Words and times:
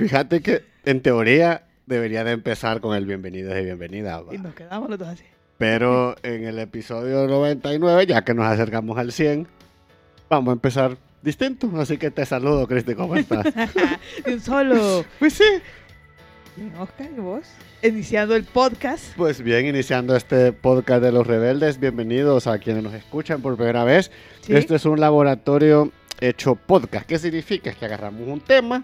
Fíjate 0.00 0.40
que 0.40 0.64
en 0.86 1.02
teoría 1.02 1.64
debería 1.84 2.24
de 2.24 2.32
empezar 2.32 2.80
con 2.80 2.96
el 2.96 3.04
bienvenido 3.04 3.56
y 3.58 3.64
bienvenida. 3.64 4.22
Y 4.32 4.38
nos 4.38 4.54
quedamos 4.54 4.88
los 4.88 4.98
dos 4.98 5.08
así. 5.08 5.24
Pero 5.58 6.16
en 6.22 6.44
el 6.44 6.58
episodio 6.58 7.26
99, 7.26 8.06
ya 8.06 8.24
que 8.24 8.32
nos 8.32 8.46
acercamos 8.46 8.96
al 8.96 9.12
100, 9.12 9.46
vamos 10.30 10.52
a 10.52 10.54
empezar 10.54 10.96
distinto. 11.20 11.70
Así 11.76 11.98
que 11.98 12.10
te 12.10 12.24
saludo, 12.24 12.66
Cristi, 12.66 12.94
¿cómo 12.94 13.14
estás? 13.14 13.44
Un 14.26 14.40
solo. 14.40 15.04
pues 15.18 15.34
sí. 15.34 15.44
Oscar, 16.78 17.10
¿y 17.14 17.20
vos? 17.20 17.44
Iniciando 17.82 18.34
el 18.36 18.44
podcast. 18.44 19.04
Pues 19.18 19.42
bien, 19.42 19.66
iniciando 19.66 20.16
este 20.16 20.54
podcast 20.54 21.02
de 21.02 21.12
los 21.12 21.26
rebeldes, 21.26 21.78
bienvenidos 21.78 22.46
a 22.46 22.58
quienes 22.58 22.82
nos 22.82 22.94
escuchan 22.94 23.42
por 23.42 23.56
primera 23.56 23.84
vez. 23.84 24.10
¿Sí? 24.40 24.56
Este 24.56 24.76
es 24.76 24.86
un 24.86 24.98
laboratorio 24.98 25.92
hecho 26.22 26.54
podcast. 26.54 27.06
¿Qué 27.06 27.18
significa? 27.18 27.68
Es 27.68 27.76
que 27.76 27.84
agarramos 27.84 28.26
un 28.26 28.40
tema 28.40 28.82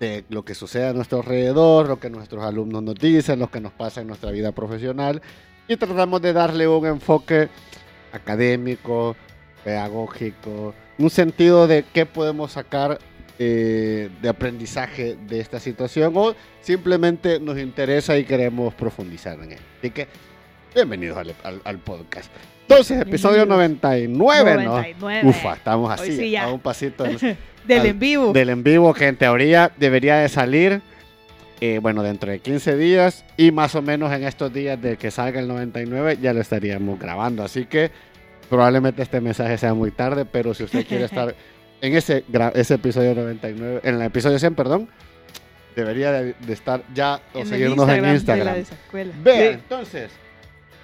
de 0.00 0.24
lo 0.28 0.44
que 0.44 0.54
sucede 0.54 0.88
a 0.88 0.92
nuestro 0.92 1.18
alrededor, 1.18 1.88
lo 1.88 2.00
que 2.00 2.10
nuestros 2.10 2.44
alumnos 2.44 2.82
nos 2.82 2.94
dicen, 2.96 3.38
lo 3.38 3.50
que 3.50 3.60
nos 3.60 3.72
pasa 3.72 4.00
en 4.00 4.08
nuestra 4.08 4.30
vida 4.30 4.52
profesional 4.52 5.22
y 5.68 5.76
tratamos 5.76 6.20
de 6.20 6.32
darle 6.32 6.68
un 6.68 6.86
enfoque 6.86 7.48
académico, 8.12 9.16
pedagógico, 9.64 10.74
un 10.98 11.10
sentido 11.10 11.66
de 11.66 11.84
qué 11.92 12.06
podemos 12.06 12.52
sacar 12.52 12.98
eh, 13.38 14.10
de 14.22 14.28
aprendizaje 14.28 15.16
de 15.26 15.40
esta 15.40 15.58
situación 15.58 16.12
o 16.16 16.34
simplemente 16.60 17.40
nos 17.40 17.58
interesa 17.58 18.16
y 18.16 18.24
queremos 18.24 18.74
profundizar 18.74 19.40
en 19.40 19.52
él. 19.52 19.60
Así 19.78 19.90
que 19.90 20.06
bienvenidos 20.74 21.18
al, 21.64 21.78
podcast. 21.80 22.30
Entonces, 22.68 23.00
episodio 23.02 23.44
Bienvenidos. 23.46 23.82
99, 23.82 24.54
¿no? 24.64 24.70
99. 24.76 25.28
Ufa, 25.28 25.52
estamos 25.54 25.90
así, 25.92 26.16
sí 26.16 26.36
a 26.36 26.48
un 26.48 26.60
pasito 26.60 27.04
del, 27.04 27.36
en 27.86 27.98
vivo. 27.98 28.32
del 28.32 28.48
en 28.48 28.62
vivo 28.62 28.94
que 28.94 29.06
en 29.06 29.16
teoría 29.16 29.70
debería 29.76 30.16
de 30.16 30.28
salir, 30.30 30.80
eh, 31.60 31.78
bueno, 31.82 32.02
dentro 32.02 32.30
de 32.30 32.38
15 32.40 32.76
días 32.76 33.24
y 33.36 33.50
más 33.52 33.74
o 33.74 33.82
menos 33.82 34.10
en 34.12 34.24
estos 34.24 34.52
días 34.52 34.80
de 34.80 34.96
que 34.96 35.10
salga 35.10 35.40
el 35.40 35.48
99 35.48 36.18
ya 36.22 36.32
lo 36.32 36.40
estaríamos 36.40 36.98
grabando. 36.98 37.44
Así 37.44 37.66
que 37.66 37.90
probablemente 38.48 39.02
este 39.02 39.20
mensaje 39.20 39.58
sea 39.58 39.74
muy 39.74 39.90
tarde, 39.90 40.24
pero 40.24 40.54
si 40.54 40.64
usted 40.64 40.86
quiere 40.86 41.04
estar 41.06 41.34
en 41.82 41.94
ese, 41.94 42.24
ese 42.54 42.74
episodio 42.74 43.14
99, 43.14 43.80
en 43.84 43.94
el 43.96 44.02
episodio 44.02 44.38
100, 44.38 44.54
perdón, 44.54 44.88
debería 45.76 46.12
de, 46.12 46.34
de 46.46 46.52
estar 46.54 46.82
ya 46.94 47.20
o 47.34 47.40
en 47.40 47.46
seguirnos 47.46 47.86
en 47.90 47.96
de 47.96 48.00
la 48.00 48.14
Instagram. 48.14 48.56
Vean, 49.22 49.38
Sí. 49.38 49.48
entonces, 49.52 50.10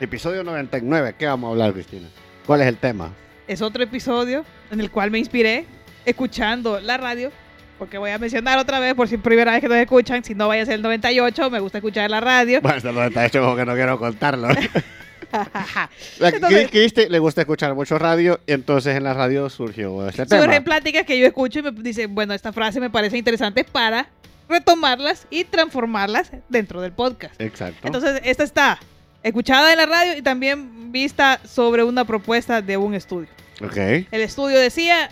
episodio 0.00 0.42
99, 0.44 1.14
¿qué 1.18 1.26
vamos 1.26 1.48
a 1.48 1.52
hablar, 1.52 1.72
Cristina? 1.72 2.08
¿Cuál 2.46 2.62
es 2.62 2.66
el 2.68 2.76
tema? 2.76 3.12
Es 3.46 3.62
otro 3.62 3.82
episodio 3.82 4.44
en 4.70 4.80
el 4.80 4.90
cual 4.90 5.10
me 5.10 5.18
inspiré 5.18 5.66
escuchando 6.04 6.80
la 6.80 6.96
radio. 6.96 7.30
Porque 7.78 7.96
voy 7.96 8.10
a 8.10 8.18
mencionar 8.18 8.58
otra 8.58 8.78
vez, 8.78 8.94
por 8.94 9.08
si 9.08 9.14
es 9.14 9.22
primera 9.22 9.52
vez 9.52 9.62
que 9.62 9.68
nos 9.68 9.78
escuchan, 9.78 10.22
si 10.22 10.34
no 10.34 10.48
vaya 10.48 10.64
a 10.64 10.66
ser 10.66 10.74
el 10.74 10.82
98, 10.82 11.48
me 11.48 11.60
gusta 11.60 11.78
escuchar 11.78 12.10
la 12.10 12.20
radio. 12.20 12.60
Bueno, 12.60 12.92
lo 12.92 13.04
está 13.04 13.24
hecho 13.24 13.40
como 13.40 13.56
que 13.56 13.64
no 13.64 13.72
quiero 13.74 13.98
contarlo. 13.98 14.48
Entonces- 16.20 16.66
que 16.66 16.68
Cristi 16.68 17.08
le 17.08 17.18
gusta 17.18 17.40
escuchar 17.40 17.74
mucho 17.74 17.98
radio 17.98 18.40
y 18.46 18.52
entonces 18.52 18.96
en 18.96 19.04
la 19.04 19.14
radio 19.14 19.48
surgió 19.48 20.06
este 20.08 20.26
tema. 20.26 20.42
Surgen 20.42 20.64
pláticas 20.64 21.04
que 21.04 21.18
yo 21.18 21.26
escucho 21.26 21.60
y 21.60 21.62
me 21.62 21.70
dicen, 21.70 22.14
bueno, 22.14 22.34
esta 22.34 22.52
frase 22.52 22.80
me 22.80 22.90
parece 22.90 23.16
interesante 23.16 23.64
para 23.64 24.08
retomarlas 24.48 25.26
y 25.30 25.44
transformarlas 25.44 26.32
dentro 26.48 26.80
del 26.80 26.92
podcast. 26.92 27.40
Exacto. 27.40 27.80
Entonces, 27.86 28.20
esta 28.24 28.42
está 28.42 28.78
escuchada 29.22 29.72
en 29.72 29.78
la 29.78 29.86
radio 29.86 30.16
y 30.16 30.22
también 30.22 30.92
vista 30.92 31.40
sobre 31.44 31.84
una 31.84 32.04
propuesta 32.04 32.62
de 32.62 32.76
un 32.76 32.94
estudio. 32.94 33.28
ok. 33.62 33.76
El 33.76 34.20
estudio 34.22 34.58
decía, 34.58 35.10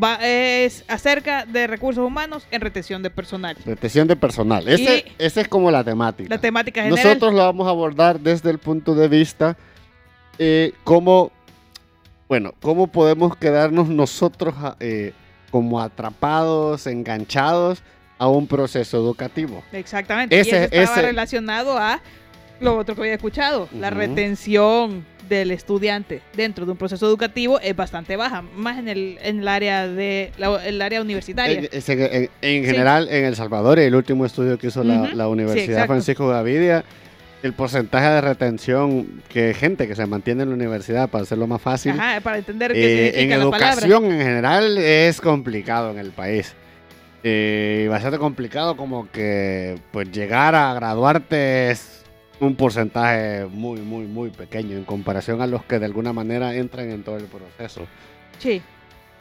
va, 0.00 0.18
es 0.22 0.84
acerca 0.88 1.44
de 1.44 1.66
recursos 1.66 2.04
humanos 2.06 2.46
en 2.50 2.60
retención 2.60 3.02
de 3.02 3.10
personal. 3.10 3.56
Retención 3.64 4.06
de 4.08 4.16
personal. 4.16 4.66
Ese, 4.68 5.04
Y- 5.06 5.12
esa 5.18 5.40
es 5.40 5.48
como 5.48 5.70
la 5.70 5.82
temática. 5.84 6.28
La 6.34 6.40
temática 6.40 6.82
general. 6.82 7.04
Nosotros 7.04 7.32
lo 7.34 7.38
vamos 7.40 7.66
a 7.66 7.70
abordar 7.70 8.20
desde 8.20 8.50
el 8.50 8.58
punto 8.58 8.94
de 8.94 9.08
vista 9.08 9.56
eh, 10.38 10.72
cómo, 10.84 11.32
bueno, 12.28 12.54
cómo 12.60 12.86
podemos 12.86 13.36
quedarnos 13.36 13.88
nosotros 13.88 14.54
ah, 14.58 14.76
eh, 14.80 15.12
como 15.50 15.80
atrapados, 15.80 16.86
enganchados 16.86 17.82
a 18.18 18.28
un 18.28 18.46
proceso 18.46 18.96
educativo. 18.98 19.62
Exactamente. 19.72 20.38
Ese- 20.38 20.50
y 20.50 20.54
eso 20.56 20.64
estaba 20.64 20.96
ese- 20.98 21.02
relacionado 21.02 21.76
a 21.78 22.00
lo 22.60 22.76
otro 22.76 22.94
que 22.94 23.02
había 23.02 23.14
escuchado. 23.14 23.68
La 23.78 23.88
Ujú. 23.88 23.98
retención 23.98 25.04
del 25.28 25.50
estudiante 25.50 26.22
dentro 26.34 26.64
de 26.64 26.72
un 26.72 26.78
proceso 26.78 27.06
educativo 27.06 27.60
es 27.60 27.76
bastante 27.76 28.16
baja, 28.16 28.42
más 28.56 28.78
en 28.78 28.88
el, 28.88 29.18
en 29.22 29.40
el 29.40 29.48
área 29.48 29.86
de 29.86 30.32
la- 30.38 30.64
el 30.66 30.80
área 30.80 31.02
universitaria. 31.02 31.58
En, 31.58 31.68
en- 31.70 32.30
en 32.40 32.62
Sí. 32.64 32.66
general, 32.70 33.08
en 33.10 33.26
El 33.26 33.36
Salvador, 33.36 33.78
el 33.78 33.94
último 33.94 34.24
estudio 34.24 34.58
que 34.58 34.68
hizo 34.68 34.82
la, 34.82 35.02
Ujú. 35.02 35.16
la 35.16 35.24
Sí, 35.24 35.30
Universidad 35.30 35.64
exacto. 35.70 35.86
Francisco 35.92 36.28
Gavidia, 36.28 36.82
el 37.42 37.52
porcentaje 37.52 38.08
de 38.08 38.20
retención 38.22 39.22
que 39.28 39.52
gente 39.54 39.86
que 39.86 39.94
se 39.94 40.06
mantiene 40.06 40.44
en 40.44 40.48
la 40.48 40.54
universidad, 40.54 41.08
para 41.10 41.24
hacerlo 41.24 41.46
más 41.46 41.60
fácil, 41.60 41.92
Ajá, 41.92 42.20
para 42.20 42.38
entender 42.38 42.72
eh, 42.74 43.12
qué 43.14 43.22
en 43.22 43.28
la 43.30 43.36
palabra. 43.50 43.68
educación 43.74 44.04
en 44.06 44.18
general 44.20 44.78
es 44.78 45.20
complicado 45.20 45.90
en 45.90 45.98
el 45.98 46.10
país. 46.10 46.54
Eh, 47.22 47.86
bastante 47.90 48.16
complicado 48.18 48.76
como 48.76 49.10
que 49.10 49.76
pues 49.92 50.10
llegar 50.10 50.54
a 50.54 50.72
graduarte 50.74 51.70
es 51.72 52.04
un 52.40 52.54
porcentaje 52.54 53.46
muy, 53.50 53.80
muy, 53.80 54.04
muy 54.06 54.30
pequeño 54.30 54.76
en 54.76 54.84
comparación 54.84 55.42
a 55.42 55.46
los 55.46 55.64
que 55.64 55.78
de 55.78 55.86
alguna 55.86 56.12
manera 56.12 56.54
entran 56.54 56.90
en 56.90 57.02
todo 57.02 57.16
el 57.16 57.24
proceso. 57.24 57.86
Sí. 58.38 58.62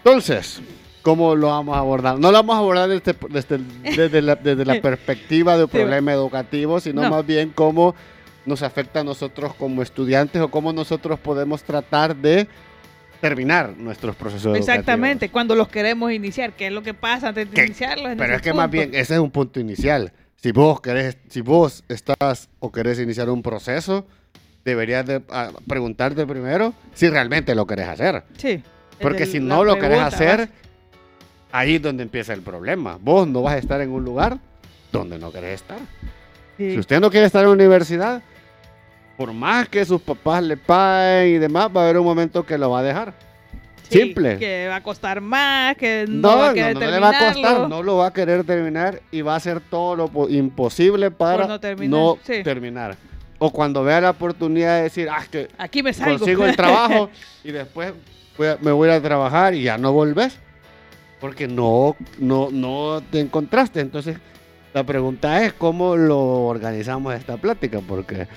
Entonces, 0.03 0.61
¿cómo 1.01 1.35
lo 1.35 1.47
vamos 1.47 1.75
a 1.75 1.79
abordar? 1.79 2.19
No 2.19 2.31
lo 2.31 2.37
vamos 2.37 2.55
a 2.55 2.59
abordar 2.59 2.89
desde, 2.89 3.15
desde, 3.29 3.57
desde 3.95 4.21
la, 4.21 4.35
desde 4.35 4.65
la 4.65 4.79
perspectiva 4.81 5.57
de 5.57 5.63
un 5.63 5.69
Sí. 5.71 5.77
problema 5.77 6.13
educativo, 6.13 6.79
sino 6.79 7.01
No. 7.01 7.09
más 7.09 7.25
bien 7.25 7.51
cómo 7.53 7.95
nos 8.45 8.61
afecta 8.63 9.01
a 9.01 9.03
nosotros 9.03 9.53
como 9.55 9.81
estudiantes 9.81 10.41
o 10.41 10.49
cómo 10.49 10.71
nosotros 10.71 11.19
podemos 11.19 11.63
tratar 11.63 12.15
de 12.15 12.47
terminar 13.19 13.73
nuestros 13.77 14.15
procesos 14.15 14.55
Exactamente, 14.55 15.29
cuando 15.29 15.55
los 15.55 15.67
queremos 15.67 16.11
iniciar, 16.11 16.53
¿qué 16.53 16.67
es 16.67 16.71
lo 16.71 16.83
que 16.83 16.93
pasa 16.93 17.29
antes 17.29 17.49
de 17.49 17.55
¿Qué? 17.55 17.65
iniciarlos? 17.65 18.05
en 18.05 18.11
educativos. 18.11 18.25
Pero 18.27 18.35
es 18.37 18.41
que 18.43 18.53
más 18.53 18.67
punto? 18.67 18.71
bien 18.77 18.89
ese 18.93 19.15
es 19.15 19.19
un 19.19 19.31
punto 19.31 19.59
inicial. 19.59 20.13
Si 20.37 20.51
vos 20.51 20.79
querés, 20.81 21.17
si 21.29 21.41
vos 21.41 21.83
estás 21.89 22.49
o 22.59 22.71
querés 22.71 22.99
iniciar 22.99 23.29
un 23.29 23.41
proceso, 23.41 24.05
deberías 24.63 25.05
de 25.05 25.21
ah, 25.29 25.49
preguntarte 25.67 26.25
primero 26.27 26.73
si 26.93 27.09
realmente 27.09 27.55
lo 27.55 27.65
querés 27.65 27.87
hacer. 27.87 28.23
Sí. 28.37 28.61
Porque 29.01 29.23
el- 29.23 29.29
si 29.31 29.39
no 29.39 29.63
lo 29.63 29.75
querés 29.75 29.89
pregunta 29.89 30.07
hacer, 30.15 30.37
básica. 30.39 30.53
ahí 31.51 31.75
es 31.75 31.81
donde 31.81 32.03
empieza 32.03 32.33
el 32.33 32.41
problema. 32.41 32.97
Vos 33.01 33.27
no 33.27 33.41
vas 33.41 33.55
a 33.55 33.57
estar 33.57 33.81
en 33.81 33.91
un 33.91 34.03
lugar 34.03 34.37
donde 34.91 35.17
no 35.17 35.31
querés 35.31 35.55
estar. 35.61 35.79
Sí. 36.57 36.71
Si 36.71 36.79
usted 36.79 36.99
no 36.99 37.09
quiere 37.09 37.25
estar 37.25 37.41
en 37.43 37.49
la 37.49 37.53
universidad, 37.53 38.21
por 39.17 39.33
más 39.33 39.67
que 39.69 39.83
sus 39.85 40.01
papás 40.01 40.43
le 40.43 40.57
paguen 40.57 41.35
y 41.35 41.37
demás, 41.39 41.69
va 41.75 41.81
a 41.81 41.83
haber 41.85 41.97
un 41.97 42.05
momento 42.05 42.45
que 42.45 42.57
lo 42.57 42.69
va 42.69 42.79
a 42.79 42.83
dejar. 42.83 43.13
Sí, 43.89 43.99
Simple. 44.01 44.37
Que 44.37 44.67
va 44.67 44.77
a 44.77 44.83
costar 44.83 45.21
más, 45.21 45.75
que 45.77 46.05
no, 46.09 46.31
No, 46.31 46.37
va 46.37 46.45
a 46.45 46.47
no, 46.49 46.53
querer 46.55 46.73
no 46.73 46.79
le 46.81 46.99
va 46.99 47.09
a 47.09 47.33
costar, 47.33 47.69
no 47.69 47.83
lo 47.83 47.97
va 47.97 48.07
a 48.07 48.13
querer 48.13 48.43
terminar 48.43 49.01
y 49.11 49.21
va 49.21 49.33
a 49.33 49.37
hacer 49.37 49.61
todo 49.61 49.95
lo 49.95 50.07
po- 50.09 50.27
imposible 50.29 51.09
para 51.11 51.37
Por 51.43 51.47
no 51.47 51.59
terminar, 51.59 51.89
no 51.99 52.17
sí. 52.23 52.43
terminar. 52.43 52.97
O 53.39 53.51
cuando 53.51 53.83
vea 53.83 54.01
la 54.01 54.09
oportunidad 54.09 54.77
de 54.77 54.83
decir, 54.83 55.07
ah, 55.09 55.23
que 55.29 55.47
Aquí 55.57 55.83
me 55.83 55.93
salgo. 55.93 56.17
consigo 56.17 56.43
el 56.45 56.55
trabajo 56.57 57.09
y 57.43 57.51
después 57.51 57.93
a- 58.39 58.57
me 58.61 58.71
voy 58.71 58.89
a 58.89 59.01
trabajar 59.01 59.53
y 59.53 59.63
ya 59.63 59.77
no 59.77 59.93
volvés. 59.93 60.37
Porque 61.19 61.47
no, 61.47 61.95
no, 62.19 62.49
no 62.51 63.01
te 63.09 63.19
encontraste. 63.19 63.79
Entonces, 63.79 64.17
la 64.73 64.83
pregunta 64.83 65.43
es 65.43 65.53
cómo 65.53 65.95
lo 65.95 66.19
organizamos 66.45 67.15
esta 67.15 67.37
plática, 67.37 67.79
porque 67.87 68.27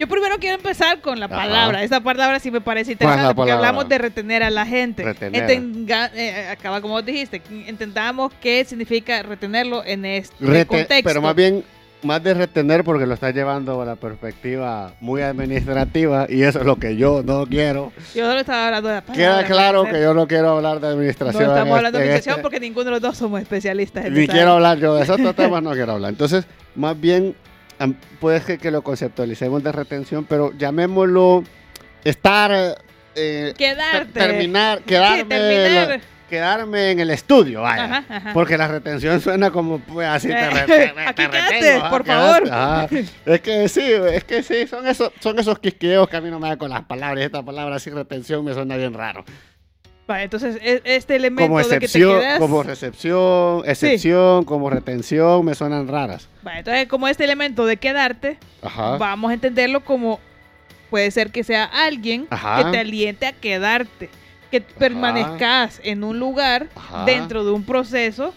Yo 0.00 0.08
primero 0.08 0.36
quiero 0.40 0.56
empezar 0.56 1.00
con 1.02 1.20
la 1.20 1.26
Ajá. 1.26 1.36
palabra. 1.36 1.82
Esta 1.84 2.00
palabra 2.00 2.40
sí 2.40 2.50
me 2.50 2.62
parece 2.62 2.96
¿Cuál 2.96 3.10
es 3.10 3.16
la 3.16 3.30
interesante 3.30 3.34
porque 3.36 3.52
hablamos 3.52 3.86
de 3.86 3.98
retener 3.98 4.42
a 4.42 4.48
la 4.48 4.64
gente. 4.64 5.04
Retener. 5.04 5.50
Eh, 6.14 6.48
acaba 6.50 6.80
como 6.80 6.94
vos 6.94 7.04
dijiste, 7.04 7.42
entendamos 7.66 8.32
qué 8.40 8.64
significa 8.64 9.22
retenerlo 9.22 9.84
en 9.84 10.06
este 10.06 10.34
rete- 10.42 10.66
contexto. 10.66 11.04
pero 11.04 11.20
más 11.20 11.34
bien, 11.36 11.62
más 12.02 12.22
de 12.22 12.32
retener 12.32 12.82
porque 12.82 13.04
lo 13.04 13.12
estás 13.12 13.34
llevando 13.34 13.82
a 13.82 13.84
la 13.84 13.94
perspectiva 13.96 14.94
muy 15.02 15.20
administrativa 15.20 16.24
y 16.30 16.44
eso 16.44 16.60
es 16.60 16.64
lo 16.64 16.76
que 16.76 16.96
yo 16.96 17.22
no 17.22 17.44
quiero. 17.44 17.92
Yo 18.14 18.26
solo 18.26 18.40
estaba 18.40 18.68
hablando 18.68 18.88
de 18.88 18.94
la 18.94 19.00
palabra. 19.02 19.22
Queda 19.22 19.44
claro 19.46 19.84
que 19.84 20.00
yo 20.00 20.14
no 20.14 20.26
quiero 20.26 20.48
hablar 20.56 20.80
de 20.80 20.86
No 20.86 20.92
administración. 20.94 21.42
estamos 21.42 21.66
en 21.66 21.72
hablando 21.74 21.98
de 21.98 22.04
este- 22.04 22.10
administración 22.12 22.32
este- 22.36 22.42
porque 22.42 22.58
ninguno 22.60 22.84
de 22.86 22.90
los 22.92 23.00
dos 23.02 23.18
somos 23.18 23.42
especialistas 23.42 24.06
en 24.06 24.14
Ni 24.14 24.26
quiero 24.26 24.40
área. 24.44 24.54
hablar 24.54 24.78
yo 24.78 24.94
de 24.94 25.02
esos 25.02 25.18
temas, 25.36 25.62
no 25.62 25.72
quiero 25.72 25.92
hablar. 25.92 26.08
Entonces, 26.08 26.46
más 26.74 26.98
bien, 26.98 27.34
puede 28.20 28.40
que, 28.42 28.58
que 28.58 28.70
lo 28.70 28.82
conceptualicemos 28.82 29.62
de 29.62 29.72
retención, 29.72 30.24
pero 30.24 30.52
llamémoslo 30.56 31.44
estar, 32.04 32.76
eh, 33.14 33.54
Quedarte. 33.56 34.12
ter- 34.12 34.28
terminar, 34.28 34.78
Sí, 34.78 34.84
quedarme, 34.84 35.24
terminar. 35.24 35.88
la- 35.88 36.00
quedarme 36.28 36.90
en 36.92 37.00
el 37.00 37.10
estudio, 37.10 37.62
vaya. 37.62 37.84
Ajá, 37.84 38.04
ajá. 38.08 38.32
Porque 38.32 38.56
la 38.56 38.68
retención 38.68 39.20
suena 39.20 39.50
como, 39.50 39.80
pues, 39.80 40.06
así 40.06 40.28
te, 40.28 40.34
Eh, 40.34 40.50
re- 40.50 40.60
te 40.66 40.92
re- 40.92 41.06
aquí 41.06 41.14
te 41.24 41.28
quédate, 41.30 41.50
retengo, 41.60 41.80
ajá, 41.80 41.90
por 41.90 42.04
quédate, 42.04 42.46
favor. 42.48 42.52
ajá. 42.52 42.88
Es 43.26 43.40
que 43.40 43.68
sí, 43.68 43.82
es 44.12 44.24
que 44.24 44.42
sí, 44.44 44.66
son 44.68 44.86
esos, 44.86 45.10
son 45.18 45.38
esos 45.40 45.58
quisqueos 45.58 46.08
que 46.08 46.16
a 46.16 46.20
mí 46.20 46.30
no 46.30 46.38
me 46.38 46.48
dan 46.48 46.58
con 46.58 46.70
las 46.70 46.82
palabras. 46.84 47.24
Esta 47.24 47.42
palabra 47.42 47.76
así, 47.76 47.90
retención, 47.90 48.44
me 48.44 48.54
suena 48.54 48.76
bien 48.76 48.94
raro. 48.94 49.24
Vale, 50.10 50.24
entonces 50.24 50.58
e- 50.60 50.82
este 50.84 51.14
elemento 51.14 51.44
Como 51.48 51.58
de 51.58 51.62
que 51.62 51.68
te 51.68 51.84
excepción, 51.84 52.18
quedas... 52.18 52.38
como 52.40 52.64
recepción, 52.64 53.62
excepción, 53.64 54.44
como 54.44 54.68
retención, 54.68 55.44
me 55.44 55.54
suenan 55.54 55.86
raras. 55.86 56.28
Vale, 56.42 56.58
entonces 56.58 56.88
como 56.88 57.06
este 57.06 57.22
elemento 57.22 57.64
de 57.64 57.76
quedarte, 57.76 58.36
Ajá. 58.60 58.96
vamos 58.96 59.30
a 59.30 59.34
entenderlo 59.34 59.84
como 59.84 60.18
puede 60.90 61.12
ser 61.12 61.30
que 61.30 61.44
sea 61.44 61.62
alguien 61.62 62.26
Ajá. 62.28 62.64
que 62.64 62.70
te 62.72 62.78
aliente 62.80 63.24
a 63.26 63.32
quedarte, 63.32 64.10
que 64.50 64.60
permanezcas 64.60 65.80
en 65.84 66.02
un 66.02 66.18
lugar 66.18 66.66
dentro 67.06 67.44
de 67.44 67.52
un 67.52 67.62
proceso 67.62 68.34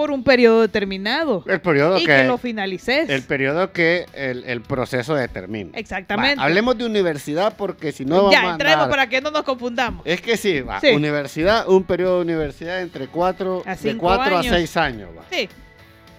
por 0.00 0.10
un 0.12 0.24
periodo 0.24 0.62
determinado 0.62 1.44
El 1.46 1.60
periodo 1.60 1.98
y 1.98 2.06
que, 2.06 2.16
que 2.16 2.24
lo 2.24 2.38
finalices. 2.38 3.10
el 3.10 3.22
periodo 3.22 3.70
que 3.70 4.06
el, 4.14 4.44
el 4.44 4.62
proceso 4.62 5.14
determina. 5.14 5.76
Exactamente. 5.76 6.36
Va, 6.36 6.44
hablemos 6.44 6.78
de 6.78 6.86
universidad 6.86 7.54
porque 7.56 7.92
si 7.92 8.06
no 8.06 8.16
vamos 8.16 8.32
ya, 8.32 8.48
a 8.48 8.52
entremos 8.52 8.88
para 8.88 9.06
que 9.08 9.20
no 9.20 9.30
nos 9.30 9.42
confundamos. 9.42 10.00
Es 10.06 10.22
que 10.22 10.38
sí, 10.38 10.62
va. 10.62 10.80
Sí. 10.80 10.88
Universidad, 10.88 11.68
un 11.68 11.84
periodo 11.84 12.16
de 12.16 12.22
universidad 12.22 12.80
entre 12.80 13.08
cuatro, 13.08 13.62
A 13.66 13.72
de 13.72 13.76
cinco 13.76 14.06
4 14.06 14.36
a 14.36 14.40
años. 14.40 14.54
6 14.54 14.76
años. 14.78 15.10
Va. 15.18 15.22
Sí, 15.30 15.48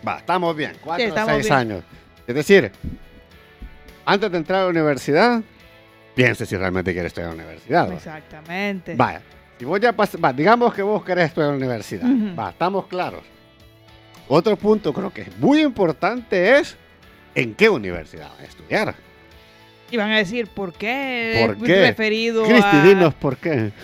Va, 0.07 0.17
estamos 0.19 0.55
bien, 0.55 0.73
4 0.81 1.03
a 1.03 1.07
estamos 1.07 1.31
6 1.33 1.43
bien. 1.45 1.53
años. 1.57 1.83
Es 2.27 2.35
decir, 2.35 2.71
antes 4.05 4.31
de 4.31 4.37
entrar 4.37 4.61
a 4.61 4.63
la 4.65 4.69
universidad, 4.69 5.41
piense 6.15 6.45
si 6.45 6.55
realmente 6.55 6.91
quiere 6.93 7.07
estudiar 7.07 7.31
en 7.31 7.37
la 7.37 7.43
universidad. 7.45 7.89
va. 7.89 7.93
exactamente. 7.95 8.95
Vaya, 8.95 9.21
si 9.57 9.65
vos 9.65 9.79
ya 9.79 9.91
pas- 9.95 10.23
va, 10.23 10.31
digamos 10.33 10.73
que 10.73 10.81
vos 10.81 11.03
querés 11.03 11.25
estudiar 11.25 11.53
en 11.53 11.59
la 11.59 11.65
universidad, 11.65 12.05
Ujú. 12.09 12.35
va, 12.39 12.49
estamos 12.51 12.85
claros. 12.87 13.21
Otro 14.33 14.55
punto 14.55 14.93
creo 14.93 15.11
que 15.11 15.23
es 15.23 15.37
muy 15.39 15.59
importante 15.59 16.57
es 16.57 16.77
en 17.35 17.53
qué 17.53 17.67
universidad 17.67 18.29
vas 18.29 18.39
a 18.39 18.43
estudiar. 18.45 18.95
Y 19.91 19.97
van 19.97 20.09
a 20.09 20.17
decir, 20.19 20.47
¿por 20.47 20.71
qué? 20.71 21.43
¿Por 21.45 21.57
qué? 21.67 21.87
Referido 21.87 22.45
Cristi, 22.45 22.77
a... 22.77 22.83
dinos 22.85 23.13
por 23.13 23.35
qué. 23.35 23.71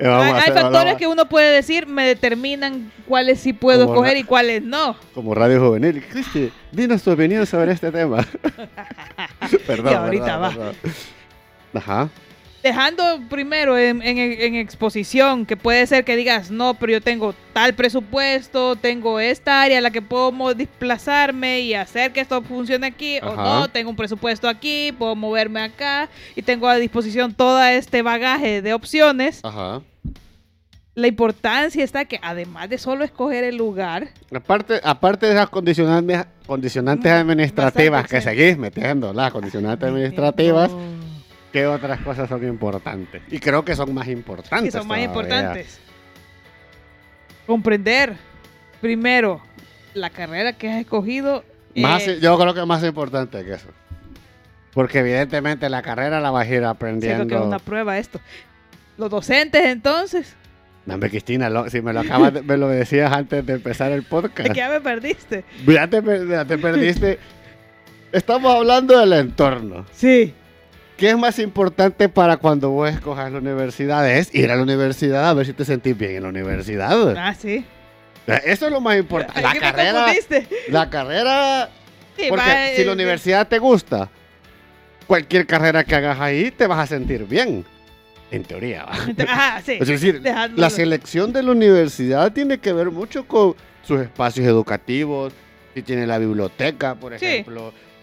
Eh, 0.00 0.08
Hay, 0.08 0.50
factores 0.50 0.96
que 0.96 1.06
uno 1.06 1.28
puede 1.28 1.54
decir, 1.54 1.86
me 1.86 2.04
determinan 2.04 2.90
cuáles 3.06 3.38
sí 3.38 3.52
puedo 3.52 3.86
Como 3.86 3.94
escoger 3.94 4.16
y 4.16 4.24
cuáles 4.24 4.60
no. 4.60 4.96
Como 5.14 5.36
Radio 5.36 5.60
Juvenil. 5.60 6.02
Cristi, 6.02 6.52
dinos 6.72 7.04
tu 7.04 7.12
opinión 7.12 7.46
sobre 7.46 7.70
este 7.70 7.92
tema. 7.92 8.26
perdón, 9.68 9.92
Y 9.92 9.94
ahorita 9.94 10.24
perdón, 10.24 10.42
va. 10.42 10.50
perdón. 10.50 10.74
Ajá. 11.74 12.10
Dejando 12.66 13.20
primero 13.30 13.78
en, 13.78 14.02
en- 14.02 14.18
en 14.18 14.54
exposición, 14.56 15.46
que 15.46 15.56
puede 15.56 15.86
ser 15.86 16.04
que 16.04 16.16
digas, 16.16 16.50
no, 16.50 16.74
pero 16.74 16.90
yo 16.94 17.00
tengo 17.00 17.32
tal 17.52 17.74
presupuesto, 17.74 18.74
tengo 18.74 19.20
esta 19.20 19.62
área 19.62 19.78
a 19.78 19.80
la 19.80 19.92
que 19.92 20.02
puedo 20.02 20.32
desplazarme 20.52 21.60
y 21.60 21.74
hacer 21.74 22.12
que 22.12 22.18
esto 22.18 22.42
funcione 22.42 22.84
aquí, 22.88 23.20
o 23.22 23.36
no, 23.36 23.68
tengo 23.68 23.88
un 23.90 23.94
presupuesto 23.94 24.48
aquí, 24.48 24.90
puedo 24.98 25.14
moverme 25.14 25.60
acá 25.60 26.08
y 26.34 26.42
tengo 26.42 26.66
a 26.66 26.74
disposición 26.74 27.32
todo 27.34 27.62
este 27.62 28.02
bagaje 28.02 28.62
de 28.62 28.74
opciones. 28.74 29.38
Ajá. 29.44 29.80
La 30.96 31.06
importancia 31.06 31.84
está 31.84 32.04
que 32.06 32.18
además 32.20 32.68
de 32.68 32.78
solo 32.78 33.04
escoger 33.04 33.44
el 33.44 33.56
lugar, 33.56 34.08
Aparte, 34.34 34.80
aparte 34.82 35.26
de 35.26 35.34
las 35.34 35.48
condicionantes, 35.50 36.24
condicionantes 36.48 37.12
Mm, 37.12 37.16
administrativas 37.16 38.08
que 38.08 38.20
seguís 38.20 38.58
metiendo, 38.58 39.12
las 39.12 39.30
condicionantes 39.30 39.88
administrativas, 39.88 40.72
¿qué 41.56 41.66
otras 41.66 41.98
cosas 42.02 42.28
son 42.28 42.46
importantes? 42.46 43.22
Y 43.30 43.38
creo 43.40 43.64
que 43.64 43.74
son 43.74 43.94
más 43.94 44.06
importantes. 44.08 44.64
que 44.74 44.78
son 44.78 44.86
más 44.86 44.98
todavía. 44.98 45.04
importantes. 45.06 45.80
Comprender, 47.46 48.14
primero, 48.82 49.40
la 49.94 50.10
carrera 50.10 50.52
que 50.52 50.68
has 50.68 50.80
escogido. 50.80 51.44
Más, 51.74 52.06
eh, 52.06 52.18
yo 52.20 52.38
creo 52.38 52.52
que 52.52 52.60
es 52.60 52.66
más 52.66 52.84
importante 52.84 53.42
que 53.42 53.54
eso. 53.54 53.68
Porque 54.74 54.98
evidentemente 54.98 55.70
la 55.70 55.80
carrera 55.80 56.20
la 56.20 56.30
vas 56.30 56.46
a 56.46 56.54
ir 56.54 56.62
aprendiendo. 56.64 57.26
que 57.26 57.34
es 57.36 57.40
una 57.40 57.58
prueba 57.58 57.96
esto. 57.96 58.20
Los 58.98 59.08
docentes, 59.08 59.64
entonces, 59.64 60.36
hombre, 60.86 61.08
Cristina, 61.08 61.48
lo- 61.48 61.70
si 61.70 61.80
me 61.80 61.94
lo 61.94 62.00
acabas 62.00 62.34
de- 62.34 62.42
me 62.42 62.58
lo 62.58 62.68
decías 62.68 63.10
antes 63.12 63.46
de 63.46 63.54
empezar 63.54 63.92
el 63.92 64.02
podcast. 64.02 64.50
que 64.50 64.54
ya 64.54 64.68
me 64.68 64.82
perdiste. 64.82 65.44
Ya 65.66 65.88
te, 65.88 66.02
per- 66.02 66.28
ya 66.28 66.44
te 66.44 66.58
perdiste. 66.58 67.18
Estamos 68.12 68.54
hablando 68.54 68.98
del 68.98 69.14
entorno. 69.14 69.86
Sí. 69.92 70.34
¿Qué 70.96 71.10
es 71.10 71.18
más 71.18 71.38
importante 71.38 72.08
para 72.08 72.38
cuando 72.38 72.70
vos 72.70 72.88
escojas 72.90 73.30
la 73.30 73.38
universidad? 73.38 74.10
Es 74.10 74.34
ir 74.34 74.50
a 74.50 74.56
la 74.56 74.62
universidad 74.62 75.28
a 75.28 75.34
ver 75.34 75.44
si 75.44 75.52
te 75.52 75.64
sentís 75.64 75.96
bien 75.96 76.16
en 76.16 76.22
la 76.22 76.28
universidad. 76.30 77.16
Ah, 77.16 77.34
sí. 77.34 77.64
Eso 78.26 78.66
es 78.66 78.72
lo 78.72 78.80
más 78.80 78.96
importante. 78.96 79.42
La 79.42 79.54
carrera, 79.54 80.06
la 80.68 80.90
carrera, 80.90 81.70
Sí, 82.16 82.24
porque 82.28 82.44
va, 82.44 82.68
si 82.74 82.82
eh, 82.82 82.84
la 82.86 82.92
universidad 82.92 83.46
te 83.46 83.58
gusta, 83.58 84.08
cualquier 85.06 85.46
carrera 85.46 85.84
que 85.84 85.94
hagas 85.94 86.18
ahí 86.18 86.50
te 86.50 86.66
vas 86.66 86.78
a 86.78 86.86
sentir 86.86 87.24
bien. 87.24 87.64
En 88.30 88.42
teoría. 88.42 88.84
¿va? 88.84 88.92
Ajá, 89.28 89.62
sí. 89.64 89.78
Es 89.80 89.86
decir, 89.86 90.20
la 90.56 90.70
selección 90.70 91.32
de 91.32 91.44
la 91.44 91.52
universidad 91.52 92.32
tiene 92.32 92.58
que 92.58 92.72
ver 92.72 92.90
mucho 92.90 93.24
con 93.28 93.54
sus 93.82 94.00
espacios 94.00 94.46
educativos, 94.46 95.32
si 95.74 95.82
tiene 95.82 96.06
la 96.06 96.18
biblioteca, 96.18 96.96
por 96.96 97.16
Sí. 97.20 97.44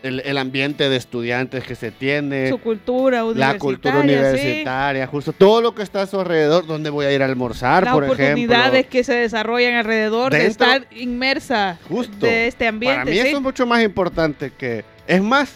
El, 0.04 0.20
el 0.20 0.38
ambiente 0.38 0.90
de 0.90 0.96
estudiantes 0.98 1.64
que 1.64 1.76
se 1.76 1.90
tiene, 1.92 2.50
Su 2.50 2.60
cultura 2.60 3.24
universitaria. 3.24 3.54
la 3.54 3.60
cultura 3.60 3.94
sí. 3.96 4.00
universitaria, 4.02 5.08
justo 5.08 5.34
todo 5.34 5.62
lo 5.62 5.74
que 5.74 5.82
está 5.82 6.02
a 6.04 6.08
su 6.08 6.20
alrededor, 6.20 6.68
donde 6.68 6.90
voy 6.90 7.06
a 7.06 7.12
ir 7.14 7.22
a 7.22 7.26
almorzar, 7.26 7.86
Las 7.86 7.94
por 7.94 8.04
oportunidades 8.04 8.74
ejemplo. 8.74 8.90
que 8.92 9.04
se 9.04 9.14
desarrollan 9.14 9.74
alrededor 9.76 10.32
de 10.32 10.40
Dentro- 10.40 10.66
estar 10.68 10.88
inmersa 10.94 11.80
Justo. 11.90 12.26
de 12.26 12.48
este 12.48 12.68
ambiente. 12.68 13.00
Para 13.00 13.06
mí 13.10 13.14
sí. 13.14 13.20
eso 13.28 13.38
es 13.38 13.44
mucho 13.44 13.66
más 13.66 13.82
importante 13.84 14.52
que... 14.52 14.86
Es 15.08 15.22
más, 15.22 15.54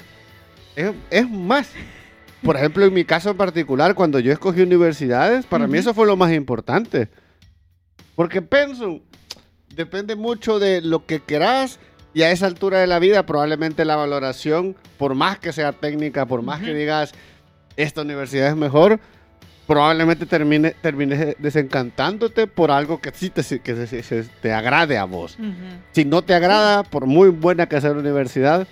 es, 0.76 0.92
es 1.10 1.30
más. 1.30 1.70
Por 2.42 2.56
ejemplo, 2.56 2.86
en 2.86 2.94
mi 2.94 3.04
caso 3.04 3.32
en 3.32 3.38
particular, 3.38 3.96
cuando 3.96 4.20
yo 4.20 4.32
escogí 4.32 4.62
universidades, 4.62 5.46
para 5.46 5.68
mí 5.68 5.78
eso 5.78 5.94
fue 5.94 6.06
lo 6.08 6.16
más 6.16 6.32
importante. 6.34 7.10
Porque 8.16 8.42
Pensum 8.42 9.02
depende 9.76 10.16
mucho 10.16 10.58
de 10.60 10.82
lo 10.82 11.06
que 11.06 11.20
querás 11.20 11.80
y 12.18 12.24
a 12.24 12.32
esa 12.32 12.48
altura 12.48 12.80
de 12.80 12.88
la 12.88 13.00
vida 13.00 13.26
probablemente 13.26 13.86
la 13.86 13.96
valoración, 13.96 14.76
por 14.98 15.14
más 15.16 15.38
que 15.40 15.54
sea 15.54 15.72
técnica, 15.74 16.26
por 16.26 16.42
más 16.42 16.62
que 16.62 16.74
digas 16.74 17.14
esta 17.76 18.02
universidad 18.02 18.48
es 18.50 18.56
mejor, 18.56 19.00
probablemente 19.68 20.26
termine, 20.26 20.72
termines 20.82 21.36
desencantándote 21.40 22.48
por 22.48 22.72
algo 22.72 23.00
que 23.02 23.12
sí 23.14 23.30
te, 23.30 23.44
que 23.60 23.86
se- 23.88 24.02
se- 24.04 24.24
te 24.42 24.54
agrade 24.54 24.98
a 24.98 25.04
vos. 25.04 25.38
Si 25.92 26.06
no 26.06 26.22
te 26.24 26.34
agrada, 26.34 26.84
por 26.84 27.06
muy 27.06 27.30
buena 27.30 27.68
que 27.68 27.80
sea 27.82 27.92
la 27.92 28.00
universidad, 28.00 28.68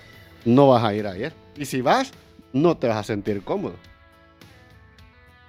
no 0.45 0.69
vas 0.69 0.83
a 0.83 0.93
ir 0.93 1.05
ayer. 1.05 1.33
Y 1.57 1.65
si 1.65 1.81
vas, 1.81 2.11
no 2.53 2.77
te 2.77 2.87
vas 2.87 2.97
a 2.97 3.03
sentir 3.03 3.41
cómodo. 3.43 3.75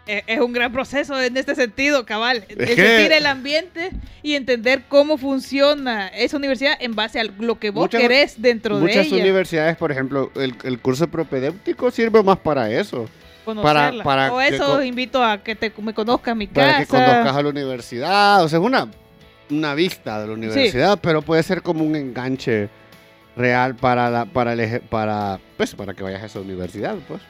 Es 0.06 0.40
un 0.40 0.52
gran 0.52 0.72
proceso 0.72 1.20
en 1.20 1.36
este 1.36 1.54
sentido, 1.56 2.06
cabal. 2.06 2.44
Es 2.48 2.56
El 2.56 2.66
que- 2.66 2.76
sentir 2.76 3.12
el 3.12 3.26
ambiente 3.26 3.90
y 4.22 4.34
entender 4.34 4.82
cómo 4.88 5.18
funciona 5.18 6.08
esa 6.08 6.36
universidad 6.36 6.74
en 6.80 6.94
base 6.94 7.18
a 7.20 7.24
lo 7.24 7.58
que 7.58 7.70
vos 7.70 7.82
Muchas- 7.84 8.00
querés 8.00 8.40
dentro 8.40 8.76
de 8.76 8.82
Muchas 8.82 9.06
ella. 9.06 9.16
universidades, 9.22 9.76
por 9.76 9.90
ejemplo, 9.90 10.30
el, 10.36 10.54
el 10.62 10.78
curso 10.78 11.08
propedéutico 11.08 11.90
sirve 11.90 12.22
más 12.22 12.38
para 12.38 12.70
eso. 12.70 13.08
conocerla. 13.44 14.02
para 14.04 14.32
o 14.32 14.38
que 14.38 14.48
eso 14.48 14.64
co- 14.76 14.82
invito 14.82 15.22
a 15.22 15.38
que 15.38 15.54
te, 15.54 15.72
me 15.80 15.94
conozcan 15.94 16.36
mi 16.38 16.46
Para 16.48 16.78
que 16.78 16.86
casa. 16.86 17.04
conozcas 17.06 17.36
a 17.36 17.42
la 17.42 17.48
universidad. 17.48 18.44
O 18.44 18.48
sea, 18.48 18.58
es 18.58 18.64
una, 18.64 18.88
una 19.50 19.74
vista 19.74 20.20
de 20.20 20.26
la 20.28 20.32
universidad, 20.34 20.98
pero 21.00 21.22
puede 21.22 21.42
ser 21.44 21.62
como 21.62 21.84
un 21.84 21.94
enganche 21.94 22.68
real 23.36 23.74
para, 23.76 24.10
la, 24.10 24.24
para, 24.24 24.52
el 24.54 24.80
para, 24.82 25.38
pues, 25.56 25.74
para 25.74 25.94
que 25.94 26.02
vayas 26.02 26.22
a 26.22 26.26
esa 26.26 26.40
universidad. 26.40 26.96
Pues. 27.06 27.20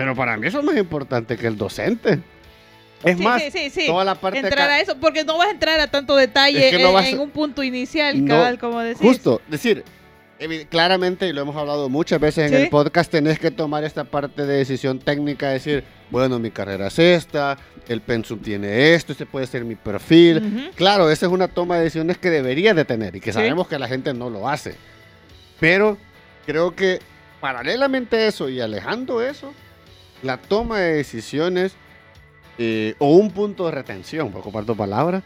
Pero 0.00 0.14
para 0.16 0.36
mí 0.38 0.46
eso 0.46 0.60
es 0.60 0.64
más 0.64 0.76
importante 0.78 1.36
que 1.36 1.46
el 1.46 1.58
docente. 1.58 2.20
Es 3.04 3.16
Sí, 3.18 3.22
más, 3.22 3.42
sí, 3.42 3.50
sí, 3.50 3.68
sí. 3.70 3.86
toda 3.86 4.02
la 4.04 4.14
parte 4.14 4.38
entrar 4.38 4.70
a 4.70 4.80
eso, 4.80 4.96
porque 4.98 5.24
no 5.24 5.36
vas 5.36 5.48
a 5.48 5.50
entrar 5.50 5.78
a 5.78 5.88
tanto 5.88 6.16
detalle 6.16 6.68
Es 6.68 6.76
que 6.76 6.82
no 6.82 6.88
en, 6.88 6.94
vas 6.94 7.04
a- 7.04 7.08
en 7.10 7.18
un 7.20 7.28
punto 7.30 7.62
inicial, 7.62 8.24
No, 8.24 8.34
cabal, 8.34 8.58
como 8.58 8.80
decís. 8.80 9.00
Justo, 9.02 9.42
decir, 9.48 9.84
claramente, 10.70 11.28
y 11.28 11.32
lo 11.34 11.42
hemos 11.42 11.54
hablado 11.56 11.88
muchas 11.90 12.18
veces 12.20 12.50
en 12.50 12.56
el 12.58 12.68
podcast, 12.70 13.10
tenés 13.10 13.38
que 13.38 13.50
tomar 13.50 13.84
esta 13.84 14.04
parte 14.04 14.46
de 14.46 14.56
decisión 14.56 14.98
técnica, 14.98 15.50
decir, 15.50 15.84
bueno, 16.10 16.38
mi 16.38 16.50
carrera 16.50 16.86
es 16.86 16.98
esta, 16.98 17.58
el 17.88 18.00
pensum 18.00 18.38
tiene 18.40 18.94
esto, 18.94 19.12
este 19.12 19.26
puede 19.26 19.46
ser 19.46 19.64
mi 19.64 19.74
perfil. 19.74 20.70
Claro, 20.76 21.10
esa 21.10 21.26
es 21.26 21.32
una 21.32 21.48
toma 21.48 21.76
de 21.76 21.84
decisiones 21.84 22.16
que 22.18 22.30
debería 22.30 22.72
de 22.74 22.84
tener 22.86 23.16
y 23.16 23.20
que 23.20 23.32
sabemos 23.32 23.68
que 23.68 23.78
la 23.78 23.86
gente 23.88 24.14
no 24.14 24.30
lo 24.30 24.48
hace. 24.48 24.74
Pero 25.58 25.98
creo 26.46 26.74
que 26.74 27.00
paralelamente 27.40 28.16
a 28.16 28.26
eso 28.28 28.48
y 28.48 28.60
alejando 28.60 29.22
eso, 29.22 29.52
la 30.22 30.36
toma 30.36 30.78
de 30.78 30.94
decisiones 30.94 31.72
eh, 32.58 32.94
o 32.98 33.16
un 33.16 33.30
punto 33.30 33.64
de 33.66 33.70
retención, 33.72 34.30
por 34.30 34.42
ocupar 34.42 34.64
tu 34.64 34.76
palabra, 34.76 35.22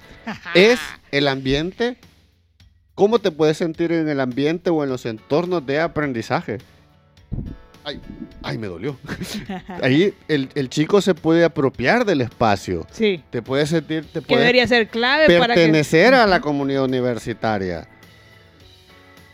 es 0.55 0.79
el 1.11 1.27
ambiente. 1.29 1.97
¿Cómo 2.95 3.19
te 3.19 3.33
puedes 3.33 3.57
sentir 3.57 3.91
en 3.91 4.09
el 4.09 4.21
ambiente 4.21 4.71
o 4.71 4.85
en 4.85 4.91
los 4.91 5.05
entornos 5.05 5.67
de 5.67 5.81
aprendizaje? 5.81 6.59
Ay, 7.83 8.01
ay 8.43 8.57
me 8.57 8.69
dolió. 8.69 8.97
Ahí 9.83 10.15
el, 10.29 10.49
el 10.55 10.71
chico 10.71 11.01
se 11.01 11.15
puede 11.15 11.45
apropiar 11.45 12.05
del 12.05 12.21
espacio. 12.21 12.87
Sí, 12.93 13.23
Te 13.31 13.43
puede 13.43 13.67
sentir, 13.67 14.05
te 14.05 14.21
que 14.21 14.27
puede 14.27 14.41
debería 14.41 14.67
ser 14.67 14.89
clave 14.89 15.27
para 15.39 15.55
que... 15.55 15.61
pertenecer 15.61 16.15
a 16.15 16.27
la 16.27 16.41
comunidad 16.41 16.85
universitaria. 16.85 17.89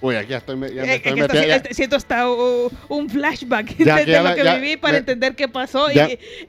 Uy, 0.03 0.15
aquí 0.17 0.31
ya 0.31 0.39
estoy, 0.39 0.55
ya 0.55 0.83
me 0.83 0.93
Eh, 0.93 0.97
estoy 0.97 1.13
metiendo. 1.13 1.47
ya- 1.49 1.57
este- 1.57 1.75
siento 1.75 1.97
hasta 1.97 2.29
uh, 2.31 2.71
un 2.89 3.11
flashback 3.11 3.77
Ya, 3.79 3.97
de, 3.97 4.23
lo 4.23 4.35
que 4.35 4.43
viví 4.61 4.77
para 4.77 4.93
me- 4.93 4.99
entender 4.99 5.35
qué 5.37 5.47
pasó 5.49 5.89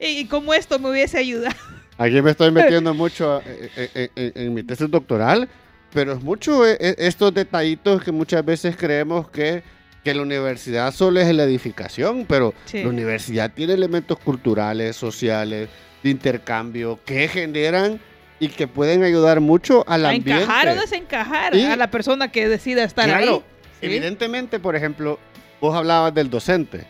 y- 0.00 0.24
cómo 0.26 0.54
esto 0.54 0.78
me 0.78 0.90
hubiese 0.90 1.18
ayudado. 1.18 1.54
Aquí 1.98 2.20
me 2.22 2.30
estoy 2.30 2.50
metiendo 2.50 2.94
mucho 3.02 3.40
eh, 3.44 3.70
eh, 3.94 4.08
eh, 4.16 4.32
en, 4.34 4.54
mi 4.54 4.62
tesis 4.62 4.90
doctoral, 4.90 5.48
pero 5.92 6.12
es 6.14 6.22
mucho 6.22 6.64
estos 6.66 7.34
detallitos 7.34 8.02
que 8.02 8.10
muchas 8.12 8.42
veces 8.44 8.74
creemos 8.76 9.28
que, 9.30 9.62
que 10.02 10.14
la 10.14 10.22
universidad 10.22 10.92
solo 10.92 11.20
es 11.20 11.32
la 11.34 11.44
edificación, 11.44 12.24
pero 12.26 12.54
Sí. 12.64 12.82
la 12.82 12.88
universidad 12.88 13.52
tiene 13.52 13.74
elementos 13.74 14.18
culturales, 14.18 14.96
sociales, 14.96 15.68
de 16.02 16.10
intercambio, 16.10 16.98
que 17.04 17.28
generan 17.28 18.00
y 18.42 18.48
que 18.48 18.66
pueden 18.66 19.04
ayudar 19.04 19.40
mucho 19.40 19.84
al 19.86 20.04
A 20.04 20.08
ambiente. 20.10 20.42
encajar 20.42 20.68
o 20.70 20.74
desencajar 20.74 21.54
Y- 21.54 21.64
a 21.64 21.76
la 21.76 21.90
persona 21.92 22.32
que 22.32 22.48
decida 22.48 22.82
estar 22.82 23.04
Claro, 23.06 23.34
ahí. 23.34 23.42
¿sí? 23.80 23.86
Evidentemente, 23.86 24.58
por 24.58 24.74
ejemplo, 24.74 25.20
vos 25.60 25.76
hablabas 25.76 26.12
del 26.12 26.28
docente. 26.28 26.84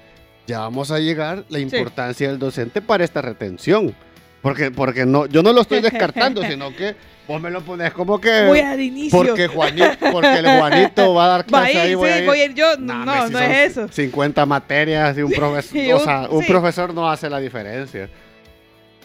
Ya 0.47 0.61
vamos 0.61 0.91
a 0.91 0.99
llegar 0.99 1.45
la 1.51 1.59
importancia 1.59 2.29
del 2.29 2.39
docente 2.39 2.81
para 2.81 3.05
esta 3.05 3.21
retención. 3.21 3.95
Porque, 4.41 4.71
porque 4.71 5.05
no, 5.05 5.27
yo 5.27 5.43
no 5.43 5.53
lo 5.53 5.61
estoy 5.61 5.81
descartando, 5.81 6.43
sino 6.49 6.75
que 6.75 6.97
vos 7.29 7.41
me 7.41 7.51
lo 7.51 7.61
pones 7.61 7.93
como 7.93 8.19
que. 8.21 8.47
Voy 8.47 8.61
al 8.61 8.81
inicio. 8.81 9.17
porque, 9.17 9.47
Juanito, 9.47 9.87
porque 10.11 10.35
el 10.39 10.47
Juanito 10.59 11.15
va 11.15 11.25
a 11.27 11.29
dar 11.29 11.45
clase 11.47 11.79
ahí. 11.79 11.95
voy 11.95 12.09
sí, 12.09 12.15
a 12.15 12.19
ir. 12.21 12.25
voy 12.27 12.41
a 12.41 12.45
ir 12.47 12.55
yo. 12.55 12.77
No, 12.79 12.95
Nah, 12.95 13.05
no, 13.05 13.13
hombre, 13.25 13.27
si 13.29 13.33
no 13.47 13.53
es 13.53 13.71
eso. 13.71 13.89
50 13.89 14.47
materias 14.47 15.17
y 15.19 15.23
un 15.23 15.31
profesor. 15.37 15.71
Sí, 15.79 15.93
o 15.93 15.99
un- 15.99 16.05
sea, 16.05 16.29
un 16.31 16.43
sí. 16.43 16.49
profesor 16.49 16.93
no 16.95 17.09
hace 17.11 17.29
la 17.31 17.39
diferencia. 17.39 18.09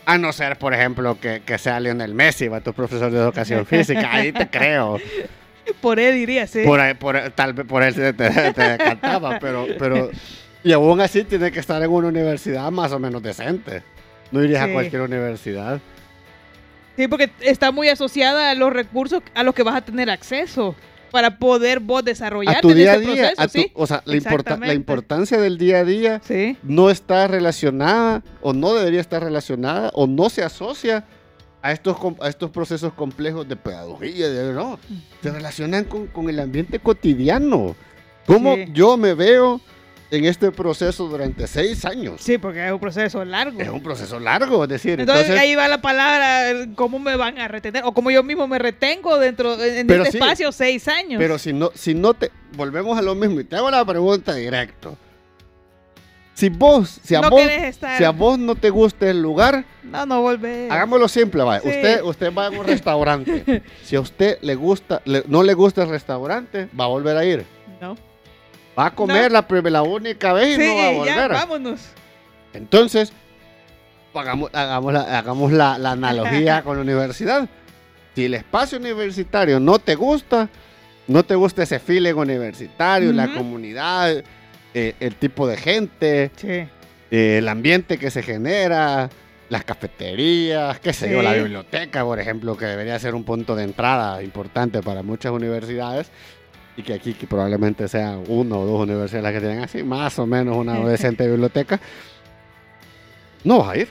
A 0.07 0.17
no 0.17 0.31
ser, 0.31 0.57
por 0.57 0.73
ejemplo, 0.73 1.19
que, 1.19 1.41
que 1.45 1.57
sea 1.57 1.79
Lionel 1.81 2.13
Messi, 2.13 2.47
va 2.47 2.61
tu 2.61 2.73
profesor 2.73 3.11
de 3.11 3.17
educación 3.19 3.65
física. 3.67 4.09
Ahí 4.13 4.31
te 4.31 4.49
creo. 4.49 4.97
Por 5.81 5.99
él 5.99 6.15
diría, 6.15 6.47
sí. 6.47 6.63
Por, 6.65 7.17
tal 7.35 7.51
vez 7.53 7.65
por 7.67 7.83
él 7.83 7.93
te, 7.93 8.13
te, 8.13 8.29
te 8.53 8.63
decantaba, 8.69 9.37
pero, 9.39 9.67
pero. 9.77 10.09
Y 10.63 10.71
aún 10.71 11.01
así 11.01 11.25
tiene 11.25 11.51
que 11.51 11.59
estar 11.59 11.83
en 11.83 11.89
una 11.91 12.07
universidad 12.07 12.71
más 12.71 12.93
o 12.93 12.99
menos 12.99 13.21
decente. 13.21 13.83
No 14.31 14.41
irías 14.43 14.63
Sí. 14.63 14.69
a 14.69 14.73
cualquier 14.73 15.01
universidad. 15.01 15.79
Sí, 16.95 17.07
porque 17.09 17.29
está 17.41 17.71
muy 17.71 17.89
asociada 17.89 18.49
a 18.49 18.55
los 18.55 18.71
recursos 18.73 19.21
a 19.35 19.43
los 19.43 19.53
que 19.53 19.63
vas 19.63 19.75
a 19.75 19.81
tener 19.81 20.09
acceso 20.09 20.73
para 21.11 21.37
poder 21.39 21.79
vos 21.79 22.03
desarrollarte 22.03 22.59
A 22.59 22.61
tu 22.61 22.71
en 22.71 22.77
día 22.77 22.91
a 22.93 22.97
día. 22.97 23.07
proceso, 23.07 23.41
a 23.41 23.47
tu- 23.47 23.51
¿sí? 23.59 23.71
o 23.75 23.87
sea, 23.87 24.01
la, 24.05 24.15
importa- 24.15 24.31
la 24.31 24.37
Exactamente. 24.37 24.75
importancia 24.75 25.39
del 25.39 25.57
día 25.57 25.79
a 25.79 25.83
día 25.85 26.21
Sí. 26.27 26.57
no 26.63 26.89
está 26.89 27.27
relacionada 27.27 28.23
o 28.41 28.53
no 28.53 28.73
debería 28.73 29.01
estar 29.01 29.23
relacionada 29.23 29.91
o 29.93 30.07
no 30.07 30.29
se 30.29 30.43
asocia 30.43 31.05
a 31.61 31.71
estos, 31.71 31.97
a 32.21 32.29
estos 32.29 32.51
procesos 32.51 32.93
complejos 32.93 33.47
de 33.47 33.55
pedagogía. 33.55 34.29
De, 34.29 34.53
no, 34.53 34.79
se 35.23 35.31
relacionan 35.31 35.85
con, 35.85 36.07
con 36.07 36.29
el 36.29 36.39
ambiente 36.39 36.79
cotidiano. 36.79 37.75
¿Cómo 38.25 38.55
Sí. 38.55 38.65
yo 38.73 38.97
me 38.97 39.13
veo 39.13 39.59
en 40.09 40.25
este 40.25 40.51
proceso 40.51 41.07
durante 41.07 41.47
seis 41.47 41.83
años? 41.85 42.21
Sí, 42.21 42.37
porque 42.37 42.65
es 42.65 42.71
un 42.71 42.79
proceso 42.79 43.23
largo. 43.25 43.59
Es 43.59 43.69
un 43.69 43.83
proceso 43.83 44.19
largo, 44.19 44.63
es 44.63 44.69
decir, 44.69 44.99
Entonces, 44.99 45.25
entonces, 45.25 45.41
ahí 45.41 45.55
va 45.55 45.67
la 45.67 45.81
palabra, 45.81 46.67
cómo 46.75 46.99
me 46.99 47.15
van 47.15 47.37
a 47.39 47.47
retener 47.47 47.83
o 47.85 47.91
cómo 47.93 48.09
yo 48.11 48.23
mismo 48.23 48.47
me 48.47 48.57
retengo 48.59 49.17
dentro 49.19 49.61
en 49.61 49.89
este 49.91 50.11
sí, 50.11 50.17
espacio 50.17 50.51
seis 50.51 50.87
años. 50.87 51.19
pero 51.19 51.37
si 51.37 51.51
no, 51.53 51.71
si 51.73 51.93
no 51.93 52.13
te, 52.13 52.31
volvemos 52.55 52.97
a 52.97 53.01
lo 53.01 53.15
mismo 53.15 53.39
y 53.39 53.43
te 53.43 53.55
hago 53.57 53.69
la 53.69 53.83
pregunta 53.83 54.33
directo. 54.33 54.97
Si 56.33 56.49
vos, 56.49 56.99
si 57.03 57.15
a 57.15 57.21
no 57.21 57.31
vos, 57.31 57.41
estar. 57.41 57.97
si 57.97 58.03
a 58.03 58.11
vos 58.11 58.37
no 58.37 58.53
te 58.53 58.69
gusta 58.69 59.09
el 59.09 59.19
lugar, 59.23 59.65
No, 59.83 60.05
no 60.05 60.21
volvés. 60.21 60.69
Hagámoslo 60.71 61.07
simple, 61.07 61.41
vaya. 61.41 61.61
Sí. 61.61 61.69
Usted, 61.69 62.03
usted 62.03 62.31
va 62.33 62.45
a 62.45 62.49
un 62.51 62.63
restaurante. 62.63 63.63
si 63.83 63.95
a 63.95 64.01
usted 64.01 64.37
le 64.41 64.53
gusta, 64.53 65.01
le- 65.05 65.23
no 65.27 65.41
le 65.41 65.55
gusta 65.55 65.81
el 65.81 65.89
restaurante, 65.89 66.69
va 66.79 66.83
a 66.83 66.87
volver 66.89 67.17
a 67.17 67.25
ir. 67.25 67.43
No. 67.81 67.97
Va 68.77 68.87
a 68.87 68.91
comer 68.95 69.31
No. 69.31 69.43
la, 69.49 69.69
la 69.69 69.81
única 69.83 70.33
vez 70.33 70.57
y 70.57 70.61
Sí, 70.61 70.67
no 70.67 70.75
va 70.75 70.87
a 70.87 70.91
ya, 70.91 70.97
volver. 70.97 71.31
vámonos. 71.31 71.81
Entonces, 72.53 73.11
hagamos, 74.13 74.49
hagamos, 74.53 74.93
la, 74.93 75.17
hagamos 75.17 75.51
la, 75.51 75.77
la 75.77 75.91
analogía 75.91 76.61
con 76.63 76.77
la 76.77 76.83
universidad. 76.83 77.47
Si 78.15 78.25
el 78.25 78.33
espacio 78.33 78.79
universitario 78.79 79.59
no 79.59 79.79
te 79.79 79.95
gusta, 79.95 80.49
no 81.07 81.23
te 81.23 81.35
gusta 81.35 81.63
ese 81.63 81.79
feeling 81.79 82.15
universitario, 82.15 83.13
la 83.13 83.31
comunidad, 83.33 84.23
eh, 84.73 84.95
el 84.99 85.15
tipo 85.15 85.47
de 85.47 85.57
gente, 85.57 86.31
Sí. 86.35 86.47
eh, 86.49 87.37
el 87.37 87.47
ambiente 87.47 87.97
que 87.99 88.09
se 88.09 88.23
genera, 88.23 89.09
las 89.49 89.63
cafeterías, 89.63 90.79
qué 90.79 90.93
sé 90.93 91.09
yo, 91.11 91.21
la 91.21 91.33
biblioteca, 91.33 92.03
por 92.03 92.19
ejemplo, 92.19 92.57
que 92.57 92.65
debería 92.65 92.97
ser 92.99 93.13
un 93.15 93.23
punto 93.23 93.55
de 93.55 93.63
entrada 93.63 94.21
importante 94.23 94.81
para 94.81 95.03
muchas 95.03 95.31
universidades 95.31 96.09
y 96.77 96.83
que 96.83 96.93
aquí 96.93 97.13
que 97.13 97.25
probablemente 97.27 97.87
sean 97.87 98.23
uno 98.27 98.59
o 98.61 98.65
dos 98.65 98.81
universidades 98.83 99.23
las 99.23 99.33
que 99.33 99.39
tienen 99.39 99.59
así, 99.63 99.83
más 99.83 100.17
o 100.19 100.25
menos 100.27 100.55
una 100.55 100.79
decente 100.87 101.27
biblioteca, 101.27 101.79
no 103.43 103.59
vas 103.59 103.69
a 103.69 103.77
ir. 103.77 103.87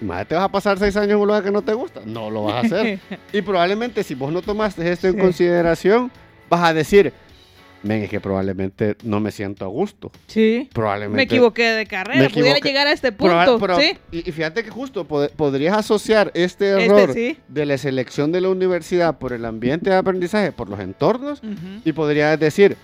Más 0.00 0.26
te 0.26 0.34
vas 0.34 0.44
a 0.44 0.48
pasar 0.48 0.78
seis 0.78 0.96
años 0.96 1.10
en 1.12 1.16
un 1.18 1.26
lugar 1.28 1.44
que 1.44 1.50
no 1.52 1.62
te 1.62 1.74
gusta, 1.74 2.00
no 2.04 2.28
lo 2.30 2.44
vas 2.44 2.54
a 2.54 2.60
hacer. 2.66 2.98
y 3.32 3.42
probablemente 3.42 4.02
si 4.02 4.14
vos 4.14 4.32
no 4.32 4.42
tomaste 4.42 4.90
esto 4.90 5.06
en 5.06 5.14
Sí. 5.14 5.20
consideración, 5.20 6.10
vas 6.50 6.62
a 6.64 6.74
decir, 6.74 7.12
men, 7.82 8.02
es 8.02 8.10
que 8.10 8.20
probablemente 8.20 8.96
no 9.02 9.20
me 9.20 9.30
siento 9.30 9.64
a 9.64 9.68
gusto. 9.68 10.10
sí. 10.26 10.68
Probablemente 10.72 11.16
Me 11.16 11.22
equivoqué 11.24 11.62
de 11.72 11.86
carrera. 11.86 12.20
Me 12.22 12.28
Pudiera 12.30 12.50
equivoqué. 12.58 12.68
llegar 12.68 12.86
a 12.86 12.92
este 12.92 13.12
Proba- 13.12 13.58
punto. 13.58 13.80
sí. 13.80 13.96
y, 14.10 14.28
y 14.28 14.32
fíjate 14.32 14.62
que 14.64 14.70
justo 14.70 15.06
pod- 15.06 15.30
podrías 15.30 15.76
asociar 15.76 16.30
este 16.34 16.70
Este 16.72 16.84
error 16.86 17.12
sí. 17.12 17.38
de 17.48 17.66
la 17.66 17.78
selección 17.78 18.32
de 18.32 18.40
la 18.40 18.48
universidad 18.50 19.18
por 19.18 19.32
el 19.32 19.44
ambiente 19.44 19.90
de 19.90 19.96
aprendizaje, 19.96 20.52
por 20.52 20.68
los 20.68 20.80
entornos, 20.80 21.40
y 21.84 21.92
podrías 21.92 22.38
decir, 22.38 22.76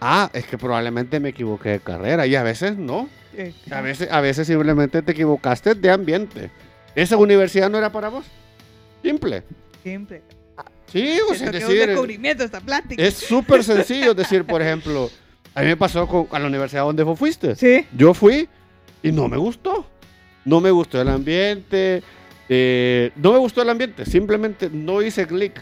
ah, 0.00 0.30
es 0.32 0.46
que 0.46 0.58
probablemente 0.58 1.20
me 1.20 1.30
equivoqué 1.30 1.70
de 1.70 1.80
carrera, 1.80 2.26
y 2.26 2.34
a 2.34 2.42
veces 2.42 2.76
no. 2.76 3.08
A 3.70 3.80
veces, 3.82 4.08
a 4.10 4.20
veces 4.22 4.46
simplemente 4.46 5.02
te 5.02 5.12
equivocaste 5.12 5.74
de 5.74 5.90
ambiente. 5.90 6.50
Esa 6.94 7.18
universidad 7.18 7.68
no 7.68 7.76
era 7.76 7.92
para 7.92 8.08
vos. 8.08 8.24
Simple. 9.02 9.42
Siempre. 9.82 10.22
Sí, 10.92 11.18
o 11.28 11.34
sea, 11.34 11.50
es 11.50 11.64
un 11.64 11.68
decir, 11.70 11.86
descubrimiento 11.88 12.44
esta 12.44 12.60
plática. 12.60 13.02
es 13.02 13.14
súper 13.14 13.62
sencillo 13.64 14.14
decir, 14.14 14.44
por 14.44 14.62
ejemplo, 14.62 15.10
a 15.54 15.60
mí 15.62 15.66
me 15.66 15.76
pasó 15.76 16.06
con, 16.06 16.28
a 16.30 16.38
la 16.38 16.46
universidad 16.46 16.82
donde 16.84 17.02
vos 17.02 17.18
fuiste. 17.18 17.56
Sí. 17.56 17.86
Yo 17.96 18.14
fui 18.14 18.48
y 19.02 19.12
no 19.12 19.28
me 19.28 19.36
gustó. 19.36 19.86
No 20.44 20.60
me 20.60 20.70
gustó 20.70 21.00
el 21.00 21.08
ambiente. 21.08 22.02
eh, 22.48 23.10
no 23.16 23.32
me 23.32 23.38
gustó 23.38 23.62
el 23.62 23.70
ambiente. 23.70 24.06
Simplemente 24.06 24.70
no 24.70 25.02
hice 25.02 25.26
clic 25.26 25.60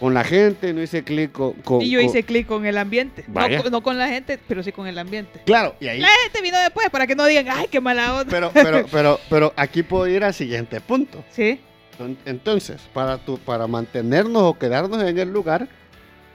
con 0.00 0.14
la 0.14 0.22
gente, 0.24 0.72
no 0.72 0.80
hice 0.82 1.02
clic 1.02 1.32
con, 1.32 1.52
con- 1.54 1.82
Y 1.82 1.90
yo 1.90 2.00
hice 2.00 2.22
clic 2.22 2.46
con 2.46 2.64
el 2.64 2.78
ambiente. 2.78 3.24
No, 3.26 3.34
Vaya. 3.34 3.60
con- 3.62 3.70
no 3.72 3.82
con 3.82 3.98
la 3.98 4.08
gente, 4.08 4.38
pero 4.48 4.62
sí 4.62 4.70
con 4.72 4.86
el 4.86 4.96
ambiente. 4.98 5.40
Claro, 5.44 5.74
y 5.80 5.88
ahí. 5.88 6.00
La 6.00 6.08
gente 6.22 6.40
vino 6.40 6.58
después 6.60 6.88
para 6.88 7.06
que 7.06 7.14
no 7.16 7.26
digan, 7.26 7.46
ay, 7.50 7.66
qué 7.70 7.80
mala 7.80 8.14
onda. 8.14 8.30
Pero, 8.30 8.50
pero, 8.54 8.86
pero, 8.90 9.20
pero 9.28 9.52
aquí 9.56 9.82
puedo 9.82 10.06
ir 10.06 10.22
al 10.24 10.32
siguiente 10.32 10.80
punto. 10.80 11.22
Sí. 11.32 11.60
Enton- 11.98 12.16
Entonces, 12.24 12.80
para, 12.92 13.18
tu, 13.18 13.38
para 13.38 13.66
mantenernos 13.66 14.42
o 14.42 14.58
quedarnos 14.58 15.02
en 15.02 15.18
el 15.18 15.30
lugar, 15.32 15.68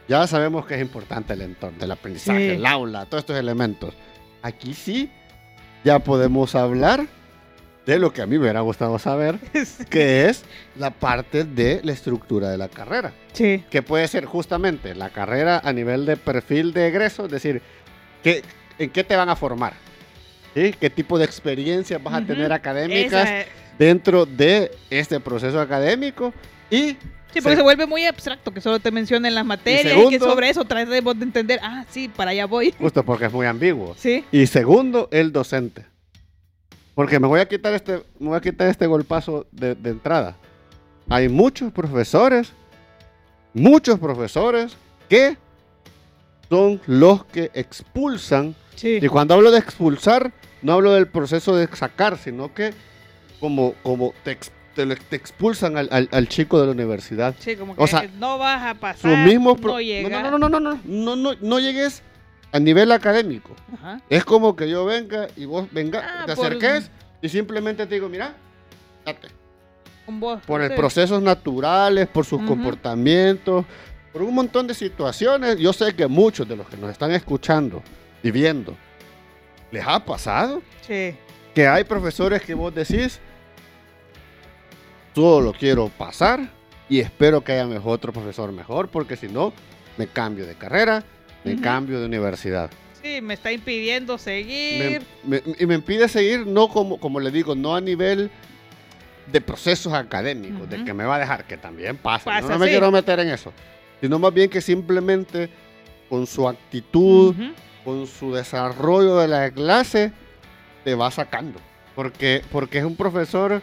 ya 0.08 0.26
sabemos 0.28 0.66
que 0.66 0.76
es 0.76 0.82
importante 0.82 1.34
el 1.34 1.42
entorno, 1.42 1.78
el 1.84 1.92
aprendizaje, 1.92 2.40
Sí. 2.52 2.56
el 2.56 2.66
aula, 2.66 3.06
todos 3.06 3.22
estos 3.24 3.38
elementos. 3.38 3.94
Aquí 4.42 4.74
sí, 4.74 5.10
ya 5.84 6.00
podemos 6.00 6.56
hablar 6.56 7.06
de 7.86 8.00
lo 8.00 8.14
que 8.14 8.22
a 8.22 8.26
mí 8.26 8.38
me 8.38 8.44
hubiera 8.44 8.62
gustado 8.62 8.98
saber, 9.00 9.38
que 9.90 10.30
es 10.30 10.44
la 10.78 10.92
parte 10.92 11.44
de 11.44 11.82
la 11.84 11.92
estructura 11.94 12.50
de 12.50 12.58
la 12.58 12.68
carrera, 12.70 13.14
Sí. 13.34 13.64
que 13.70 13.82
puede 13.82 14.08
ser 14.08 14.26
justamente 14.26 14.96
la 14.96 15.10
carrera 15.10 15.62
a 15.64 15.72
nivel 15.74 16.06
de 16.06 16.18
perfil 16.18 16.74
de 16.74 16.88
egreso, 16.88 17.26
es 17.26 17.32
decir, 17.32 17.62
¿qué, 18.22 18.42
¿en 18.80 18.90
qué 18.90 19.04
te 19.04 19.16
van 19.16 19.30
a 19.30 19.36
formar? 19.36 19.74
¿Sí? 20.54 20.74
¿Qué 20.80 20.90
tipo 20.90 21.18
de 21.18 21.26
experiencias 21.26 22.02
vas 22.04 22.14
a 22.14 22.18
Ujú. 22.20 22.28
tener 22.28 22.54
académicas 22.54 23.24
Esa 23.24 23.40
es- 23.42 23.48
dentro 23.80 24.26
de 24.26 24.72
este 24.90 25.20
proceso 25.20 25.60
académico? 25.60 26.34
Y 26.70 26.98
Sí, 27.34 27.42
porque 27.42 27.56
Se- 27.56 27.62
se 27.62 27.64
vuelve 27.64 27.88
muy 27.88 28.06
abstracto 28.06 28.54
que 28.54 28.62
solo 28.62 28.80
te 28.80 28.92
mencionen 28.92 29.34
las 29.34 29.44
materias 29.44 29.86
y, 29.86 29.88
segundo- 29.90 30.10
que 30.12 30.20
sobre 30.20 30.50
eso 30.50 30.64
tratemos 30.66 31.18
de 31.18 31.26
entender, 31.26 31.60
ah, 31.64 31.84
sí, 31.90 32.08
para 32.08 32.30
allá 32.30 32.46
voy. 32.46 32.72
justo 32.78 33.02
porque 33.04 33.26
es 33.26 33.34
muy 33.34 33.48
ambiguo. 33.48 33.96
Sí. 33.98 34.24
Y 34.32 34.46
segundo, 34.46 35.08
el 35.12 35.32
docente. 35.32 35.84
Porque 36.94 37.20
me 37.20 37.26
voy 37.28 37.40
a 37.40 37.48
quitar 37.48 37.74
este, 37.74 38.04
me 38.20 38.28
voy 38.28 38.38
a 38.38 38.42
quitar 38.42 38.68
este 38.68 38.86
golpazo 38.86 39.48
de, 39.52 39.74
de 39.74 39.90
entrada. 39.90 40.36
Hay 41.10 41.28
muchos 41.28 41.72
profesores, 41.72 42.54
muchos 43.54 43.98
profesores 44.00 44.78
que 45.10 45.36
son 46.50 46.80
los 46.86 47.26
que 47.26 47.50
expulsan. 47.56 48.54
Sí. 48.76 49.00
Y 49.02 49.08
cuando 49.08 49.34
hablo 49.34 49.50
de 49.50 49.58
expulsar, 49.58 50.32
no 50.62 50.74
hablo 50.74 50.92
del 50.94 51.08
proceso 51.08 51.56
de 51.56 51.68
sacar, 51.76 52.16
sino 52.20 52.54
que 52.54 52.76
como, 53.44 53.74
como 53.84 54.14
te, 54.24 54.38
te 54.74 55.16
expulsan 55.18 55.76
al, 55.76 55.90
al- 55.92 56.08
al 56.14 56.30
chico 56.30 56.62
de 56.62 56.68
la 56.68 56.72
universidad. 56.72 57.36
Sí, 57.40 57.58
como 57.58 57.76
que 57.76 57.84
O 57.84 57.88
sea, 57.88 58.10
no 58.18 58.38
vas 58.38 58.64
a 58.64 58.74
pasar, 58.74 59.28
mismo 59.28 59.58
pro- 59.58 59.74
no 59.74 60.10
no, 60.10 60.22
no, 60.22 60.38
no, 60.40 60.48
no, 60.48 60.60
no, 60.62 60.80
no, 60.86 61.16
no, 61.18 61.34
no, 61.42 61.60
llegues 61.60 62.04
a 62.54 62.60
nivel 62.62 62.90
académico. 62.94 63.54
Ajá. 63.74 64.00
Es 64.10 64.24
como 64.24 64.56
que 64.56 64.70
yo 64.70 64.86
venga 64.86 65.28
y 65.36 65.44
vos 65.44 65.68
venga, 65.74 66.00
Ah, 66.22 66.26
te 66.26 66.38
por- 66.38 66.46
acerques 66.46 66.90
y 67.22 67.28
simplemente 67.28 67.86
te 67.86 67.96
digo, 67.96 68.08
mira, 68.08 68.34
date. 69.06 69.28
Con 70.06 70.22
vos. 70.22 70.40
Por 70.48 70.62
el 70.62 70.74
procesos 70.74 71.22
naturales, 71.22 72.08
por 72.08 72.24
sus 72.24 72.42
comportamientos, 72.44 73.66
por 74.14 74.22
un 74.24 74.34
montón 74.36 74.68
de 74.68 74.74
situaciones. 74.74 75.58
Yo 75.58 75.74
sé 75.74 75.94
que 75.94 76.08
muchos 76.08 76.48
de 76.48 76.56
los 76.56 76.66
que 76.70 76.78
nos 76.78 76.90
están 76.92 77.12
escuchando 77.12 77.84
y 78.24 78.32
viendo, 78.32 78.74
les 79.70 79.86
ha 79.86 80.00
pasado 80.06 80.62
Sí. 80.88 81.14
que 81.54 81.68
hay 81.68 81.84
profesores 81.84 82.42
que 82.42 82.54
vos 82.54 82.74
decís, 82.74 83.20
solo 85.14 85.54
quiero 85.58 85.90
pasar 85.90 86.40
y 86.90 87.00
espero 87.00 87.44
que 87.44 87.54
haya 87.54 87.66
mejor, 87.66 87.94
otro 87.94 88.14
profesor 88.14 88.52
mejor, 88.52 88.90
porque 88.90 89.16
si 89.16 89.28
no, 89.28 89.54
me 89.98 90.08
cambio 90.08 90.46
de 90.46 90.56
carrera, 90.56 91.04
me 91.44 91.60
cambio 91.60 92.00
de 92.00 92.06
universidad. 92.06 92.70
Sí, 93.02 93.20
me 93.22 93.34
está 93.34 93.52
impidiendo 93.52 94.18
seguir. 94.18 95.02
me- 95.26 95.42
y 95.60 95.66
me 95.66 95.76
impide 95.76 96.08
seguir, 96.08 96.46
no 96.48 96.68
como, 96.70 97.00
como 97.00 97.20
le 97.20 97.32
digo, 97.32 97.54
no 97.56 97.76
a 97.76 97.82
nivel 97.82 98.32
de 99.32 99.42
procesos 99.42 99.94
académicos, 99.94 100.70
de 100.70 100.78
Ujú. 100.78 100.86
que 100.86 100.94
me 100.94 101.04
va 101.06 101.16
a 101.16 101.20
dejar, 101.20 101.46
que 101.46 101.58
también 101.58 101.98
pasa, 101.98 102.26
Pasa, 102.26 102.42
no, 102.42 102.50
no 102.54 102.60
me 102.60 102.66
sí. 102.66 102.72
quiero 102.72 102.92
meter 102.92 103.20
en 103.20 103.30
eso, 103.30 103.52
sino 104.02 104.20
más 104.20 104.34
bien 104.34 104.50
que 104.50 104.62
simplemente 104.62 105.50
con 106.10 106.28
su 106.28 106.48
actitud, 106.48 107.34
con 107.84 108.08
su 108.08 108.34
desarrollo 108.34 109.18
de 109.18 109.28
la 109.28 109.52
clase, 109.52 110.12
te 110.84 110.96
va 110.96 111.10
sacando. 111.12 111.60
Porque, 111.96 112.42
porque 112.52 112.80
es 112.80 112.84
un 112.86 112.96
profesor 112.96 113.62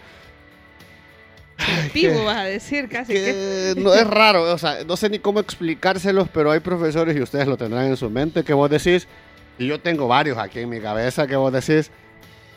Vivo, 1.95 2.15
que- 2.15 2.25
vas 2.25 2.37
a 2.39 2.45
decir 2.45 2.89
casi 2.89 3.13
que. 3.13 3.75
que 3.75 3.81
no 3.81 3.93
es 3.95 4.07
raro, 4.07 4.43
o 4.53 4.59
sea, 4.59 4.85
no 4.85 4.97
sé 4.97 5.09
ni 5.11 5.19
cómo 5.19 5.41
explicárselos, 5.41 6.29
pero 6.33 6.51
hay 6.51 6.61
profesores 6.61 7.17
y 7.17 7.21
ustedes 7.21 7.47
lo 7.47 7.57
tendrán 7.57 7.87
en 7.87 7.97
su 7.97 8.09
mente 8.11 8.43
que 8.45 8.53
vos 8.55 8.71
decís, 8.71 9.07
y 9.59 9.67
yo 9.67 9.81
tengo 9.81 10.09
varios 10.09 10.39
aquí 10.39 10.61
en 10.61 10.69
mi 10.69 10.81
cabeza 10.81 11.27
que 11.27 11.37
vos 11.37 11.53
decís, 11.53 11.91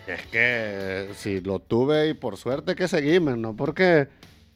es 0.07 0.21
que 0.31 1.09
si 1.17 1.41
lo 1.41 1.59
tuve 1.59 2.09
y 2.09 2.13
por 2.13 2.37
suerte 2.37 2.75
que 2.75 2.87
seguimos, 2.87 3.37
no 3.37 3.55
porque 3.55 4.07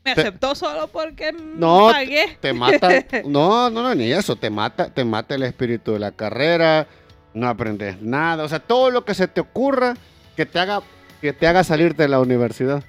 Me 0.03 0.13
te- 0.15 0.21
aceptó 0.21 0.55
solo 0.55 0.87
porque 0.87 1.31
No, 1.33 1.89
pagué. 1.91 2.37
te 2.41 2.53
mata, 2.53 2.89
no, 3.25 3.69
no, 3.69 3.83
no, 3.83 3.95
ni 3.95 4.11
eso, 4.11 4.35
te 4.35 4.49
mata, 4.49 4.93
te 4.93 5.03
mata 5.05 5.35
el 5.35 5.43
espíritu 5.43 5.93
de 5.93 5.99
la 5.99 6.11
carrera, 6.11 6.87
no 7.33 7.47
aprendes 7.47 8.01
nada, 8.01 8.43
o 8.43 8.49
sea, 8.49 8.59
todo 8.59 8.89
lo 8.91 9.05
que 9.05 9.13
se 9.13 9.27
te 9.27 9.41
ocurra 9.41 9.93
que 10.35 10.45
te 10.45 10.59
haga, 10.59 10.81
que 11.21 11.33
te 11.33 11.47
haga 11.47 11.63
salir 11.63 11.95
de 11.95 12.07
la 12.07 12.19
universidad. 12.19 12.83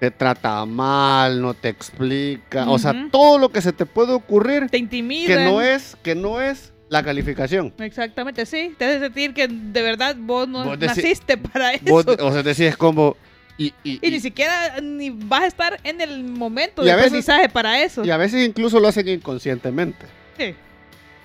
Te 0.00 0.10
trata 0.10 0.64
mal, 0.64 1.40
no 1.42 1.52
te 1.54 1.68
explica, 1.68 2.68
o 2.70 2.78
sea, 2.78 3.08
todo 3.12 3.38
lo 3.38 3.50
que 3.50 3.60
se 3.60 3.72
te 3.72 3.84
puede 3.86 4.12
ocurrir 4.12 4.68
Te 4.70 4.78
intimida. 4.78 5.26
que 5.26 5.44
no 5.44 5.60
es, 5.60 5.96
que 6.02 6.14
no 6.14 6.40
es 6.40 6.72
la 6.88 7.02
calificación. 7.02 7.72
Exactamente, 7.78 8.46
sí. 8.46 8.74
Te 8.78 8.86
hace 8.86 8.98
sentir 9.00 9.34
que 9.34 9.46
de 9.46 9.82
verdad 9.82 10.16
vos 10.18 10.48
no 10.48 10.64
Vos 10.64 10.78
naciste 10.78 11.36
para 11.36 11.74
eso. 11.74 11.84
Vos, 11.84 12.06
o 12.06 12.32
sea, 12.32 12.42
decís 12.42 12.76
como, 12.78 13.14
y, 13.58 13.66
y- 13.84 14.00
y 14.02 14.08
y- 14.08 14.10
ni 14.10 14.20
siquiera 14.20 14.80
ni 14.80 15.10
vas 15.10 15.42
a 15.42 15.46
estar 15.48 15.80
en 15.84 16.00
el 16.00 16.24
momento 16.24 16.82
de 16.82 16.86
veces- 16.94 17.06
aprendizaje 17.08 17.48
para 17.50 17.82
eso. 17.82 18.02
y 18.02 18.10
a 18.10 18.16
veces 18.16 18.48
incluso 18.48 18.80
lo 18.80 18.88
hacen 18.88 19.06
inconscientemente. 19.06 20.06
Sí. 20.38 20.54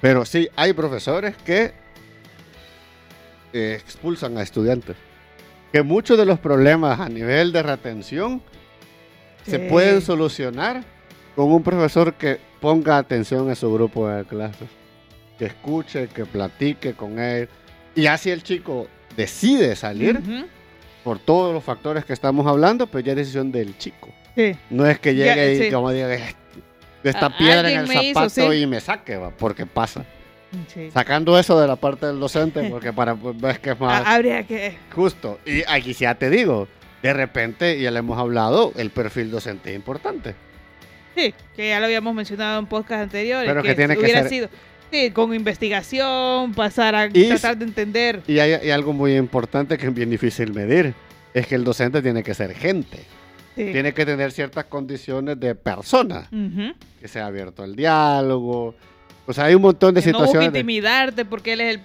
Pero 0.02 0.26
sí, 0.26 0.50
hay 0.58 0.74
profesores 0.74 1.36
que 1.46 1.72
eh, 3.54 3.80
expulsan 3.82 4.38
a 4.38 4.42
estudiantes. 4.42 4.96
Que 5.72 5.82
muchos 5.82 6.18
de 6.18 6.26
los 6.26 6.40
problemas 6.40 7.00
a 7.00 7.10
nivel 7.10 7.52
de 7.52 7.64
retención 7.64 8.42
se 9.46 9.60
pueden 9.60 10.02
solucionar 10.02 10.84
con 11.36 11.52
un 11.52 11.62
profesor 11.64 12.14
que 12.14 12.40
ponga 12.62 12.98
atención 12.98 13.50
a 13.50 13.56
su 13.56 13.72
grupo 13.74 14.08
de 14.08 14.24
clases. 14.26 14.68
Que 15.38 15.46
escuche, 15.46 16.08
que 16.08 16.26
platique 16.26 16.94
con 16.94 17.20
él. 17.20 17.50
Y 17.94 18.08
así 18.08 18.30
el 18.32 18.42
chico 18.44 18.88
decide 19.18 19.76
salir 19.76 20.22
por 21.04 21.20
todos 21.20 21.54
los 21.54 21.64
factores 21.64 22.06
que 22.06 22.14
estamos 22.14 22.48
hablando, 22.48 22.88
pero 22.88 23.02
ya 23.06 23.12
es 23.12 23.18
decisión 23.18 23.52
del 23.52 23.78
chico. 23.78 24.10
Sí. 24.36 24.54
No 24.70 24.86
es 24.86 25.00
que 25.00 25.16
Ya, 25.16 25.36
llegue 25.36 25.68
y 25.68 25.72
como 25.72 25.92
diga, 25.92 26.10
esta 27.04 27.28
A- 27.28 27.38
piedra 27.38 27.70
en 27.72 27.80
el 27.80 27.86
hizo, 27.86 28.14
zapato 28.14 28.52
sí. 28.52 28.58
y 28.62 28.66
me 28.66 28.80
saque, 28.82 29.16
va, 29.18 29.30
porque 29.30 29.66
pasa. 29.66 30.04
Sí. 30.74 30.90
Sacando 30.92 31.38
eso 31.38 31.60
de 31.60 31.68
la 31.68 31.76
parte 31.76 32.06
del 32.06 32.20
docente, 32.20 32.70
porque 32.70 32.94
para 32.94 33.14
pues, 33.16 33.38
ves 33.40 33.60
que 33.60 33.72
es 33.72 33.80
más 33.80 34.06
Ha- 34.06 34.16
Habría 34.16 34.44
que. 34.44 34.78
justo. 34.94 35.40
Y 35.46 35.64
aquí 35.68 35.94
ya 35.94 36.16
te 36.16 36.30
digo, 36.30 36.68
de 37.08 37.14
repente, 37.14 37.80
ya 37.80 37.92
le 37.92 38.00
hemos 38.00 38.18
hablado, 38.20 38.74
el 38.78 38.90
perfil 38.90 39.32
docente 39.32 39.70
es 39.72 39.76
importante. 39.76 40.36
Sí, 41.16 41.34
que 41.56 41.70
ya 41.70 41.80
lo 41.80 41.86
habíamos 41.86 42.14
mencionado 42.14 42.60
en 42.60 42.66
podcast 42.66 43.04
anteriores. 43.04 43.48
Pero 43.50 43.64
que 43.64 43.76
tiene 43.76 43.96
que 43.98 44.08
ser- 44.08 44.28
sido. 44.30 44.50
Sí, 44.92 45.12
con 45.12 45.34
investigación, 45.34 46.54
pasar 46.54 46.96
a 46.96 47.08
Y- 47.12 47.28
tratar 47.28 47.58
de 47.58 47.66
entender. 47.66 48.22
Y 48.28 48.40
hay, 48.40 48.54
hay 48.54 48.70
algo 48.72 48.94
muy 48.94 49.16
importante 49.16 49.78
que 49.78 49.88
es 49.88 49.94
bien 49.94 50.10
difícil 50.10 50.54
medir, 50.54 50.94
es 51.34 51.48
que 51.48 51.56
el 51.56 51.64
docente 51.64 52.02
tiene 52.02 52.24
que 52.24 52.34
ser 52.34 52.54
gente, 52.54 52.98
Sí. 53.56 53.72
tiene 53.72 53.94
que 53.94 54.06
tener 54.06 54.32
ciertas 54.32 54.66
condiciones 54.66 55.40
de 55.40 55.56
persona, 55.56 56.30
que 57.02 57.08
sea 57.08 57.26
abierto 57.28 57.64
al 57.64 57.76
diálogo. 57.76 58.76
O 59.26 59.34
sea, 59.34 59.46
hay 59.46 59.56
un 59.56 59.64
montón 59.64 59.96
de 59.96 60.02
Que 60.02 60.12
no 60.12 60.20
situaciones. 60.20 60.54
de- 60.54 60.60
intimidarte 60.60 61.26
porque 61.26 61.54
él 61.54 61.62
es 61.62 61.76
el. 61.76 61.82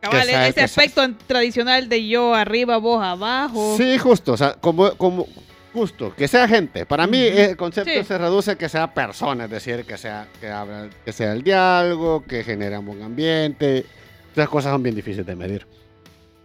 Cabal, 0.00 0.28
ese 0.28 0.54
que 0.54 0.60
aspecto 0.62 1.02
tradicional 1.26 1.88
de 1.88 2.06
yo 2.06 2.34
arriba, 2.34 2.76
vos 2.78 3.02
abajo. 3.04 3.76
Sí, 3.76 3.98
justo, 3.98 4.32
o 4.32 4.36
sea, 4.36 4.54
como, 4.54 4.90
como 4.92 5.26
justo, 5.72 6.14
que 6.14 6.28
sea 6.28 6.46
gente. 6.48 6.86
Para 6.86 7.06
mí 7.06 7.18
el 7.20 7.56
concepto 7.56 7.90
Sí. 7.92 8.04
se 8.04 8.16
reduce 8.18 8.52
a 8.52 8.54
que 8.56 8.68
sea 8.68 8.92
persona, 8.94 9.44
es 9.44 9.50
decir, 9.50 9.84
que 9.84 9.98
sea, 9.98 10.28
que, 10.40 10.48
habla- 10.48 10.88
que 11.04 11.12
sea 11.12 11.32
el 11.32 11.42
diálogo, 11.42 12.24
que 12.24 12.44
genera 12.44 12.78
un 12.80 12.86
buen 12.86 13.02
ambiente. 13.02 13.84
Esas 14.32 14.48
cosas 14.48 14.72
son 14.72 14.82
bien 14.82 14.94
difíciles 14.94 15.26
de 15.26 15.34
medir. 15.36 15.66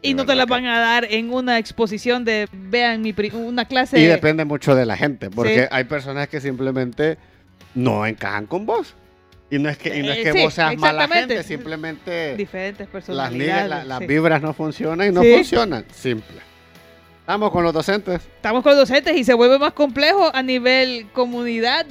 y 0.06 0.16
no 0.16 0.26
te 0.26 0.36
las 0.36 0.48
van 0.48 0.66
a 0.66 0.80
dar 0.80 1.06
en 1.10 1.32
una 1.34 1.58
exposición 1.60 2.26
de, 2.26 2.50
vean, 2.52 3.02
mi 3.02 3.16
una 3.36 3.63
clase. 3.63 3.98
Y 3.98 4.04
depende 4.04 4.44
mucho 4.44 4.76
de 4.76 4.86
la 4.86 4.98
gente, 4.98 5.30
porque 5.30 5.62
Sí. 5.62 5.66
hay 5.72 5.86
personas 5.86 6.28
que 6.28 6.42
simplemente 6.42 7.18
no 7.74 8.06
encajan 8.06 8.46
con 8.46 8.66
vos. 8.66 8.96
Y 9.54 9.60
no 9.60 9.70
es 9.70 9.78
que, 9.78 9.96
y 9.96 10.02
no 10.02 10.12
es 10.12 10.18
Eh, 10.18 10.24
que 10.24 10.32
sí, 10.34 10.44
vos 10.46 10.54
seas 10.56 10.76
mala 10.78 11.08
gente, 11.08 11.44
simplemente 11.44 12.36
diferentes 12.36 12.80
las, 12.88 12.92
personalidades. 12.92 13.86
las 13.86 14.00
sí. 14.00 14.08
vibras 14.08 14.42
no 14.42 14.52
funcionan 14.54 15.10
y 15.10 15.12
no 15.12 15.22
Sí. 15.22 15.32
funcionan. 15.36 15.86
Simple. 15.94 16.38
Estamos 17.20 17.52
con 17.52 17.63
los 17.63 17.72
docentes. 17.72 18.22
Estamos 18.36 18.63
con 18.63 18.72
los 18.72 18.80
docentes 18.80 19.16
y 19.16 19.24
se 19.24 19.36
vuelve 19.36 19.60
más 19.60 19.74
complejo 19.74 20.32
a 20.34 20.42
nivel 20.42 21.06
comunidad 21.13 21.86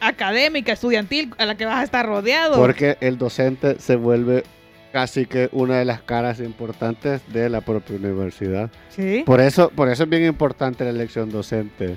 académica, 0.00 0.72
estudiantil, 0.72 1.34
a 1.36 1.46
la 1.46 1.56
que 1.56 1.64
vas 1.66 1.80
a 1.80 1.82
estar 1.82 2.06
rodeado. 2.06 2.54
Porque 2.56 2.96
el 3.00 3.18
docente 3.18 3.80
se 3.80 3.96
vuelve 3.96 4.44
casi 4.92 5.26
que 5.26 5.48
una 5.50 5.78
de 5.80 5.84
las 5.84 6.00
caras 6.00 6.38
importantes 6.38 7.20
de 7.32 7.48
la 7.48 7.60
propia 7.60 7.96
universidad. 7.96 8.70
Sí. 8.90 9.24
Por 9.26 9.40
eso, 9.40 9.70
por 9.70 9.88
eso 9.90 10.04
es 10.04 10.08
bien 10.08 10.24
importante 10.24 10.84
la 10.84 10.90
elección 10.90 11.28
docente 11.30 11.96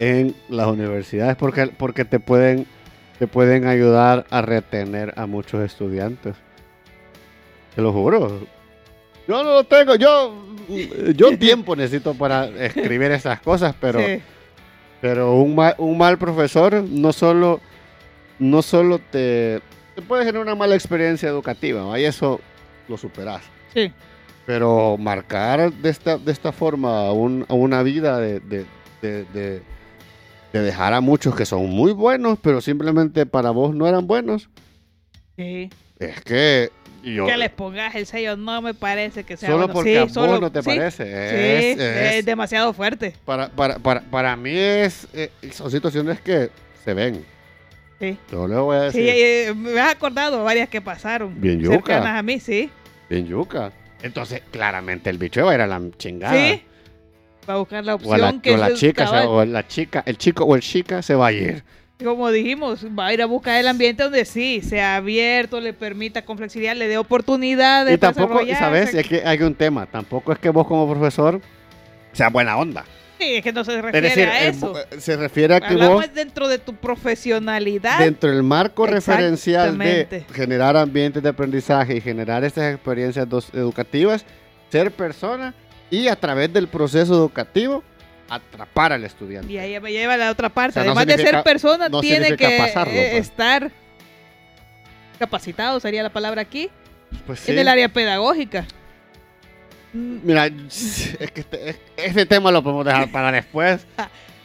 en 0.00 0.34
las 0.50 0.66
universidades, 0.66 1.34
porque, 1.36 1.68
porque 1.68 2.04
te 2.04 2.20
pueden, 2.20 2.66
te 3.18 3.26
pueden 3.26 3.66
ayudar 3.66 4.26
a 4.30 4.42
retener 4.42 5.12
a 5.16 5.26
muchos 5.26 5.62
estudiantes. 5.64 6.34
Te 7.74 7.82
lo 7.82 7.92
juro. 7.92 8.40
Yo 9.26 9.42
no 9.42 9.50
lo 9.54 9.64
tengo, 9.64 9.94
yo, 9.94 10.34
yo 11.16 11.38
tiempo 11.38 11.74
necesito 11.74 12.14
para 12.14 12.46
escribir 12.46 13.10
esas 13.12 13.40
cosas, 13.40 13.74
pero 13.80 13.98
Sí. 14.00 14.20
pero 15.00 15.34
un 15.34 15.54
mal, 15.54 15.74
un 15.78 15.96
mal 15.96 16.18
profesor 16.18 16.82
no 16.86 17.12
solo, 17.12 17.60
no 18.38 18.60
solo 18.62 18.98
te, 18.98 19.60
te 19.94 20.02
puede 20.02 20.24
generar 20.24 20.42
una 20.42 20.54
mala 20.54 20.74
experiencia 20.74 21.28
educativa, 21.28 21.80
¿no? 21.80 21.96
y 21.96 22.04
eso 22.04 22.40
lo 22.88 22.96
superas. 22.98 23.42
Sí. 23.72 23.90
Pero 24.46 24.96
marcar 24.98 25.72
de 25.72 25.88
esta, 25.88 26.18
de 26.18 26.30
esta 26.30 26.52
forma 26.52 27.10
un- 27.12 27.46
a 27.48 27.54
una 27.54 27.82
vida 27.82 28.18
de, 28.18 28.40
de, 28.40 28.66
de- 29.00 29.24
de- 29.32 29.62
de 30.54 30.62
dejar 30.62 30.94
a 30.94 31.00
muchos 31.00 31.34
que 31.34 31.44
son 31.44 31.68
muy 31.68 31.90
buenos, 31.92 32.38
pero 32.40 32.60
simplemente 32.60 33.26
para 33.26 33.50
vos 33.50 33.74
no 33.74 33.88
eran 33.88 34.06
buenos, 34.06 34.48
Sí. 35.36 35.68
es 35.98 36.20
que 36.20 36.70
yo... 37.02 37.26
Que 37.26 37.36
les 37.36 37.50
pongas 37.50 37.94
el 37.96 38.06
sello 38.06 38.36
no 38.36 38.62
me 38.62 38.72
parece 38.72 39.24
que 39.24 39.36
sea 39.36 39.48
Solo 39.48 39.66
bueno. 39.66 39.74
porque 39.74 39.90
Sí, 39.90 39.96
a 39.96 40.02
vos 40.04 40.12
solo- 40.12 40.40
no 40.40 40.52
te 40.52 40.62
sí, 40.62 40.66
parece. 40.66 41.04
Sí, 41.04 41.80
Es- 41.80 41.80
es- 41.80 42.14
es 42.14 42.24
demasiado 42.24 42.72
fuerte. 42.72 43.14
para, 43.24 43.48
para, 43.48 43.80
para, 43.80 44.00
para 44.02 44.36
mí 44.36 44.52
es, 44.54 45.08
eh, 45.12 45.28
son 45.50 45.72
situaciones 45.72 46.20
que 46.20 46.50
se 46.84 46.94
ven. 46.94 47.24
Sí. 48.00 48.16
Yo 48.30 48.46
le 48.46 48.54
voy 48.56 48.76
a 48.76 48.92
Sí, 48.92 49.00
decir. 49.00 49.12
eh, 49.16 49.54
me 49.56 49.80
has 49.80 49.90
acordado 49.92 50.44
varias 50.44 50.68
que 50.68 50.80
pasaron. 50.80 51.40
Bien 51.40 51.58
yuca. 51.58 51.74
cercanas 51.74 52.16
a 52.18 52.22
mí, 52.22 52.38
sí. 52.38 52.70
En 53.10 53.26
yuca. 53.26 53.72
Entonces, 54.02 54.40
claramente 54.52 55.10
el 55.10 55.18
bicho 55.18 55.44
va 55.44 55.50
a 55.50 55.54
ir 55.56 55.60
a 55.62 55.66
la 55.66 55.80
chingada. 55.98 56.32
Sí. 56.34 56.62
Va 57.48 57.54
a 57.54 57.56
buscar 57.58 57.84
la 57.84 57.94
O, 57.96 58.12
a 58.12 58.18
la, 58.18 58.24
opción 58.26 58.40
que 58.40 58.54
o 58.54 58.56
la 58.56 58.72
chica, 58.74 59.28
o 59.28 59.44
la 59.44 59.66
chica, 59.66 60.02
el 60.06 60.16
chico 60.18 60.44
o 60.44 60.54
el 60.56 60.62
chica 60.62 61.02
se 61.02 61.14
va 61.14 61.26
a 61.28 61.32
ir. 61.32 61.62
Como 62.02 62.30
dijimos, 62.30 62.84
va 62.98 63.06
a 63.06 63.14
ir 63.14 63.22
a 63.22 63.26
buscar 63.26 63.60
el 63.60 63.68
ambiente 63.68 64.02
donde 64.02 64.24
sí, 64.24 64.60
sea 64.62 64.96
abierto, 64.96 65.60
le 65.60 65.72
permita 65.72 66.24
con 66.24 66.36
flexibilidad, 66.36 66.74
le 66.74 66.88
dé 66.88 66.98
oportunidad 66.98 67.86
de 67.86 67.94
Y 67.94 67.98
tampoco, 67.98 68.42
y 68.42 68.54
sabes, 68.54 68.92
es 68.94 69.06
que 69.06 69.22
hay 69.24 69.40
un 69.42 69.54
tema. 69.54 69.86
Tampoco 69.86 70.32
es 70.32 70.38
que 70.38 70.48
vos 70.50 70.66
como 70.66 70.90
profesor 70.90 71.40
sea 72.12 72.30
buena 72.30 72.56
onda. 72.56 72.84
Sí, 73.18 73.36
es 73.36 73.42
que 73.44 73.52
no 73.52 73.62
se 73.64 73.76
Es 73.76 73.82
refiere 73.82 74.08
decir, 74.08 74.26
a 74.28 74.40
el- 74.40 74.48
eso. 74.54 74.74
se 74.98 75.16
refiere 75.16 75.54
a 75.54 75.60
que 75.60 75.66
Hablamos 75.68 76.06
vos, 76.06 76.14
dentro 76.14 76.48
de 76.48 76.58
tu 76.58 76.74
profesionalidad. 76.74 77.98
dentro 78.00 78.28
del 78.30 78.42
marco 78.42 78.86
referencial 78.86 79.78
de 79.78 80.24
generar 80.34 80.76
ambientes 80.76 81.22
de 81.22 81.28
aprendizaje 81.28 81.96
y 81.96 82.00
generar 82.00 82.42
estas 82.44 82.74
experiencias 82.74 83.26
educativas, 83.54 84.24
ser 84.70 84.90
persona 84.90 85.54
y 85.90 86.08
a 86.08 86.16
través 86.16 86.52
del 86.52 86.68
proceso 86.68 87.14
educativo 87.14 87.82
atrapar 88.28 88.92
al 88.92 89.04
estudiante. 89.04 89.52
Y 89.52 89.58
ahí 89.58 89.78
me 89.80 89.92
lleva 89.92 90.14
a 90.14 90.16
la 90.16 90.30
otra 90.30 90.48
parte. 90.48 90.80
O 90.80 90.82
sea, 90.82 90.84
no 90.84 90.98
Además 90.98 91.16
de 91.16 91.22
ser 91.30 91.42
persona, 91.42 91.88
no 91.88 92.00
tiene 92.00 92.36
que 92.36 92.56
pasarlo, 92.58 92.94
eh, 92.94 93.08
pues. 93.12 93.26
estar 93.28 93.70
capacitado, 95.18 95.78
sería 95.80 96.02
la 96.02 96.10
palabra 96.10 96.42
aquí, 96.42 96.70
Pues 97.26 97.40
sí. 97.40 97.52
en 97.52 97.58
el 97.58 97.68
área 97.68 97.88
pedagógica. 97.88 98.66
Mm, 99.92 100.18
Mira, 100.24 100.46
es 100.46 101.30
que 101.32 101.40
este, 101.40 101.70
es- 101.70 101.80
este 101.96 102.26
tema 102.26 102.50
lo 102.50 102.62
podemos 102.62 102.84
dejar 102.84 103.10
para 103.10 103.30
después. 103.30 103.86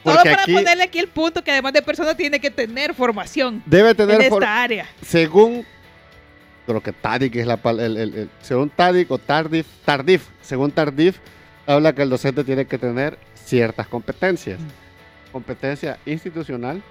Solo 0.03 0.15
Porque 0.15 0.29
para 0.29 0.43
aquí 0.43 0.53
ponerle 0.53 0.83
aquí 0.83 0.99
el 0.99 1.07
punto 1.09 1.43
que 1.43 1.51
además 1.51 1.73
de 1.73 1.81
persona 1.81 2.15
tiene 2.15 2.39
que 2.39 2.49
tener 2.49 2.93
formación 2.93 3.61
debe 3.65 3.89
en 3.89 3.97
tener, 3.97 4.21
esta 4.21 4.29
for- 4.29 4.45
área. 4.45 4.85
según, 5.05 5.65
creo 6.69 6.81
que 6.83 6.93
Tadic 6.93 7.35
es 7.35 7.47
la 7.47 7.57
pal- 7.61 7.79
el, 7.79 7.97
el- 7.97 8.13
el- 8.15 8.29
según 8.41 8.69
Tadic 8.69 9.09
o 9.11 9.17
Tardif, 9.17 9.67
Tardif, 9.85 10.27
según 10.41 10.71
Tardif, 10.71 11.17
habla 11.67 11.93
que 11.93 12.03
el 12.03 12.09
docente 12.09 12.43
tiene 12.43 12.65
que 12.65 12.77
tener 12.77 13.17
ciertas 13.35 13.87
competencias. 13.87 14.59
Competencia 15.31 15.97
institucional, 16.05 16.81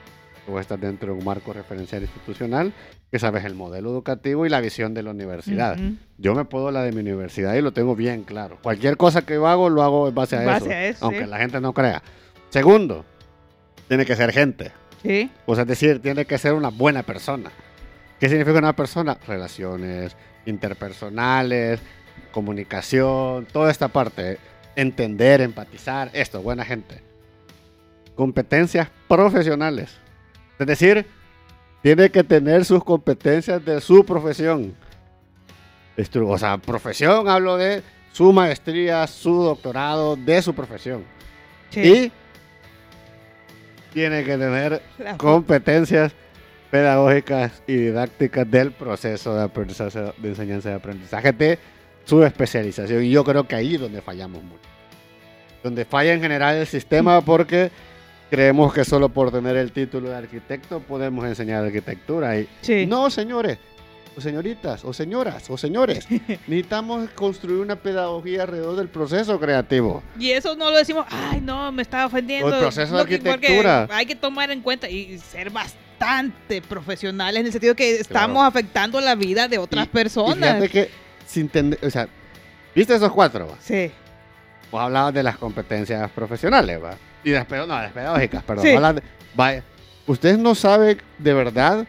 o 0.47 0.59
estás 0.61 0.81
dentro 0.81 1.13
de 1.13 1.19
un 1.19 1.25
marco 1.25 1.53
referencial 1.53 2.03
institucional, 2.03 2.73
que 3.11 3.19
sabes 3.19 3.45
el 3.45 3.55
modelo 3.55 3.91
educativo 3.91 4.47
y 4.47 4.49
la 4.49 4.61
visión 4.61 4.95
de 4.95 5.03
la 5.03 5.11
universidad. 5.11 5.77
Yo 6.19 6.35
me 6.35 6.45
puedo 6.45 6.71
la 6.71 6.83
de 6.83 6.93
mi 6.93 7.01
universidad 7.01 7.55
y 7.55 7.63
lo 7.63 7.73
tengo 7.73 7.97
bien 7.97 8.23
claro. 8.23 8.59
Cualquier 8.63 8.97
cosa 8.97 9.23
que 9.23 9.35
yo 9.35 9.47
hago, 9.49 9.69
lo 9.71 9.83
hago 9.83 10.09
en 10.09 10.15
base 10.15 10.37
a 10.37 10.41
En 10.41 10.47
base 10.47 10.65
eso. 10.67 10.71
a 10.73 10.85
eso, 10.85 11.05
aunque 11.07 11.25
sí. 11.25 11.27
la 11.31 11.39
gente 11.39 11.61
no 11.61 11.73
crea. 11.73 12.03
Segundo, 12.51 13.05
tiene 13.89 14.05
que 14.05 14.15
ser 14.17 14.33
gente. 14.33 14.73
Sí. 15.03 15.31
O 15.47 15.55
sea, 15.55 15.63
es 15.63 15.69
decir, 15.69 16.01
tiene 16.03 16.25
que 16.25 16.39
ser 16.39 16.53
una 16.55 16.69
buena 16.71 17.03
persona. 17.03 17.51
¿Qué 18.19 18.29
significa 18.29 18.59
una 18.59 18.75
persona? 18.75 19.17
Relaciones 19.27 20.17
interpersonales, 20.47 21.81
comunicación, 22.33 23.47
toda 23.47 23.71
esta 23.71 23.89
parte. 23.89 24.39
Entender, 24.77 25.41
empatizar, 25.41 26.11
esto, 26.13 26.41
buena 26.41 26.65
gente. 26.65 27.03
Competencias 28.15 28.89
profesionales. 29.07 29.97
Es 30.59 30.67
decir, 30.67 31.07
tiene 31.83 32.11
que 32.11 32.25
tener 32.25 32.65
sus 32.65 32.83
competencias 32.83 33.65
de 33.65 33.81
su 33.81 34.05
profesión. 34.05 34.75
O 36.25 36.39
sea, 36.39 36.59
profesión, 36.59 37.29
hablo 37.29 37.57
de 37.57 37.83
su 38.13 38.33
maestría, 38.33 39.07
su 39.07 39.43
doctorado, 39.43 40.17
de 40.17 40.43
su 40.43 40.55
profesión. 40.55 41.05
sí. 41.71 41.81
Y 41.81 42.13
tiene 43.93 44.23
que 44.23 44.37
tener 44.37 44.83
competencias 45.17 46.13
pedagógicas 46.71 47.63
y 47.67 47.75
didácticas 47.75 48.51
del 48.51 48.73
proceso 48.73 49.35
de 49.35 49.45
aprendizaje, 49.45 50.13
de 50.19 50.29
enseñanza 50.29 50.71
y 50.71 50.75
aprendizaje 50.75 51.33
de 51.33 51.59
su 52.05 52.23
especialización. 52.25 53.05
Y 53.05 53.11
yo 53.11 53.25
creo 53.25 53.45
que 53.45 53.55
ahí 53.55 53.75
es 53.75 53.81
donde 53.81 54.03
fallamos 54.03 54.43
mucho. 54.43 54.63
Donde 55.63 55.85
falla 55.85 56.13
en 56.13 56.21
general 56.21 56.57
el 56.57 56.67
sistema 56.67 57.21
porque 57.25 57.71
creemos 58.31 58.73
que 58.73 58.85
solo 58.85 59.09
por 59.09 59.31
tener 59.31 59.57
el 59.57 59.73
título 59.73 60.11
de 60.11 60.17
arquitecto 60.17 60.81
podemos 60.81 61.25
enseñar 61.27 61.65
arquitectura. 61.65 62.39
Y 62.39 62.49
sí. 62.61 62.87
no, 62.87 63.11
señores, 63.11 63.59
o 64.17 64.21
señoritas, 64.21 64.85
o 64.85 64.93
señoras, 64.93 65.49
o 65.49 65.57
señores, 65.57 66.07
necesitamos 66.47 67.09
construir 67.11 67.61
una 67.61 67.77
pedagogía 67.77 68.43
alrededor 68.43 68.77
del 68.77 68.89
proceso 68.89 69.39
creativo. 69.41 70.03
Y 70.19 70.31
eso 70.31 70.55
no 70.57 70.71
lo 70.71 70.77
decimos, 70.77 71.07
ay, 71.09 71.41
no, 71.41 71.73
me 71.73 71.83
estaba 71.83 72.07
ofendiendo. 72.07 72.49
O 72.49 72.55
el 72.55 72.61
proceso 72.61 72.93
de 72.93 72.93
No, 72.93 73.03
arquitectura. 73.03 73.89
Hay 73.91 74.07
que 74.07 74.17
tomar 74.17 74.51
en 74.51 74.61
cuenta 74.61 74.91
y 74.91 75.19
ser 75.19 75.51
bastante 75.51 75.88
profesionales 76.69 77.41
en 77.41 77.47
el 77.47 77.53
sentido 77.53 77.75
que 77.75 77.97
estamos 78.01 78.35
Claro. 78.37 78.49
afectando 78.49 79.01
la 79.01 79.15
vida 79.15 79.49
de 79.49 79.59
otras 79.59 79.87
Y- 79.87 79.89
Y 79.89 79.93
personas. 79.93 80.37
fíjate 80.39 80.69
que, 80.71 80.91
sin 81.27 81.49
tener, 81.49 81.79
o 81.85 81.91
sea, 81.91 82.09
¿viste 82.75 82.95
esos 82.95 83.13
cuatro? 83.13 83.49
va? 83.49 83.57
Sí, 83.61 83.91
Vos 84.71 84.83
hablabas 84.83 85.15
de 85.15 85.23
las 85.23 85.39
competencias 85.39 86.11
profesionales, 86.11 86.79
¿va? 86.83 86.91
Y 87.25 87.31
las, 87.31 87.49
no, 87.49 87.67
las 87.67 87.91
pedagógicas, 87.91 88.43
perdón. 88.45 88.65
Sí. 88.67 88.71
De- 88.73 89.03
vaya, 89.35 89.65
ustedes 90.07 90.39
no 90.39 90.55
saben 90.55 91.01
de 91.19 91.33
verdad 91.35 91.87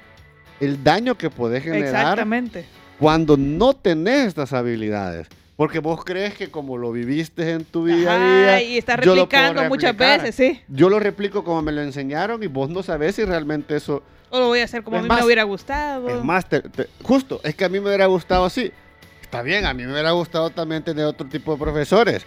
el 0.62 0.82
daño 0.82 1.16
que 1.18 1.30
podés 1.30 1.64
generar 1.64 1.88
exactamente. 1.90 2.66
cuando 2.98 3.36
no 3.36 3.74
tenés 3.74 4.28
estas 4.28 4.54
habilidades. 4.54 5.28
Porque 5.60 5.80
vos 5.80 6.06
crees 6.06 6.36
que 6.36 6.50
como 6.50 6.78
lo 6.78 6.94
viviste 6.94 7.52
en 7.52 7.66
tu 7.66 7.86
día 7.86 8.14
a 8.14 8.16
Ajá, 8.16 8.26
día, 8.56 8.62
y 8.64 8.78
está 8.78 8.96
yo 9.02 9.14
lo 9.14 9.28
puedo 9.28 9.42
replicando 9.44 9.64
muchas 9.68 9.98
veces, 9.98 10.34
sí. 10.34 10.62
yo 10.70 10.88
lo 10.90 11.02
replico 11.02 11.44
como 11.44 11.62
me 11.62 11.74
lo 11.74 11.82
enseñaron 11.82 12.42
y 12.42 12.48
vos 12.48 12.70
no 12.70 12.82
sabés 12.82 13.16
si 13.16 13.26
realmente 13.26 13.76
eso 13.76 14.02
O 14.30 14.40
lo 14.40 14.48
voy 14.48 14.62
a 14.62 14.64
hacer 14.64 14.84
como 14.84 14.96
Es 14.96 15.02
a 15.02 15.04
mí 15.04 15.10
más- 15.10 15.20
me 15.20 15.26
hubiera 15.26 15.44
gustado. 15.44 16.08
Es 16.08 16.24
más, 16.24 16.48
te- 16.48 16.62
te- 16.62 16.88
justo, 17.04 17.42
es 17.44 17.56
que 17.56 17.66
a 17.66 17.70
mí 17.70 17.78
me 17.82 17.88
hubiera 17.90 18.06
gustado 18.06 18.46
así. 18.46 18.72
Está 19.22 19.42
bien, 19.42 19.66
a 19.66 19.74
mí 19.74 19.84
me 19.84 19.92
hubiera 19.92 20.12
gustado 20.12 20.50
también 20.50 20.82
tener 20.82 21.04
otro 21.04 21.28
tipo 21.28 21.52
de 21.52 21.58
profesores. 21.60 22.26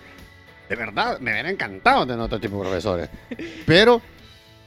De 0.69 0.77
verdad, 0.77 1.19
me 1.19 1.33
hubiera 1.33 1.49
encantado 1.49 2.07
tener 2.07 2.21
otro 2.21 2.39
tipo 2.39 2.57
de 2.59 2.63
profesores. 2.69 3.09
Pero, 3.67 4.03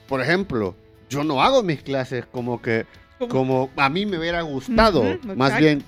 por 0.07 0.21
ejemplo, 0.21 0.75
yo 1.07 1.23
no 1.23 1.43
hago 1.43 1.61
mis 1.61 1.83
clases 1.83 2.25
como 2.31 2.59
que, 2.63 2.87
Como- 3.29 3.69
a 3.75 3.89
mí 3.89 4.07
me 4.07 4.17
hubiera 4.17 4.41
gustado. 4.41 5.03
Más 5.35 5.55
bien, 5.59 5.83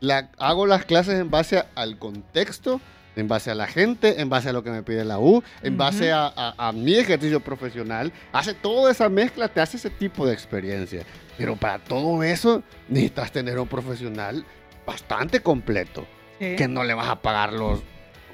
la, 0.00 0.30
hago 0.38 0.66
las 0.66 0.84
clases 0.84 1.20
en 1.20 1.30
base 1.30 1.58
a- 1.58 1.66
al 1.74 1.98
contexto, 1.98 2.80
en 3.16 3.28
base 3.28 3.50
a 3.50 3.54
la 3.54 3.66
gente, 3.66 4.20
en 4.20 4.28
base 4.28 4.48
a 4.48 4.52
lo 4.52 4.62
que 4.64 4.70
me 4.70 4.82
pide 4.82 5.04
la 5.04 5.18
U, 5.18 5.42
en 5.62 5.74
Ujú. 5.74 5.78
base 5.78 6.12
a, 6.12 6.26
a- 6.26 6.54
a 6.68 6.72
mi 6.72 6.94
ejercicio 6.94 7.40
profesional. 7.40 8.12
Hace 8.32 8.54
toda 8.54 8.90
esa 8.90 9.08
mezcla, 9.08 9.48
te 9.48 9.60
hace 9.60 9.76
ese 9.76 9.90
tipo 9.90 10.26
de 10.26 10.32
experiencia. 10.34 11.02
Pero 11.38 11.56
para 11.56 11.78
todo 11.78 12.22
eso 12.22 12.62
necesitas 12.88 13.32
tener 13.32 13.58
un 13.58 13.66
profesional 13.68 14.44
bastante 14.86 15.40
completo, 15.40 16.06
que 16.38 16.68
no 16.68 16.84
le 16.84 16.92
vas 16.94 17.08
a 17.08 17.16
pagar 17.22 17.52
los 17.52 17.80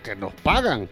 que 0.03 0.17
nos 0.17 0.33
pagan. 0.35 0.89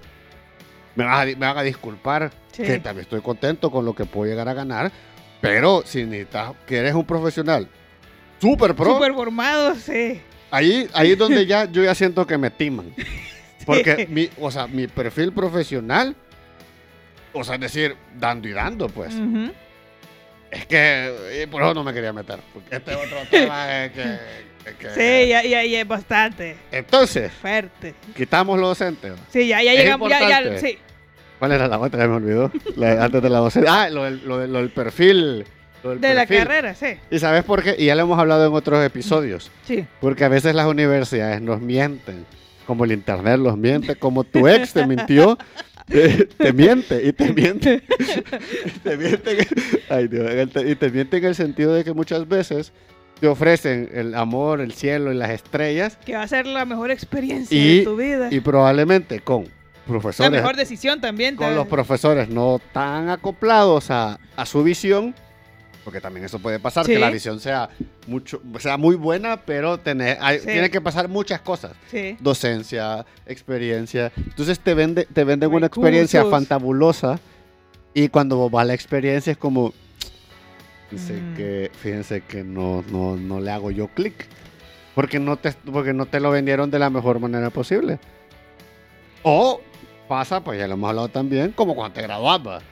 Me, 0.95 1.05
vas 1.05 1.23
a, 1.23 1.25
me 1.27 1.35
van 1.35 1.59
a 1.59 1.63
disculpar 1.63 2.31
Sí. 2.53 2.63
que 2.65 2.79
también 2.81 3.05
estoy 3.05 3.21
contento 3.21 3.71
con 3.71 3.85
lo 3.85 3.95
que 3.95 4.05
puedo 4.05 4.29
llegar 4.31 4.49
a 4.49 4.53
ganar, 4.55 4.91
pero 5.41 5.83
si 5.85 6.05
necesitas 6.05 6.53
que 6.67 6.79
eres 6.79 6.95
un 6.95 7.05
profesional 7.05 7.69
super 8.41 8.75
pro, 8.75 8.95
Súper 8.95 9.15
formado, 9.15 9.75
sí. 9.77 10.21
Ahí, 10.51 10.89
ahí 10.95 11.13
es 11.13 11.19
donde 11.19 11.47
ya 11.47 11.65
yo 11.71 11.83
ya 11.83 11.95
siento 11.95 12.27
que 12.27 12.39
me 12.39 12.51
timan. 12.51 12.93
Porque 13.67 14.07
mi, 14.11 14.31
o 14.41 14.51
sea, 14.51 14.67
mi 14.67 14.87
perfil 14.87 15.33
profesional, 15.33 16.17
o 17.33 17.45
sea, 17.45 17.57
es 17.57 17.61
decir, 17.61 17.97
dando 18.19 18.49
y 18.49 18.53
dando, 18.53 18.89
pues. 18.89 19.15
Ujú. 19.15 19.53
Es 20.51 20.65
que 20.67 21.15
eh, 21.43 21.47
por 21.51 21.63
eso 21.63 21.75
no 21.75 21.85
me 21.85 21.93
quería 21.93 22.13
meter. 22.13 22.39
Porque 22.55 22.77
este 22.77 22.95
otro 22.95 23.19
tema 23.31 23.85
es 23.85 23.93
que. 23.93 24.03
que- 24.03 24.91
Sí, 24.95 25.29
ya, 25.29 25.43
ya, 25.43 25.65
ya 25.65 25.81
es 25.81 25.89
bastante 25.89 26.57
Entonces, 26.71 27.33
fuerte. 27.33 27.95
quitamos 28.17 28.59
lo 28.59 28.69
docente. 28.69 29.13
Sí, 29.31 29.47
ya, 29.49 29.63
ya 29.63 29.73
Es 29.73 29.81
llegamos, 29.81 30.09
ya, 30.11 30.43
ya, 30.43 30.59
sí. 30.59 30.79
¿Cuál 31.39 31.53
era 31.53 31.69
la 31.69 31.79
otra? 31.79 32.01
Ya 32.01 32.09
me 32.09 32.17
olvidó. 32.17 32.51
La- 32.77 33.05
antes 33.05 33.23
de 33.23 33.31
la 33.31 33.39
docente. 33.39 33.69
Ah, 33.71 33.89
lo 33.91 34.09
lo 34.11 34.47
lo 34.47 34.59
del 34.59 34.71
perfil. 34.71 35.45
De 35.83 36.15
la 36.15 36.27
carrera, 36.27 36.75
sí. 36.75 36.87
¿Y 37.11 37.19
sabes 37.19 37.45
por 37.45 37.63
qué? 37.63 37.77
Y 37.79 37.87
ya 37.87 37.95
lo 37.95 38.03
hemos 38.03 38.19
hablado 38.19 38.47
en 38.47 38.53
otros 38.55 38.85
episodios. 38.85 39.51
Sí. 39.65 39.87
Porque 40.01 40.25
a 40.25 40.29
veces 40.29 40.55
las 40.55 40.67
universidades 40.67 41.41
nos 41.43 41.61
mienten. 41.61 42.25
Como 42.67 42.85
el 42.85 42.93
internet 42.93 43.39
los 43.39 43.57
miente. 43.57 43.97
Como 43.97 44.25
tu 44.25 44.49
ex 44.49 44.73
te 44.73 44.87
mintió. 44.87 45.39
eh, 45.91 46.29
te 46.37 46.53
miente 46.53 47.03
y 47.07 47.13
te 47.13 47.33
miente. 47.33 47.83
y 48.67 48.71
te 48.83 48.97
miente. 48.97 49.41
en- 49.43 49.49
ay, 49.91 50.09
Dios, 50.09 50.31
y 50.67 50.75
te 50.75 50.91
miente 50.91 51.17
en 51.19 51.25
el 51.25 51.35
sentido 51.35 51.75
de 51.75 51.85
que 51.85 51.93
muchas 51.93 52.27
veces 52.29 52.73
te 53.21 53.27
ofrecen 53.27 53.89
el 53.93 54.15
amor, 54.15 54.61
el 54.61 54.73
cielo 54.73 55.13
y 55.13 55.17
las 55.17 55.31
estrellas. 55.31 55.99
Que 56.05 56.15
va 56.15 56.23
a 56.23 56.29
ser 56.29 56.47
la 56.47 56.65
mejor 56.65 56.91
experiencia 56.91 57.57
Y- 57.59 57.79
de 57.81 57.85
tu 57.85 57.97
vida. 57.97 58.29
Y 58.31 58.41
probablemente 58.41 59.21
con 59.21 59.45
la 59.45 59.51
profesores 59.87 60.31
mejor 60.31 60.57
decisión 60.57 61.01
también. 61.01 61.37
con 61.37 61.55
los 61.55 61.67
profesores 61.67 62.29
no 62.29 62.61
tan 62.73 63.09
acoplados 63.09 63.91
a, 63.91 64.19
a 64.37 64.45
su 64.47 64.63
visión, 64.63 65.15
porque 65.89 66.03
también 66.03 66.27
eso 66.27 66.39
puede 66.39 66.61
pasar, 66.61 66.85
Sí. 66.85 66.93
que 66.93 66.99
la 66.99 67.09
visión 67.09 67.41
sea 67.41 67.71
mucho, 68.07 68.43
sea 68.59 68.77
muy 68.77 68.95
buena, 68.95 69.39
pero 69.47 69.79
tener, 69.79 70.19
hay- 70.21 70.39
Sí. 70.41 70.45
tiene 70.49 70.69
que 70.71 70.83
pasar 70.83 71.09
muchas 71.09 71.41
cosas. 71.41 71.73
Sí. 71.91 72.15
Docencia, 72.21 73.07
experiencia. 73.25 74.13
Entonces 74.19 74.61
te, 74.61 74.75
vende, 74.75 75.07
te 75.07 75.25
venden 75.25 75.51
una 75.51 75.67
experiencia 75.69 76.21
Recursos. 76.21 76.39
fantabulosa 76.41 77.19
y 77.95 78.09
cuando 78.09 78.37
vos 78.37 78.51
vas 78.51 78.63
a 78.63 78.67
la 78.67 78.75
experiencia 78.75 79.31
es 79.31 79.39
como, 79.39 79.73
fíjense, 80.91 81.15
Mm. 81.15 81.37
que, 81.37 81.71
fíjense 81.81 82.21
que 82.21 82.45
no, 82.45 82.85
no, 82.93 83.17
no 83.17 83.41
le 83.41 83.51
hago 83.51 83.71
yo 83.71 83.89
clic. 83.89 84.27
Porque 84.95 85.19
no, 85.19 85.39
te, 85.39 85.53
porque 85.73 85.95
no 85.95 86.05
te 86.05 86.21
lo 86.21 86.31
vendieron 86.31 86.71
de 86.71 86.79
la 86.79 86.91
mejor 86.91 87.19
manera 87.19 87.49
posible. 87.49 87.99
O 89.23 89.63
pasa, 90.07 90.45
pues 90.45 90.59
ya 90.59 90.69
lo 90.69 90.75
hemos 90.75 90.91
hablado 90.91 91.09
también, 91.09 91.53
como 91.53 91.75
cuando 91.75 91.95
te 91.95 92.03
graduabas. 92.03 92.63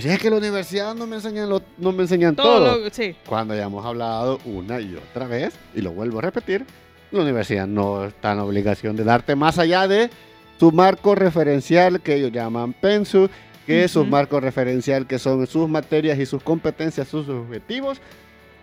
Si 0.00 0.08
es 0.08 0.18
que 0.18 0.28
la 0.30 0.36
universidad 0.36 0.94
no 0.94 1.06
me 1.06 1.16
enseñan, 1.16 1.48
lo- 1.48 1.62
no 1.78 1.92
me 1.92 2.02
enseñan 2.02 2.34
todo. 2.34 2.58
Todo 2.72 2.78
lo, 2.84 2.90
sí. 2.90 3.14
Cuando 3.26 3.54
ya 3.54 3.64
hemos 3.64 3.84
hablado 3.86 4.40
una 4.44 4.80
y 4.80 4.96
otra 4.96 5.26
vez, 5.26 5.54
y 5.74 5.80
lo 5.82 5.92
vuelvo 5.92 6.18
a 6.18 6.22
repetir, 6.22 6.64
la 7.12 7.22
universidad 7.22 7.66
no 7.68 8.04
está 8.06 8.32
en 8.32 8.40
obligación 8.40 8.96
de 8.96 9.04
darte 9.04 9.36
más 9.36 9.58
allá 9.58 9.86
de 9.86 10.10
su 10.58 10.72
marco 10.72 11.14
referencial 11.14 12.00
que 12.00 12.16
ellos 12.16 12.32
llaman 12.32 12.72
PENSU, 12.72 13.28
que 13.66 13.84
es 13.84 13.92
su 13.92 14.04
marco 14.04 14.40
referencial 14.40 15.06
que 15.06 15.18
son 15.18 15.46
sus 15.46 15.68
materias 15.68 16.18
y 16.18 16.26
sus 16.26 16.42
competencias, 16.42 17.06
sus 17.08 17.28
objetivos, 17.28 17.98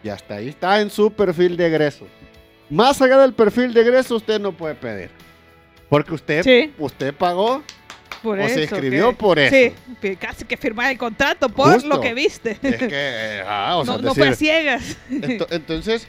y 0.03 0.09
hasta 0.09 0.35
ahí 0.35 0.49
está 0.49 0.81
en 0.81 0.89
su 0.89 1.11
perfil 1.11 1.55
de 1.57 1.67
egreso. 1.67 2.05
Más 2.69 3.01
allá 3.01 3.17
del 3.19 3.33
perfil 3.33 3.73
de 3.73 3.81
egreso 3.81 4.15
usted 4.17 4.39
no 4.39 4.51
puede 4.51 4.75
pedir, 4.75 5.09
porque 5.89 6.13
usted, 6.13 6.43
Sí. 6.43 6.73
usted 6.77 7.13
pagó 7.13 7.63
Por 8.23 8.39
o 8.39 8.43
eso. 8.43 8.55
se 8.55 8.63
escribió 8.63 9.09
que- 9.11 9.15
por 9.15 9.39
eso. 9.39 9.73
Sí, 10.01 10.15
casi 10.17 10.45
que 10.45 10.57
firmar 10.57 10.91
el 10.91 10.97
contrato 10.97 11.49
por 11.49 11.73
Justo. 11.73 11.89
lo 11.89 12.01
que 12.01 12.13
viste. 12.13 12.51
Es 12.61 12.77
que, 12.77 12.87
eh, 12.91 13.43
ah, 13.47 13.77
o 13.77 13.85
sea, 13.85 13.93
no, 13.93 13.99
es 13.99 14.05
no 14.05 14.13
fue 14.15 14.27
a 14.27 14.29
decir, 14.31 14.47
ciegas. 14.47 14.97
ento- 15.09 15.47
entonces, 15.51 16.07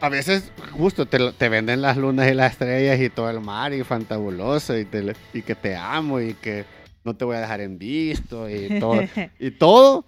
a 0.00 0.08
veces 0.08 0.50
justo 0.72 1.06
te, 1.06 1.32
te 1.32 1.48
venden 1.48 1.82
las 1.82 1.96
lunas 1.96 2.30
y 2.30 2.34
las 2.34 2.52
estrellas 2.52 3.00
y 3.00 3.10
todo 3.10 3.30
el 3.30 3.40
mar 3.40 3.72
y 3.72 3.82
fantabuloso 3.84 4.76
y, 4.78 4.84
te, 4.84 5.14
y 5.32 5.42
que 5.42 5.54
te 5.54 5.76
amo 5.76 6.20
y 6.20 6.34
que 6.34 6.64
no 7.04 7.14
te 7.16 7.24
voy 7.24 7.36
a 7.36 7.40
dejar 7.40 7.60
en 7.60 7.78
visto 7.78 8.48
y 8.48 8.78
todo. 8.80 9.00
y 9.38 9.50
todo. 9.52 10.04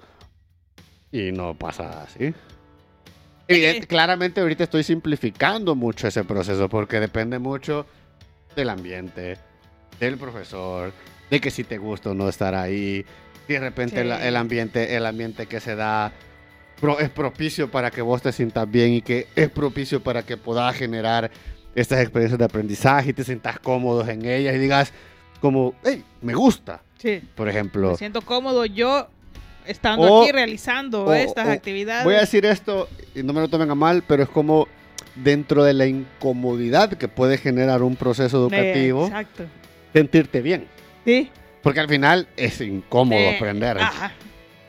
Y 1.10 1.32
no 1.32 1.54
pasa 1.56 2.02
así. 2.04 2.32
Evidente- 3.46 3.86
claramente 3.86 4.40
ahorita 4.40 4.64
estoy 4.64 4.82
simplificando 4.84 5.74
mucho 5.74 6.08
ese 6.08 6.24
proceso 6.24 6.68
porque 6.68 6.98
depende 7.00 7.38
mucho 7.38 7.86
del 8.56 8.70
ambiente, 8.70 9.36
del 10.00 10.16
profesor, 10.18 10.92
de 11.30 11.40
que 11.40 11.50
si 11.50 11.64
te 11.64 11.78
gusta 11.78 12.10
o 12.10 12.14
no 12.14 12.28
estar 12.28 12.54
ahí. 12.54 13.04
De 13.48 13.58
repente 13.60 14.02
Sí. 14.02 14.08
la- 14.08 14.26
el 14.26 14.36
ambiente, 14.36 14.96
el 14.96 15.04
ambiente 15.06 15.46
que 15.46 15.60
se 15.60 15.74
da 15.76 16.12
pro- 16.80 16.98
es 16.98 17.10
propicio 17.10 17.70
para 17.70 17.90
que 17.90 18.02
vos 18.02 18.22
te 18.22 18.32
sientas 18.32 18.70
bien 18.70 18.92
y 18.94 19.02
que 19.02 19.26
es 19.36 19.48
propicio 19.50 20.02
para 20.02 20.22
que 20.22 20.36
puedas 20.36 20.74
generar 20.76 21.30
estas 21.74 22.00
experiencias 22.00 22.38
de 22.38 22.44
aprendizaje 22.44 23.10
y 23.10 23.12
te 23.12 23.24
sientas 23.24 23.58
cómodos 23.58 24.08
en 24.08 24.24
ellas 24.24 24.54
y 24.54 24.58
digas 24.58 24.92
como, 25.40 25.74
hey, 25.84 26.02
me 26.22 26.34
gusta, 26.34 26.82
Sí. 26.98 27.20
por 27.34 27.48
ejemplo. 27.48 27.90
Me 27.92 27.96
siento 27.96 28.22
cómodo 28.22 28.64
yo 28.64 29.08
estando 29.66 30.06
O- 30.12 30.22
aquí 30.22 30.32
realizando 30.32 31.04
o- 31.04 31.12
estas 31.12 31.48
o- 31.48 31.50
actividades. 31.50 32.04
Voy 32.04 32.14
a 32.14 32.20
decir 32.20 32.44
esto, 32.46 32.88
y 33.14 33.22
no 33.22 33.32
me 33.32 33.40
lo 33.40 33.48
tomen 33.48 33.70
a 33.70 33.74
mal, 33.74 34.02
pero 34.06 34.22
es 34.22 34.28
como 34.28 34.68
dentro 35.16 35.64
de 35.64 35.74
la 35.74 35.86
incomodidad 35.86 36.90
que 36.94 37.08
puede 37.08 37.38
generar 37.38 37.82
un 37.82 37.96
proceso 37.96 38.48
Eh, 38.50 38.56
educativo, 38.56 39.06
Exacto. 39.06 39.44
Sentirte 39.94 40.42
bien. 40.42 40.66
Sí. 41.06 41.30
Porque 41.62 41.80
al 41.80 41.88
final 41.88 42.28
es 42.36 42.60
incómodo 42.60 43.18
Eh, 43.18 43.36
aprender. 43.36 43.78
Ajá. 43.78 44.12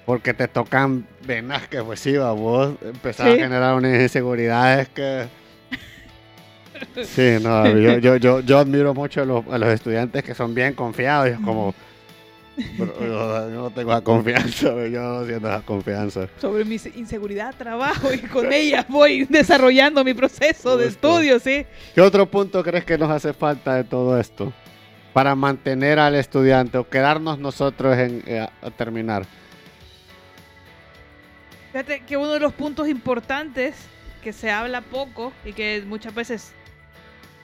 Porque 0.06 0.34
te 0.34 0.48
tocan 0.48 1.06
venas 1.26 1.68
que, 1.68 1.82
pues 1.84 2.00
sí, 2.00 2.16
vos 2.18 2.76
empezás 2.82 3.28
Sí. 3.28 3.34
a 3.34 3.36
generar 3.44 3.76
unas 3.76 4.00
inseguridades 4.02 4.88
que... 4.90 5.26
Sí, 7.04 7.38
no, 7.42 7.68
yo, 7.70 7.98
yo, 8.00 8.16
yo, 8.18 8.40
yo 8.42 8.60
admiro 8.60 8.94
mucho 8.94 9.22
a 9.22 9.26
los, 9.26 9.46
a 9.48 9.58
los 9.58 9.70
estudiantes 9.70 10.24
que 10.24 10.36
son 10.36 10.54
bien 10.54 10.74
confiados 10.74 11.28
y 11.30 11.32
es 11.32 11.40
como... 11.40 11.74
"Bro, 12.78 12.94
yo, 13.02 13.50
yo 13.50 13.62
no 13.64 13.70
tengo 13.72 13.92
esa 13.92 14.02
confianza, 14.02 14.68
yo 14.88 15.02
no 15.02 15.26
siento 15.26 15.48
esa 15.48 15.62
confianza. 15.62 16.28
Sobre 16.40 16.64
mi 16.66 16.78
inseguridad, 16.96 17.54
trabajo 17.58 18.14
y 18.14 18.20
con 18.20 18.52
ella 18.54 18.86
voy 18.90 19.26
desarrollando 19.26 20.04
mi 20.04 20.14
proceso 20.14 20.78
de 20.78 20.88
estudio, 20.88 21.40
sí. 21.40 21.66
¿Qué 21.94 22.02
otro 22.02 22.26
punto 22.26 22.64
crees 22.64 22.86
que 22.86 22.98
nos 22.98 23.10
hace 23.10 23.34
falta 23.34 23.76
de 23.76 23.84
todo 23.86 24.20
esto? 24.20 24.54
Para 25.16 25.34
mantener 25.34 25.98
al 25.98 26.14
estudiante 26.16 26.78
o 26.78 26.90
quedarnos 26.90 27.40
nosotros 27.40 27.98
en, 27.98 28.22
eh, 28.28 28.40
a- 28.42 28.52
a 28.62 28.70
terminar. 28.70 29.26
Fíjate 31.72 32.02
que 32.02 32.18
uno 32.18 32.34
de 32.34 32.42
los 32.42 32.52
puntos 32.52 32.90
importantes 32.90 33.76
que 34.22 34.34
se 34.34 34.52
habla 34.52 34.82
poco 34.82 35.32
y 35.46 35.54
que 35.54 35.82
muchas 35.88 36.14
veces 36.14 36.52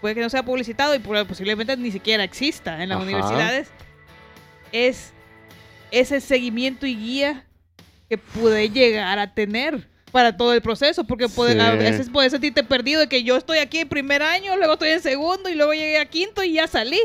puede 0.01 0.15
que 0.15 0.19
no 0.21 0.29
sea 0.29 0.43
publicitado 0.43 0.93
y 0.95 0.99
posiblemente 0.99 1.77
ni 1.77 1.91
siquiera 1.91 2.25
exista 2.25 2.83
en 2.83 2.89
las 2.89 2.97
Ajá. 2.97 3.05
universidades 3.05 3.69
es 4.73 5.13
ese 5.91 6.19
seguimiento 6.19 6.85
y 6.85 6.97
guía 6.97 7.45
que 8.09 8.17
puede 8.17 8.69
llegar 8.69 9.17
a 9.17 9.33
tener 9.33 9.87
para 10.11 10.35
todo 10.35 10.53
el 10.53 10.61
proceso, 10.61 11.05
porque 11.05 11.29
puede, 11.29 11.57
a 11.61 11.71
Sí. 11.71 11.77
veces 11.77 12.09
puedes 12.09 12.33
sentirte 12.33 12.65
perdido 12.65 12.99
de 12.99 13.07
que 13.07 13.23
yo 13.23 13.37
estoy 13.37 13.59
aquí 13.59 13.77
en 13.77 13.87
primer 13.87 14.21
año, 14.23 14.57
luego 14.57 14.73
estoy 14.73 14.89
en 14.89 14.99
segundo 15.01 15.47
y 15.49 15.55
luego 15.55 15.71
llegué 15.73 15.99
a 15.99 16.05
quinto 16.05 16.43
y 16.43 16.51
ya 16.51 16.67
salí. 16.67 16.99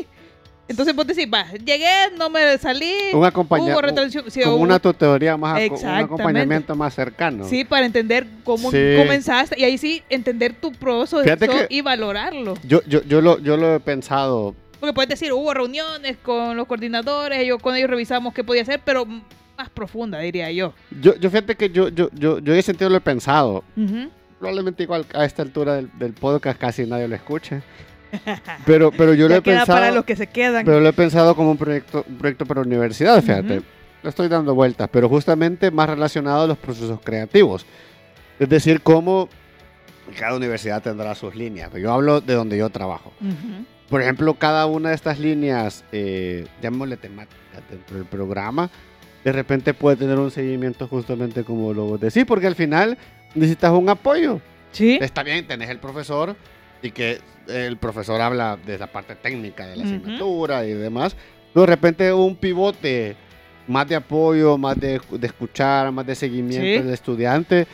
Entonces 0.68 0.96
vos 0.96 1.06
decís, 1.06 1.28
va, 1.32 1.46
llegué, 1.64 1.86
no 2.18 2.28
me 2.28 2.58
salí, 2.58 2.92
Un 3.12 3.18
hubo 3.20 3.80
retención, 3.80 4.24
sí, 4.28 4.40
como 4.42 4.56
hubo- 4.56 4.62
una 4.62 4.78
tutoría 4.80 5.36
más, 5.36 5.60
un 5.70 5.88
acompañamiento 5.88 6.74
más 6.74 6.92
cercano. 6.94 7.46
Sí, 7.48 7.64
para 7.64 7.86
entender 7.86 8.26
cómo 8.42 8.70
Sí. 8.72 8.94
comenzaste 8.96 9.58
y 9.60 9.64
ahí 9.64 9.78
sí 9.78 10.02
entender 10.08 10.54
tu 10.54 10.72
proceso 10.72 11.22
y 11.68 11.80
valorarlo. 11.82 12.54
Yo, 12.66 12.80
yo, 12.86 13.02
yo, 13.04 13.20
lo, 13.20 13.38
yo 13.38 13.56
lo 13.56 13.76
he 13.76 13.80
pensado. 13.80 14.54
Porque 14.80 14.92
puedes 14.92 15.08
decir, 15.08 15.32
hubo 15.32 15.54
reuniones 15.54 16.16
con 16.22 16.56
los 16.56 16.66
coordinadores, 16.66 17.46
yo 17.46 17.58
con 17.58 17.76
ellos 17.76 17.88
revisamos 17.88 18.34
qué 18.34 18.42
podía 18.42 18.62
hacer, 18.62 18.80
pero 18.84 19.06
más 19.06 19.70
profunda, 19.72 20.18
diría 20.18 20.50
yo. 20.50 20.74
Yo, 21.00 21.14
yo 21.16 21.30
fíjate 21.30 21.54
que 21.54 21.70
yo, 21.70 21.88
yo, 21.88 22.10
yo, 22.12 22.40
yo 22.40 22.52
ese 22.52 22.62
sentido 22.62 22.90
lo 22.90 22.96
he 22.96 23.00
pensado. 23.00 23.62
Ujú. 23.76 24.10
Probablemente 24.38 24.82
igual 24.82 25.06
a 25.14 25.24
esta 25.24 25.42
altura 25.42 25.76
del, 25.76 25.90
del 25.98 26.12
podcast 26.12 26.58
casi 26.60 26.84
nadie 26.86 27.08
lo 27.08 27.14
escuche. 27.14 27.62
Pero, 28.64 28.90
pero 28.92 29.14
yo 29.14 29.28
lo 29.28 29.36
he 29.36 29.42
queda 29.42 29.60
pensado. 29.60 29.78
para 29.78 29.90
los 29.90 30.04
que 30.04 30.16
se 30.16 30.26
quedan. 30.26 30.64
Pero 30.64 30.80
lo 30.80 30.88
he 30.88 30.92
pensado 30.92 31.34
como 31.34 31.50
un 31.50 31.56
proyecto, 31.56 32.04
un 32.08 32.16
proyecto 32.16 32.46
para 32.46 32.60
universidad, 32.60 33.20
fíjate. 33.22 33.58
Ujú. 33.58 33.66
Lo 34.02 34.10
estoy 34.10 34.28
dando 34.28 34.54
vueltas, 34.54 34.88
pero 34.90 35.08
justamente 35.08 35.70
más 35.70 35.88
relacionado 35.88 36.42
a 36.44 36.46
los 36.46 36.58
procesos 36.58 37.00
creativos. 37.02 37.66
Es 38.38 38.48
decir, 38.48 38.80
cómo 38.82 39.28
cada 40.18 40.36
universidad 40.36 40.82
tendrá 40.82 41.14
sus 41.14 41.34
líneas. 41.34 41.72
Yo 41.74 41.92
hablo 41.92 42.20
de 42.20 42.34
donde 42.34 42.56
yo 42.56 42.70
trabajo. 42.70 43.12
Ujú. 43.20 43.64
Por 43.88 44.02
ejemplo, 44.02 44.34
cada 44.34 44.66
una 44.66 44.90
de 44.90 44.94
estas 44.94 45.18
líneas, 45.18 45.84
eh, 45.92 46.46
llamémosle 46.60 46.96
temáticas 46.96 47.62
dentro 47.70 47.96
del 47.96 48.06
programa, 48.06 48.70
de 49.24 49.32
repente 49.32 49.74
puede 49.74 49.96
tener 49.96 50.18
un 50.18 50.30
seguimiento 50.30 50.86
justamente 50.86 51.42
como 51.44 51.72
lo 51.72 51.98
decís, 51.98 52.24
porque 52.24 52.46
al 52.46 52.54
final 52.54 52.96
necesitas 53.34 53.72
un 53.72 53.88
apoyo. 53.88 54.40
Sí. 54.72 54.98
Está 55.00 55.22
bien, 55.22 55.46
tenés 55.46 55.70
el 55.70 55.78
profesor 55.78 56.36
y 56.82 56.90
que 56.90 57.20
el 57.48 57.76
profesor 57.76 58.20
habla 58.20 58.56
de 58.64 58.78
la 58.78 58.86
parte 58.88 59.14
técnica 59.14 59.66
de 59.66 59.76
la 59.76 59.84
asignatura 59.84 60.64
y 60.64 60.72
demás. 60.74 61.16
De 61.54 61.64
repente 61.66 62.12
un 62.12 62.36
pivote 62.36 63.16
más 63.68 63.88
de 63.88 63.96
apoyo, 63.96 64.58
más 64.58 64.78
de, 64.78 65.00
de 65.10 65.26
escuchar, 65.26 65.90
más 65.92 66.06
de 66.06 66.14
seguimiento 66.14 66.64
Sí. 66.64 66.78
del 66.84 66.92
estudiante. 66.92 67.66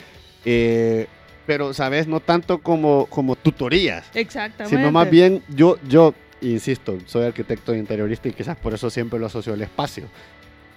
eh, 0.44 1.06
pero, 1.44 1.74
¿sabes? 1.74 2.06
No 2.06 2.20
tanto 2.20 2.58
como, 2.58 3.06
como 3.06 3.34
tutorías, 3.34 4.06
Exactamente. 4.14 4.76
sino 4.76 4.92
más 4.92 5.10
bien 5.10 5.42
yo, 5.48 5.76
yo, 5.88 6.14
insisto, 6.40 6.98
soy 7.06 7.24
arquitecto 7.26 7.74
interiorista 7.74 8.28
y 8.28 8.32
quizás 8.32 8.56
por 8.56 8.72
eso 8.74 8.88
siempre 8.90 9.18
lo 9.18 9.26
asocio 9.26 9.52
al 9.52 9.60
espacio. 9.60 10.04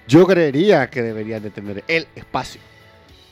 Yo 0.07 0.25
creería 0.25 0.87
que 0.89 1.03
deberían 1.03 1.43
de 1.43 1.51
tener 1.51 1.83
el 1.87 2.07
espacio. 2.15 2.59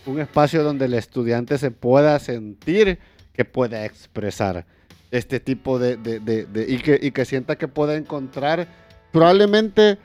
Un 0.05 0.19
espacio 0.21 0.63
donde 0.63 0.85
el 0.85 0.93
estudiante 0.93 1.57
se 1.57 1.71
pueda 1.71 2.19
sentir 2.19 2.99
que 3.33 3.45
pueda 3.45 3.83
expresar 3.83 4.65
este 5.13 5.39
tipo 5.39 5.79
de... 5.79 5.95
de- 5.97 6.19
de- 6.19 6.45
de- 6.45 6.65
y, 6.71 6.77
que, 6.79 6.99
y 7.01 7.11
que 7.11 7.23
sienta 7.25 7.55
que 7.55 7.67
pueda 7.67 7.95
encontrar, 7.95 8.67
probablemente, 9.11 9.97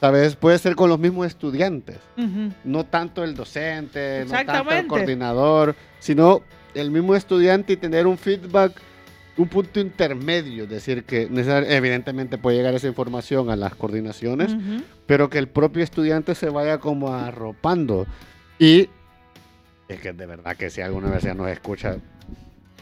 ¿sabes? 0.00 0.36
Puede 0.36 0.58
ser 0.58 0.76
con 0.76 0.90
los 0.90 0.98
mismos 0.98 1.26
estudiantes. 1.26 1.96
Ujú. 2.16 2.52
No 2.64 2.84
tanto 2.84 3.24
el 3.24 3.34
docente, 3.34 4.24
no 4.28 4.44
tanto 4.44 4.70
el 4.70 4.86
coordinador, 4.86 5.74
sino 5.98 6.42
el 6.74 6.90
mismo 6.90 7.14
estudiante 7.14 7.72
y 7.72 7.76
tener 7.78 8.06
un 8.06 8.18
feedback, 8.18 8.72
un 9.38 9.48
punto 9.48 9.80
intermedio. 9.80 10.64
Es 10.64 10.70
decir, 10.70 11.04
que 11.04 11.22
evidentemente 11.22 12.36
puede 12.36 12.58
llegar 12.58 12.74
esa 12.74 12.86
información 12.86 13.48
a 13.48 13.56
las 13.56 13.74
coordinaciones, 13.74 14.52
Ujú. 14.52 14.82
pero 15.06 15.30
que 15.30 15.38
el 15.38 15.48
propio 15.48 15.82
estudiante 15.82 16.34
se 16.34 16.50
vaya 16.50 16.78
como 16.78 17.14
arropando. 17.14 18.06
Y 18.58 18.90
es 19.88 20.00
que 20.00 20.12
de 20.12 20.26
verdad 20.26 20.54
que 20.56 20.68
si 20.68 20.82
alguna 20.82 21.06
universidad 21.06 21.34
nos 21.34 21.48
escucha, 21.48 21.96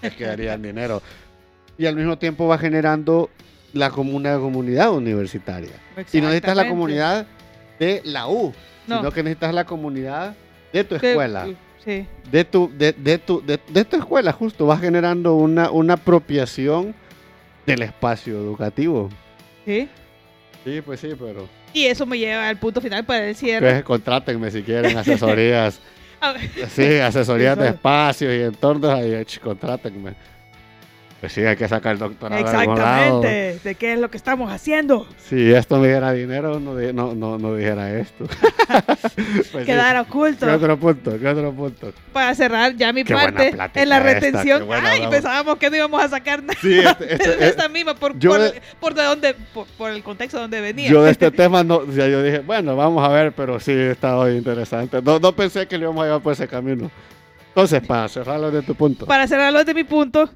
es 0.03 0.13
que 0.15 0.25
darían 0.25 0.61
dinero. 0.61 1.01
Y 1.79 1.87
al 1.87 1.97
mismo 1.97 2.19
tiempo 2.19 2.47
va 2.47 2.59
generando 2.59 3.31
la 3.73 3.91
como 3.91 4.15
una 4.15 4.37
comunidad 4.39 4.91
universitaria. 4.93 5.71
Y 6.13 6.21
no 6.21 6.27
necesitas 6.29 6.57
la 6.57 6.69
comunidad 6.69 7.27
de 7.79 8.01
la 8.05 8.29
U, 8.29 8.53
No. 8.87 8.99
sino 8.99 9.11
que 9.13 9.23
necesitas 9.23 9.55
la 9.55 9.65
comunidad 9.65 10.35
de 10.73 10.85
tu 10.85 10.99
De- 10.99 11.09
escuela. 11.11 11.47
Sí. 11.85 12.07
De 12.31 12.45
tu, 12.45 12.71
de, 12.77 12.93
de 12.93 13.19
tu, 13.19 13.45
de, 13.45 13.59
de 13.69 13.85
tu 13.85 13.97
escuela, 13.97 14.33
justo. 14.33 14.67
Vas 14.67 14.81
generando 14.81 15.35
una, 15.35 15.71
una 15.71 15.95
apropiación 15.95 16.95
del 17.67 17.83
espacio 17.83 18.37
educativo. 18.37 19.09
Sí. 19.65 19.89
Sí, 20.65 20.81
pues 20.85 21.01
sí, 21.01 21.09
pero... 21.19 21.49
Y 21.75 21.87
eso 21.87 22.05
me 22.07 22.19
lleva 22.19 22.49
al 22.49 22.59
punto 22.59 22.81
final 22.81 23.05
para 23.05 23.27
el 23.27 23.35
cierre. 23.35 23.71
Pues, 23.73 23.85
contrátenme 23.85 24.51
si 24.51 24.63
quieren 24.63 24.97
asesorías. 24.97 25.81
Sí, 26.69 26.99
asesorías 27.01 27.59
de 27.59 27.71
espacios 27.71 28.33
y 28.33 28.43
entornos. 28.43 28.91
Ahí, 28.93 29.25
ch, 29.25 29.41
contrátenme. 29.41 30.15
Pues 31.23 31.35
sí, 31.35 31.41
hay 31.45 31.55
que 31.55 31.69
sacar 31.69 31.93
el 31.93 31.99
doctorado 32.01 32.43
de 32.43 32.51
algún 32.51 32.77
lado. 32.77 33.23
Exactamente. 33.23 33.61
¿De 33.63 33.75
qué 33.77 33.93
es 33.93 33.99
lo 34.01 34.11
que 34.11 34.17
estamos 34.17 34.51
haciendo? 34.51 35.07
Si 35.29 35.53
esto 35.53 35.79
me 35.79 35.87
diera 35.87 36.13
dinero, 36.13 36.59
no, 36.59 36.75
no, 36.75 37.15
no, 37.15 37.39
no 37.39 37.55
dijera 37.55 37.97
esto. 37.97 38.25
Pues 39.53 39.65
sí. 39.65 39.65
Quedar 39.67 39.97
oculto. 39.99 40.47
¿Qué 40.47 40.53
otro 40.53 40.77
punto? 40.79 41.19
¿Qué 41.21 41.29
otro 41.29 41.53
punto? 41.53 41.93
Para 42.13 42.35
cerrar 42.35 42.75
ya 42.75 42.93
mi 42.93 43.05
Qué 43.05 43.15
parte 43.15 43.49
en 43.51 43.57
la 43.59 43.67
esta, 43.67 44.01
retención. 44.01 44.67
buena 44.67 44.91
Ay, 44.91 45.07
pensábamos 45.09 45.59
que 45.59 45.71
no 45.71 45.77
íbamos 45.77 46.03
a 46.03 46.09
sacar 46.09 46.43
nada 46.43 46.59
Sí, 46.61 46.79
este- 46.79 47.15
este- 47.15 47.37
de 47.37 47.49
esta 47.49 47.69
misma 47.69 47.95
por, 47.95 48.19
por, 48.19 48.41
de- 48.41 48.61
por 48.81 48.95
de 48.95 49.03
dónde, 49.05 49.35
por, 49.55 49.67
por 49.79 49.91
el 49.93 50.03
contexto 50.03 50.41
donde 50.41 50.61
venía. 50.61 50.89
Yo 50.91 51.03
de 51.05 51.11
este 51.13 51.31
tema 51.31 51.63
no, 51.63 51.83
sea, 51.93 52.09
yo 52.09 52.23
dije, 52.23 52.41
bueno, 52.41 52.75
vamos 52.75 53.05
a 53.07 53.09
ver, 53.13 53.33
pero 53.33 53.61
sí 53.61 53.73
está 53.73 54.17
hoy 54.19 54.37
interesante. 54.37 55.01
No, 55.03 55.19
no 55.21 55.33
pensé 55.37 55.69
que 55.69 55.77
lo 55.79 55.85
íbamos 55.85 56.03
a 56.03 56.07
llevar 56.07 56.23
por 56.23 56.33
ese 56.33 56.49
camino. 56.49 56.91
Entonces, 57.49 57.81
para 57.87 58.09
cerrarlo 58.09 58.51
de 58.51 58.63
tu 58.63 58.75
punto. 58.75 59.07
Para 59.07 59.27
cerrarlo 59.29 59.63
de 59.63 59.75
mi 59.75 59.85
punto, 59.85 60.29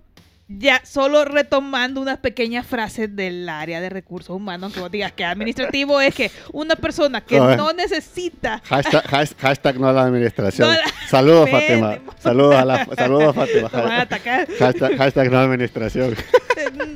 ya 0.49 0.81
solo 0.85 1.25
retomando 1.25 2.01
unas 2.01 2.19
pequeñas 2.19 2.65
frases 2.67 3.15
del 3.17 3.49
área 3.49 3.81
de 3.81 3.89
recursos 3.89 4.31
humanos, 4.37 4.73
que 4.73 4.81
vos 4.81 4.91
digas 4.91 5.11
que 5.13 5.25
administrativo 5.25 6.01
es 6.01 6.15
que 6.15 6.31
una 6.53 6.77
persona 6.77 7.21
que 7.21 7.39
no 7.39 7.73
necesita 7.73 8.63
Hashtag, 8.65 9.05
has- 9.15 9.35
hashtag 9.39 9.81
no 9.81 9.89
a 9.89 9.93
la 9.93 10.03
administración. 10.05 10.69
No 10.69 10.75
la- 10.75 10.85
Saludos, 11.11 11.51
Fátima. 11.51 11.99
Saludos, 12.19 12.55
a 12.55 12.65
la, 12.65 12.85
saludos, 12.97 13.35
Fátima. 13.35 13.69
Hashtag, 14.59 14.97
hashtag 14.97 15.31
no 15.31 15.37
a 15.39 15.41
la 15.41 15.47
administración. 15.47 16.15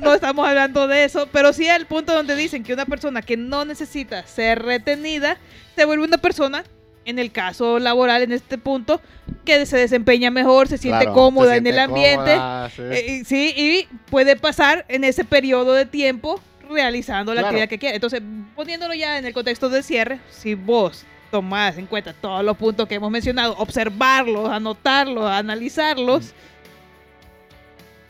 no 0.01 0.13
estamos 0.13 0.47
hablando 0.47 0.87
de 0.87 1.03
eso, 1.03 1.27
pero 1.31 1.51
sí 1.53 1.67
el 1.67 1.85
punto 1.87 2.13
donde 2.13 2.35
dicen 2.35 2.63
que 2.63 2.73
una 2.73 2.85
persona 2.85 3.21
que 3.21 3.35
no 3.37 3.65
necesita 3.65 4.25
ser 4.27 4.63
retenida 4.63 5.37
se 5.75 5.85
vuelve 5.85 6.05
una 6.05 6.17
persona, 6.17 6.63
en 7.05 7.17
el 7.19 7.31
caso 7.31 7.79
laboral, 7.79 8.21
en 8.21 8.31
este 8.31 8.57
punto, 8.57 9.01
que 9.45 9.65
se 9.65 9.77
desempeña 9.77 10.29
mejor, 10.31 10.67
se 10.67 10.77
siente 10.77 11.05
Claro, 11.05 11.13
cómoda 11.13 11.51
se 11.53 11.57
en 11.57 11.67
el 11.67 11.79
ambiente. 11.79 12.31
cómoda, 12.35 12.69
sí. 12.69 12.81
eh, 12.83 13.05
y- 13.21 13.25
sí, 13.25 13.53
y 13.57 13.87
puede 14.09 14.35
pasar 14.35 14.85
en 14.87 15.03
ese 15.03 15.25
periodo 15.25 15.73
de 15.73 15.85
tiempo 15.85 16.39
realizando 16.69 17.33
la 17.33 17.41
Claro. 17.41 17.47
actividad 17.49 17.69
que 17.69 17.79
quiere. 17.79 17.95
Entonces, 17.95 18.21
poniéndolo 18.55 18.93
ya 18.93 19.17
en 19.17 19.25
el 19.25 19.33
contexto 19.33 19.69
del 19.69 19.83
cierre, 19.83 20.19
si 20.29 20.53
vos 20.55 21.03
tomás 21.31 21.77
en 21.77 21.85
cuenta 21.87 22.13
todos 22.13 22.43
los 22.43 22.55
puntos 22.57 22.87
que 22.87 22.95
hemos 22.95 23.09
mencionado, 23.09 23.55
observarlos, 23.57 24.49
anotarlos, 24.49 25.29
analizarlos, 25.29 26.33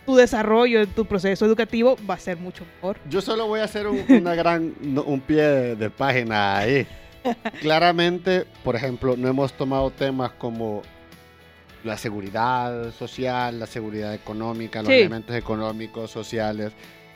tu 0.06 0.16
desarrollo 0.16 0.88
tu 0.88 1.06
proceso 1.06 1.46
educativo 1.46 1.96
va 2.10 2.16
a 2.16 2.20
ser 2.20 2.36
mucho 2.38 2.66
mejor. 2.76 2.98
Yo 3.10 3.22
solo 3.22 3.48
voy 3.48 3.60
a 3.60 3.66
hacer 3.66 3.88
un, 3.88 4.04
una 4.10 4.34
gran, 4.36 4.74
un 5.06 5.22
pie 5.22 5.42
de, 5.44 5.76
de 5.76 5.90
página 5.90 6.58
ahí. 6.58 6.88
Claramente, 7.62 8.46
por 8.64 8.76
ejemplo, 8.76 9.16
no 9.18 9.28
hemos 9.28 9.54
tomado 9.54 9.90
temas 9.92 10.32
como 10.34 10.82
la 11.84 11.98
seguridad 11.98 12.92
social, 12.94 13.60
la 13.60 13.66
seguridad 13.68 14.14
económica, 14.14 14.82
los 14.82 14.90
Sí. 14.92 15.00
elementos 15.00 15.36
económicos, 15.36 16.12
sociales, 16.12 16.72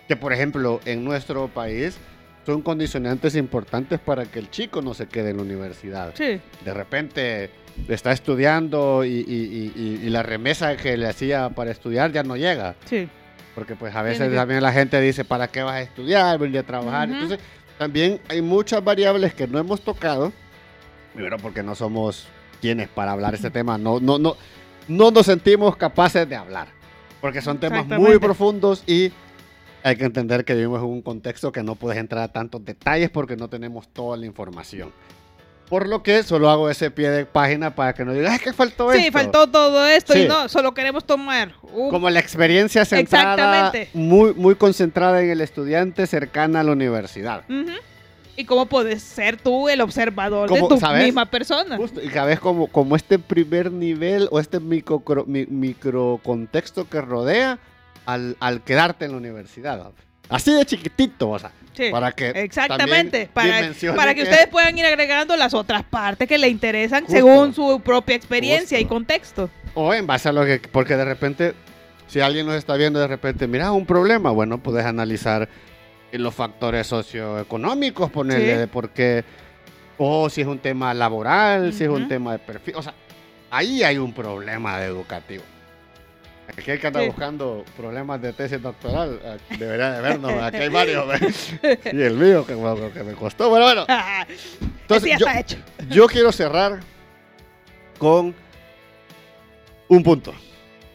que 0.08 0.15
por 0.15 0.34
ejemplo 0.34 0.80
en 0.86 1.04
nuestro 1.04 1.48
país 1.48 1.98
son 2.46 2.62
condicionantes 2.62 3.36
importantes 3.36 4.00
para 4.00 4.26
que 4.26 4.39
el 4.39 4.50
chico 4.50 4.82
no 4.82 4.94
se 4.94 5.08
quede 5.08 5.32
en 5.32 5.38
la 5.38 5.44
universidad. 5.44 6.13
Sí, 6.15 6.39
De 6.63 6.74
repente 6.74 7.50
está 7.88 8.12
estudiando 8.12 9.04
y, 9.04 9.10
y- 9.10 9.74
y- 9.76 9.82
y- 10.04 10.06
y 10.08 10.10
la 10.10 10.24
remesa 10.24 10.78
que 10.78 10.96
le 10.98 11.08
hacía 11.08 11.50
para 11.50 11.72
estudiar 11.72 12.12
ya 12.12 12.24
no 12.24 12.36
llega. 12.38 12.76
sí. 12.86 13.08
Porque 13.56 13.74
pues 13.78 13.96
a 13.96 14.02
veces 14.02 14.36
también 14.36 14.62
la 14.62 14.74
gente 14.74 15.00
dice, 15.00 15.24
¿para 15.24 15.48
qué 15.48 15.63
vas 15.63 15.76
a 15.76 15.82
estudiar? 15.82 16.38
Venir 16.38 16.60
a 16.60 16.63
trabajar. 16.63 17.10
Entonces, 17.10 17.39
también 17.78 18.20
hay 18.30 18.42
muchas 18.42 18.84
variables 18.84 19.34
que 19.34 19.48
no 19.48 19.60
hemos 19.60 19.82
tocado. 19.82 20.32
Primero 21.14 21.38
porque 21.38 21.64
no 21.64 21.76
somos 21.76 22.28
quienes 22.62 22.88
para 22.88 23.12
hablar 23.12 23.36
este 23.36 23.50
tema. 23.50 23.78
No, 23.78 24.00
no, 24.00 24.18
no, 24.18 24.36
no 24.88 25.12
nos 25.12 25.26
sentimos 25.26 25.76
capaces 25.76 26.28
de 26.28 26.36
hablar. 26.36 26.68
Porque 27.22 27.42
son 27.42 27.60
temas 27.60 27.88
muy 27.88 28.20
profundos 28.20 28.84
y 28.86 29.12
hay 29.84 29.96
que 29.96 30.06
entender 30.06 30.46
que 30.46 30.54
vivimos 30.54 30.80
en 30.80 30.88
un 30.88 31.02
contexto 31.02 31.52
que 31.52 31.64
no 31.64 31.76
puedes 31.76 32.00
entrar 32.00 32.24
a 32.24 32.28
tantos 32.28 32.64
detalles 32.64 33.10
porque 33.10 33.36
no 33.36 33.48
tenemos 33.50 33.88
toda 33.88 34.18
la 34.18 34.26
información. 34.26 34.92
Por 35.69 35.88
lo 35.88 36.04
que 36.04 36.21
solo 36.23 36.49
hago 36.49 36.69
ese 36.69 36.91
pie 36.91 37.10
de 37.10 37.25
página 37.25 37.73
para 37.73 37.93
que 37.93 38.06
no 38.06 38.13
digas, 38.13 38.36
es 38.36 38.41
que 38.41 38.54
faltó 38.54 38.91
Sí, 38.91 38.99
esto". 39.08 39.12
faltó 39.13 39.47
todo 39.49 39.86
esto 39.88 40.13
Sí. 40.13 40.19
y 40.21 40.28
no, 40.28 40.47
solo 40.47 40.73
queremos 40.73 41.04
tomar 41.06 41.54
un... 41.73 41.89
Como 41.89 42.10
la 42.10 42.19
experiencia 42.19 42.86
centrada, 42.86 43.34
Exactamente. 43.34 43.89
muy, 43.93 44.34
muy 44.36 44.56
concentrada 44.56 45.21
en 45.21 45.32
el 45.32 45.41
estudiante 45.41 46.06
cercana 46.08 46.60
a 46.60 46.63
la 46.63 46.71
universidad. 46.71 47.43
Y 48.38 48.43
cómo 48.45 48.65
puedes 48.65 49.01
ser 49.01 49.38
tú 49.38 49.69
el 49.69 49.80
observador 49.82 50.51
de 50.51 50.60
tu 50.67 50.78
¿sabes? 50.78 51.06
misma 51.06 51.25
persona. 51.25 51.78
Justo, 51.78 52.01
y 52.04 52.10
cada 52.10 52.25
vez 52.28 52.39
como, 52.39 52.67
como 52.67 52.95
este 52.97 53.17
primer 53.17 53.71
nivel 53.71 54.28
o 54.30 54.39
este 54.41 54.60
micro, 54.60 55.01
mi- 55.25 55.45
microcontexto 55.45 56.88
que 56.89 57.01
rodea 57.01 57.60
al, 58.06 58.36
al 58.39 58.62
quedarte 58.62 59.06
en 59.06 59.12
la 59.12 59.17
universidad. 59.17 59.91
Así 60.30 60.54
de 60.54 60.66
chiquitito, 60.66 61.30
o 61.30 61.40
sea, 61.40 61.52
Sí. 61.74 61.90
para 61.92 62.14
que 62.14 62.30
Exactamente, 62.30 63.30
para, 63.34 63.72
para 63.96 64.14
que, 64.16 64.24
ustedes 64.24 64.48
puedan 64.48 64.78
ir 64.78 64.86
agregando 64.86 65.36
las 65.36 65.54
otras 65.54 65.84
partes 65.84 66.28
que 66.28 66.38
le 66.38 66.48
interesan 66.48 67.02
Justo. 67.04 67.16
según 67.16 67.54
su 67.54 67.82
propia 67.82 68.16
experiencia 68.16 68.80
y 68.80 68.86
contexto. 68.86 69.50
O 69.74 69.94
en 69.94 70.08
base 70.08 70.30
a 70.30 70.32
lo 70.32 70.46
que... 70.46 70.60
Porque 70.72 70.96
de 70.96 71.04
repente, 71.04 71.54
si 72.08 72.22
alguien 72.22 72.46
nos 72.46 72.56
está 72.56 72.76
viendo 72.78 73.00
de 73.00 73.08
repente, 73.08 73.46
mira, 73.48 73.74
un 73.74 73.86
problema, 73.86 74.32
bueno, 74.32 74.58
puedes 74.60 74.86
analizar 74.86 75.50
los 76.14 76.34
factores 76.34 76.88
socioeconómicos, 76.88 78.10
ponerle 78.10 78.54
Sí. 78.54 78.60
de 78.60 78.68
por 78.68 78.90
qué... 78.92 79.26
O 79.98 80.30
si 80.30 80.42
es 80.42 80.48
un 80.48 80.60
tema 80.60 80.94
laboral, 80.94 81.74
si 81.74 81.84
es 81.84 81.90
un 81.90 82.08
tema 82.08 82.32
de 82.34 82.40
perfil. 82.40 82.76
O 82.78 82.82
sea, 82.82 82.94
ahí 83.52 83.84
hay 83.84 83.98
un 83.98 84.14
problema 84.14 84.78
de 84.80 84.86
educativo. 84.88 85.44
Aquí 86.47 86.71
hay 86.71 86.77
que 86.79 86.88
andar 86.88 87.03
Sí. 87.03 87.10
buscando 87.10 87.65
problemas 87.75 88.21
de 88.21 88.31
tesis 88.34 88.62
doctoral. 88.62 89.19
eh, 89.23 89.38
Debería 89.58 89.91
de 89.93 90.01
vernos. 90.01 90.31
Aquí 90.43 90.58
hay 90.58 90.69
varios. 90.69 91.05
y 91.91 92.01
el 92.01 92.13
mío, 92.15 92.45
que, 92.45 92.53
bueno, 92.53 92.91
que 92.93 93.03
me 93.03 93.13
costó. 93.13 93.49
Bueno, 93.49 93.65
bueno. 93.65 93.86
Entonces, 94.81 95.10
ya 95.12 95.17
yo, 95.17 95.25
está 95.27 95.39
hecho. 95.39 95.58
yo 95.89 96.08
quiero 96.08 96.31
cerrar 96.31 96.79
con 97.97 98.36
un 99.88 100.03
punto. 100.03 100.34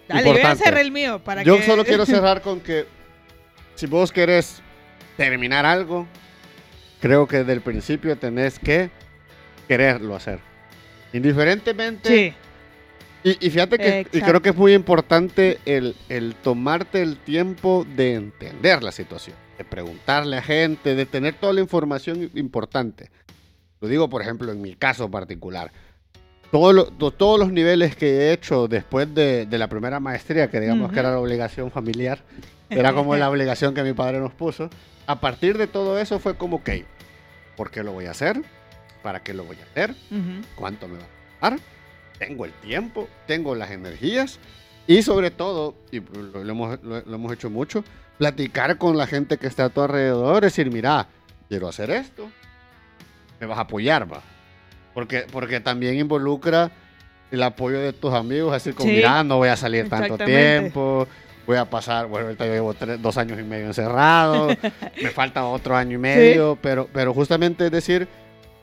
Dale, 0.09 0.23
voy 0.23 0.31
a 0.33 0.37
importante. 0.37 0.65
hacer 0.65 0.79
el 0.79 0.91
mío 0.91 1.19
para 1.23 1.43
Yo 1.43 1.57
que... 1.59 1.63
solo 1.65 1.85
quiero 1.85 2.05
cerrar 2.07 2.43
con 2.43 2.61
que 2.61 2.87
si 3.75 3.87
vos 3.87 4.13
querés 4.13 4.61
terminar 5.17 5.65
algo, 5.67 6.07
creo 7.01 7.27
que 7.27 7.39
desde 7.39 7.53
el 7.55 7.61
principio 7.61 8.17
tenés 8.17 8.59
que 8.59 8.91
quererlo 9.69 10.15
hacer. 10.17 10.39
Indiferentemente. 11.13 12.09
Sí, 12.09 12.35
Y, 13.23 13.47
y 13.47 13.51
fíjate 13.51 13.77
que 13.79 14.07
y 14.13 14.21
creo 14.23 14.41
que 14.41 14.49
es 14.51 14.57
muy 14.57 14.73
importante 14.73 15.59
el, 15.67 15.95
el 16.09 16.35
tomarte 16.37 17.03
el 17.03 17.19
tiempo 17.19 17.87
de 17.97 18.15
entender 18.15 18.83
la 18.83 18.93
situación, 18.93 19.37
de 19.59 19.65
preguntarle 19.65 20.39
a 20.39 20.43
gente, 20.43 20.95
de 20.95 21.05
tener 21.07 21.35
toda 21.35 21.53
la 21.53 21.61
información 21.61 22.31
importante. 22.35 23.11
Lo 23.81 23.89
digo, 23.89 24.09
por 24.09 24.23
ejemplo, 24.23 24.51
en 24.53 24.63
mi 24.63 24.75
caso 24.75 25.11
particular. 25.11 25.71
Todo 26.51 26.73
lo- 26.73 26.87
to- 26.87 27.11
todos 27.11 27.39
los 27.39 27.53
niveles 27.53 27.95
que 27.95 28.07
he 28.09 28.33
hecho 28.33 28.69
después 28.69 29.15
de, 29.15 29.47
de 29.47 29.59
la 29.59 29.69
primera 29.69 30.01
maestría, 30.01 30.51
que 30.51 30.59
digamos 30.61 30.87
Ujú. 30.87 30.95
que 30.95 31.01
era 31.01 31.11
la 31.11 31.19
obligación 31.19 31.71
familiar, 31.71 32.23
era 32.71 32.93
como 32.93 33.17
la 33.17 33.29
obligación 33.31 33.75
que 33.75 33.83
mi 33.83 33.93
padre 33.93 34.19
nos 34.19 34.33
puso. 34.33 34.71
A 35.07 35.21
partir 35.21 35.59
de 35.59 35.67
todo 35.67 35.99
eso 36.01 36.19
fue 36.19 36.37
como, 36.37 36.57
ok, 36.59 36.71
¿por 37.57 37.71
qué 37.71 37.83
lo 37.83 37.93
voy 37.93 38.07
a 38.07 38.13
hacer? 38.13 38.41
¿Para 39.03 39.23
qué 39.23 39.35
lo 39.35 39.45
voy 39.45 39.57
a 39.61 39.65
hacer? 39.65 39.95
Cuánto 40.57 40.89
me 40.89 40.99
va 40.99 41.05
a 41.05 41.51
costar, 41.51 41.67
tengo 42.21 42.45
el 42.45 42.53
tiempo, 42.53 43.09
tengo 43.27 43.55
las 43.57 43.71
energías 43.73 44.39
y 44.87 45.03
sobre 45.03 45.31
todo, 45.31 45.75
y 45.91 46.01
lo, 46.01 46.45
lo 46.45 46.51
hemos, 46.53 46.79
lo- 46.85 47.01
lo 47.01 47.15
hemos 47.15 47.33
hecho 47.33 47.49
mucho, 47.51 47.83
platicar 48.19 48.77
con 48.77 48.97
la 48.99 49.07
gente 49.07 49.39
que 49.39 49.47
está 49.47 49.65
a 49.65 49.69
tu 49.71 49.81
alrededor, 49.81 50.43
decir, 50.43 50.71
mira, 50.71 51.09
quiero 51.49 51.67
hacer 51.69 51.91
esto, 51.91 52.31
me 53.41 53.47
vas 53.47 53.59
a 53.59 53.63
apoyar, 53.63 54.11
va. 54.13 54.21
Porque, 54.93 55.25
porque 55.33 55.61
también 55.61 55.95
involucra 55.97 56.71
el 57.31 57.43
apoyo 57.43 57.81
de 57.81 57.93
tus 57.95 58.13
amigos, 58.13 58.53
decir, 58.53 58.75
como, 58.75 58.91
Sí. 58.91 58.97
mira, 58.97 59.25
no 59.25 59.39
voy 59.39 59.49
a 59.49 59.57
salir 59.57 59.89
tanto 59.89 60.19
tiempo. 60.19 61.07
Voy 61.47 61.57
a 61.57 61.65
pasar, 61.65 62.07
bueno, 62.07 62.27
ahorita 62.27 62.47
yo 62.47 62.53
llevo 62.53 62.75
tres- 62.75 63.01
dos 63.01 63.17
años 63.17 63.41
y 63.41 63.43
medio 63.43 63.67
encerrado, 63.67 64.49
me 65.03 65.09
falta 65.11 65.45
otro 65.47 65.75
año 65.75 65.95
y 65.95 65.99
medio, 65.99 66.59
pero, 66.61 66.87
pero 66.93 67.15
justamente 67.15 67.65
es 67.67 67.71
decir, 67.73 68.07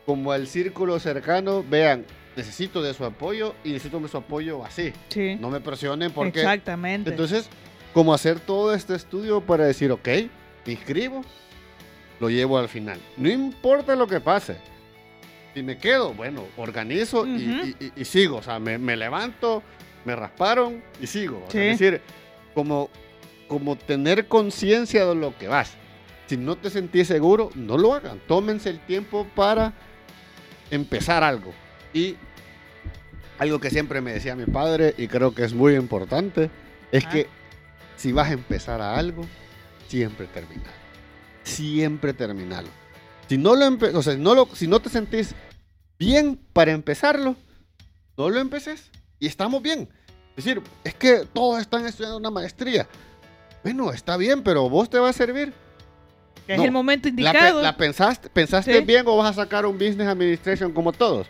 como 0.06 0.34
el 0.34 0.48
círculo 0.48 1.00
cercano, 1.00 1.66
vean, 1.68 2.06
necesito 2.38 2.82
de 2.82 2.94
su 2.94 3.04
apoyo 3.04 3.54
y 3.66 3.72
necesito 3.72 4.00
de 4.00 4.08
su 4.08 4.16
apoyo 4.18 4.64
así. 4.64 4.94
Sí, 5.10 5.36
No 5.40 5.50
me 5.50 5.60
presionen 5.60 6.12
porque... 6.12 6.40
exactamente. 6.40 7.10
Entonces, 7.10 7.50
como 7.94 8.14
hacer 8.14 8.40
todo 8.40 8.74
este 8.74 8.96
estudio 8.96 9.42
para 9.42 9.66
decir, 9.66 9.92
ok, 9.92 10.08
me 10.66 10.74
inscribo, 10.74 11.22
lo 12.20 12.30
llevo 12.30 12.58
al 12.58 12.70
final. 12.70 13.00
No 13.18 13.30
importa 13.30 13.96
lo 13.96 14.08
que 14.08 14.22
pase. 14.22 14.58
Si 15.54 15.64
me 15.64 15.78
quedo, 15.78 16.14
bueno, 16.14 16.44
organizo 16.58 17.26
y- 17.26 17.50
Ujú. 17.50 17.68
y, 17.80 17.86
y- 17.86 17.92
y 18.02 18.06
sigo. 18.06 18.38
O 18.38 18.44
sea, 18.44 18.60
me, 18.60 18.78
me 18.78 18.96
levanto, 18.96 19.64
me 20.06 20.16
rasparon 20.16 20.84
y 21.02 21.08
sigo. 21.08 21.44
O 21.48 21.52
sea, 21.52 21.62
Sí. 21.62 21.68
es 21.70 21.80
decir, 21.80 22.02
como, 22.54 22.90
como 23.48 23.76
tener 23.76 24.28
conciencia 24.28 25.06
de 25.06 25.16
lo 25.16 25.36
que 25.38 25.48
vas. 25.48 25.74
Si 26.28 26.38
no 26.38 26.56
te 26.58 26.70
sentís 26.70 27.08
seguro, 27.08 27.50
no 27.56 27.78
lo 27.78 27.94
hagan. 27.96 28.20
Tómense 28.28 28.70
el 28.70 28.80
tiempo 28.82 29.26
para 29.36 29.74
empezar 30.70 31.24
algo. 31.24 31.52
Y 31.94 32.16
algo 33.40 33.60
que 33.60 33.70
siempre 33.70 34.02
me 34.02 34.14
decía 34.14 34.36
mi 34.36 34.46
padre 34.46 34.94
y 34.98 35.08
creo 35.08 35.34
que 35.34 35.44
es 35.44 35.54
muy 35.54 35.76
importante, 35.76 36.50
es 36.92 37.06
Ah. 37.06 37.10
que 37.10 37.28
si 37.96 38.12
vas 38.12 38.30
a 38.30 38.34
empezar 38.34 38.82
a 38.82 38.96
algo, 38.98 39.26
siempre 39.88 40.28
terminalo. 40.28 40.72
Siempre 41.44 42.14
terminalo. 42.14 42.68
Si 43.30 43.38
no 43.38 43.56
lo 43.56 43.68
o 43.98 44.02
sea, 44.04 44.16
no 44.18 44.36
lo, 44.36 44.48
si 44.54 44.68
no 44.68 44.80
te 44.80 44.90
sentís 44.90 45.34
bien 46.00 46.40
para 46.54 46.72
empezarlo, 46.72 47.36
no 48.18 48.30
lo 48.30 48.40
empeces 48.40 48.90
y 49.20 49.28
estamos 49.28 49.62
bien. 49.62 49.90
Es 50.36 50.46
decir, 50.46 50.62
es 50.84 50.94
que 50.94 51.26
todos 51.34 51.60
están 51.62 51.86
estudiando 51.86 52.18
una 52.18 52.30
maestría. 52.32 52.88
Bueno, 53.64 53.92
está 53.92 54.18
bien, 54.18 54.44
pero 54.44 54.70
vos 54.70 54.90
te 54.90 55.00
va 55.00 55.10
a 55.10 55.14
servir. 55.14 55.54
es 56.48 56.58
no, 56.58 56.64
el 56.64 56.72
momento 56.72 57.10
¿La, 57.10 57.16
pe- 57.16 57.22
indicado. 57.40 57.62
la 57.62 57.76
pensaste, 57.76 58.30
pensaste 58.30 58.78
Sí. 58.80 58.86
bien 58.86 59.04
o 59.08 59.18
vas 59.18 59.32
a 59.38 59.42
sacar 59.44 59.66
un 59.66 59.78
business 59.78 60.08
administration 60.08 60.72
como 60.72 60.94
todos? 60.94 61.28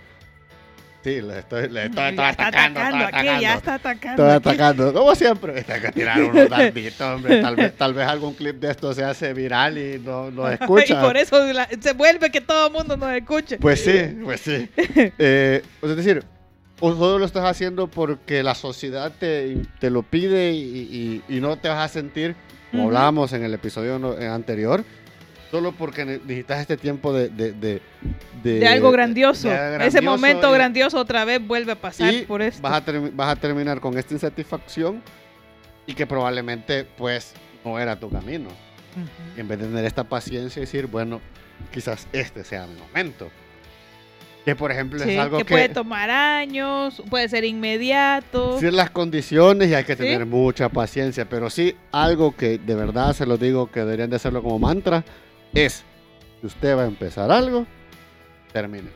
Sí, 1.07 1.15
estoy, 1.37 1.63
estoy, 1.65 1.79
atacando, 1.79 2.21
atacando 2.21 3.05
estoy 3.05 3.27
aquí, 3.29 3.41
ya 3.41 3.53
está 3.55 3.73
atacando. 3.75 4.23
Estoy 4.27 4.37
aquí. 4.37 4.49
atacando, 4.49 4.93
como 4.93 5.15
siempre. 5.15 5.63
Tengo 5.63 5.81
que 5.81 5.91
tirar 5.93 6.21
unos 6.21 6.49
darditos, 6.49 7.01
hombre. 7.01 7.41
Tal 7.41 7.55
vez, 7.55 7.77
tal 7.77 7.93
vez 7.93 8.07
algún 8.07 8.33
clip 8.33 8.57
de 8.59 8.71
esto 8.71 8.93
se 8.93 9.05
hace 9.05 9.33
viral 9.33 9.77
y 9.77 9.99
no 9.99 10.29
nos 10.31 10.49
Y 10.51 10.53
escucha. 10.55 11.01
por 11.01 11.15
eso 11.15 11.41
la- 11.53 11.69
se 11.79 11.93
vuelve 11.93 12.29
que 12.29 12.41
todo 12.41 12.67
el 12.67 12.73
mundo 12.73 12.97
nos 12.97 13.11
escuche. 13.13 13.57
Pues 13.57 13.79
sí, 13.83 14.17
pues 14.23 14.41
sí. 14.41 14.67
Eh, 15.17 15.61
pues 15.79 15.91
es 15.91 15.95
decir, 15.97 16.23
o 16.81 16.93
solo 16.93 17.19
lo 17.19 17.25
estás 17.25 17.45
haciendo 17.45 17.87
porque 17.87 18.43
la 18.43 18.53
sociedad 18.53 19.11
te, 19.17 19.57
te 19.79 19.89
lo 19.89 20.03
pide 20.03 20.51
y, 20.51 21.21
y- 21.29 21.35
y 21.37 21.39
no 21.39 21.55
te 21.57 21.69
vas 21.69 21.79
a 21.79 21.87
sentir, 21.87 22.35
como 22.71 22.83
hablábamos 22.87 23.31
en 23.31 23.43
el 23.45 23.53
episodio 23.53 23.97
no- 23.97 24.17
eh, 24.17 24.27
anterior, 24.27 24.83
solo 25.51 25.71
porque 25.71 26.05
necesitas 26.05 26.59
este 26.61 26.77
tiempo 26.77 27.13
de... 27.13 27.29
De, 27.29 27.53
de, 27.53 27.81
de 28.43 28.67
algo 28.67 28.91
grandioso. 28.91 29.47
de 29.49 29.55
Ese 29.55 29.71
grandioso 29.77 30.01
momento 30.03 30.49
y- 30.49 30.53
grandioso 30.53 30.99
otra 30.99 31.25
vez 31.25 31.45
vuelve 31.45 31.71
a 31.73 31.75
pasar 31.75 32.13
y 32.13 32.21
por 32.23 32.41
esto. 32.41 32.61
Vas 32.61 32.81
a, 32.87 32.91
vas 33.13 33.29
a 33.31 33.35
terminar 33.35 33.79
con 33.79 33.97
esta 33.97 34.13
insatisfacción 34.13 35.01
y 35.85 35.93
que 35.93 36.05
probablemente 36.05 36.85
pues 36.97 37.33
no 37.63 37.79
era 37.79 37.99
tu 37.99 38.09
camino. 38.09 38.49
En 39.37 39.47
vez 39.47 39.59
de 39.59 39.65
tener 39.67 39.85
esta 39.85 40.03
paciencia 40.03 40.59
y 40.59 40.65
decir, 40.65 40.87
bueno, 40.87 41.21
quizás 41.71 42.07
este 42.11 42.43
sea 42.43 42.65
mi 42.65 42.75
momento. 42.79 43.29
Que 44.43 44.55
por 44.55 44.71
ejemplo 44.71 44.99
Sí, 45.03 45.11
es 45.11 45.19
algo 45.19 45.39
que, 45.39 45.43
que... 45.43 45.53
puede 45.53 45.69
tomar 45.69 46.09
años, 46.09 47.03
puede 47.09 47.27
ser 47.27 47.43
inmediato. 47.43 48.57
Sí, 48.59 48.71
las 48.71 48.89
condiciones 48.89 49.69
y 49.69 49.73
hay 49.75 49.83
que 49.83 49.93
¿Sí? 49.95 49.99
tener 50.03 50.25
mucha 50.25 50.69
paciencia, 50.69 51.27
pero 51.27 51.49
sí 51.49 51.75
algo 51.91 52.35
que 52.35 52.57
de 52.57 52.75
verdad 52.75 53.13
se 53.13 53.25
lo 53.25 53.37
digo 53.37 53.69
que 53.69 53.81
deberían 53.81 54.09
de 54.09 54.15
hacerlo 54.15 54.41
como 54.41 54.57
mantra 54.57 55.03
es, 55.53 55.83
si 56.41 56.47
usted 56.47 56.77
va 56.77 56.83
a 56.83 56.87
empezar 56.87 57.31
algo, 57.31 57.65
termine. 58.51 58.89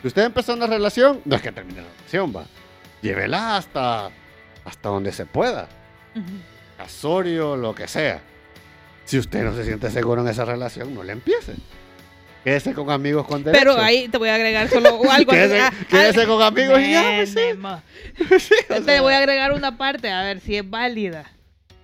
Si 0.00 0.08
usted 0.08 0.24
empezó 0.24 0.54
una 0.54 0.66
relación, 0.66 1.20
no 1.24 1.36
es 1.36 1.42
que 1.42 1.52
termine 1.52 1.82
la 1.82 1.88
relación, 1.96 2.34
va. 2.34 2.44
Llévela 3.02 3.56
hasta, 3.56 4.10
hasta 4.64 4.88
donde 4.88 5.12
se 5.12 5.26
pueda. 5.26 5.68
Casorio, 6.76 7.56
lo 7.56 7.74
que 7.74 7.86
sea. 7.88 8.20
Si 9.04 9.18
usted 9.18 9.42
no 9.42 9.54
se 9.54 9.64
siente 9.64 9.90
seguro 9.90 10.22
en 10.22 10.28
esa 10.28 10.44
relación, 10.44 10.94
no 10.94 11.02
le 11.02 11.12
empiece. 11.12 11.54
Quédese 12.44 12.72
con 12.74 12.90
amigos 12.90 13.26
con 13.26 13.44
derecho. 13.44 13.64
Pero 13.64 13.80
ahí 13.80 14.08
te 14.08 14.18
voy 14.18 14.28
a 14.28 14.34
agregar 14.34 14.68
solo 14.68 14.98
algo. 15.10 15.30
Quédese, 15.30 15.60
Ah, 15.60 15.72
quédese 15.88 16.26
con 16.26 16.42
amigos 16.42 16.80
y 16.80 16.90
ya, 16.90 17.12
pues, 17.16 17.30
sí. 17.30 18.38
Sí, 18.40 18.54
o 18.68 18.82
Te 18.82 19.00
voy 19.00 19.14
a 19.14 19.18
agregar 19.18 19.52
una 19.52 19.76
parte, 19.78 20.10
a 20.10 20.22
ver 20.22 20.40
si 20.40 20.56
es 20.56 20.68
válida. 20.68 21.30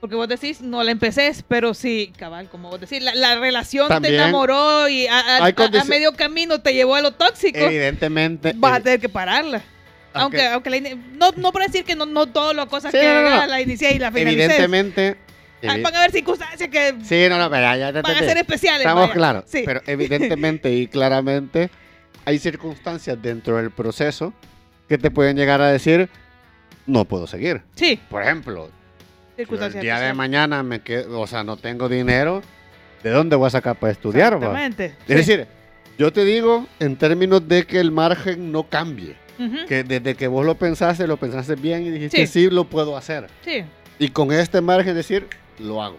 Porque 0.01 0.15
vos 0.15 0.29
decís, 0.29 0.61
no 0.61 0.83
la 0.85 0.93
empecé, 0.93 1.33
pero 1.49 1.75
sí, 1.75 2.13
cabal, 2.17 2.49
como 2.49 2.71
vos 2.71 2.81
decís, 2.81 3.03
la, 3.03 3.15
la 3.17 3.37
relación 3.37 3.89
También 3.89 4.15
te 4.15 4.19
enamoró 4.19 4.89
y 4.89 5.07
a, 5.09 5.53
medio 5.89 6.13
camino 6.13 6.61
te 6.61 6.73
llevó 6.73 6.95
a 6.95 7.01
lo 7.01 7.13
tóxico. 7.13 7.59
Evidentemente. 7.59 8.53
Vas 8.57 8.73
a 8.75 8.79
evi- 8.79 8.83
tener 8.85 9.01
que 9.01 9.09
pararla. 9.09 9.63
Aunque, 10.15 10.47
aunque 10.47 10.71
la 10.71 10.81
no, 11.15 11.33
no 11.37 11.53
para 11.53 11.67
decir 11.67 11.85
que 11.85 11.95
no, 11.95 12.07
no 12.07 12.27
todo 12.27 12.55
lo 12.55 12.67
cosas 12.69 12.93
Sí, 12.93 12.99
que 12.99 13.07
no, 13.07 13.23
no, 13.41 13.47
la 13.47 13.61
inicié 13.61 13.93
y 13.95 13.99
la 13.99 14.11
finalicé. 14.11 14.45
evidentemente. 14.45 15.17
Ah, 15.67 15.77
Van 15.83 15.95
a 15.95 15.99
haber 15.99 16.13
circunstancias 16.13 16.69
que 16.71 16.95
sí, 17.03 17.27
no, 17.29 17.37
no, 17.37 17.51
pero 17.51 17.77
ya, 17.77 17.93
te 17.93 18.01
van 18.01 18.17
a 18.17 18.21
ser 18.21 18.39
especiales. 18.39 18.83
Estamos 18.83 19.03
vaya. 19.09 19.15
claros. 19.15 19.45
Sí. 19.49 19.63
Pero 19.67 19.81
evidentemente 19.87 20.73
y 20.73 20.87
claramente 20.87 21.71
hay 22.25 22.39
circunstancias 22.39 23.21
dentro 23.21 23.57
del 23.57 23.73
proceso 23.73 24.33
que 24.89 24.99
te 24.99 25.11
pueden 25.11 25.37
llegar 25.37 25.61
a 25.61 25.69
decir, 25.73 26.09
no 26.87 27.05
puedo 27.05 27.27
seguir. 27.27 27.63
sí, 27.75 27.99
Por 28.09 28.23
ejemplo, 28.23 28.71
Yo 29.39 29.43
circunstancias 29.45 29.77
el 29.77 29.83
día 29.83 30.01
de 30.01 30.15
mañana 30.15 30.65
me 30.65 30.81
quedo, 30.81 31.21
o 31.21 31.27
sea, 31.29 31.45
no 31.45 31.57
tengo 31.57 31.89
dinero, 31.89 32.43
¿de 33.05 33.11
dónde 33.11 33.37
voy 33.37 33.47
a 33.47 33.51
sacar 33.51 33.77
para 33.77 33.93
estudiar? 33.93 34.33
Exactamente. 34.35 34.97
Es 35.07 35.17
decir, 35.17 35.47
yo 35.97 36.13
te 36.13 36.25
digo 36.25 36.67
en 36.81 36.97
términos 36.97 37.47
de 37.47 37.65
que 37.65 37.79
el 37.79 37.93
margen 37.93 38.51
no 38.51 38.65
cambie, 38.69 39.15
Sí. 39.37 39.45
Ujú. 39.45 39.67
que 39.69 39.85
desde 39.85 40.17
que 40.17 40.27
vos 40.27 40.45
lo 40.45 40.57
pensaste, 40.57 41.07
lo 41.07 41.17
pensaste 41.17 41.55
bien 41.55 41.87
y 41.87 41.91
dijiste, 41.91 42.27
Sí. 42.27 42.47
sí, 42.47 42.51
lo 42.51 42.65
puedo 42.65 42.97
hacer. 42.97 43.29
Sí. 43.45 43.63
Y 44.01 44.09
con 44.09 44.33
este 44.33 44.61
margen 44.61 44.97
decir, 44.97 45.29
lo 45.61 45.81
hago. 45.85 45.99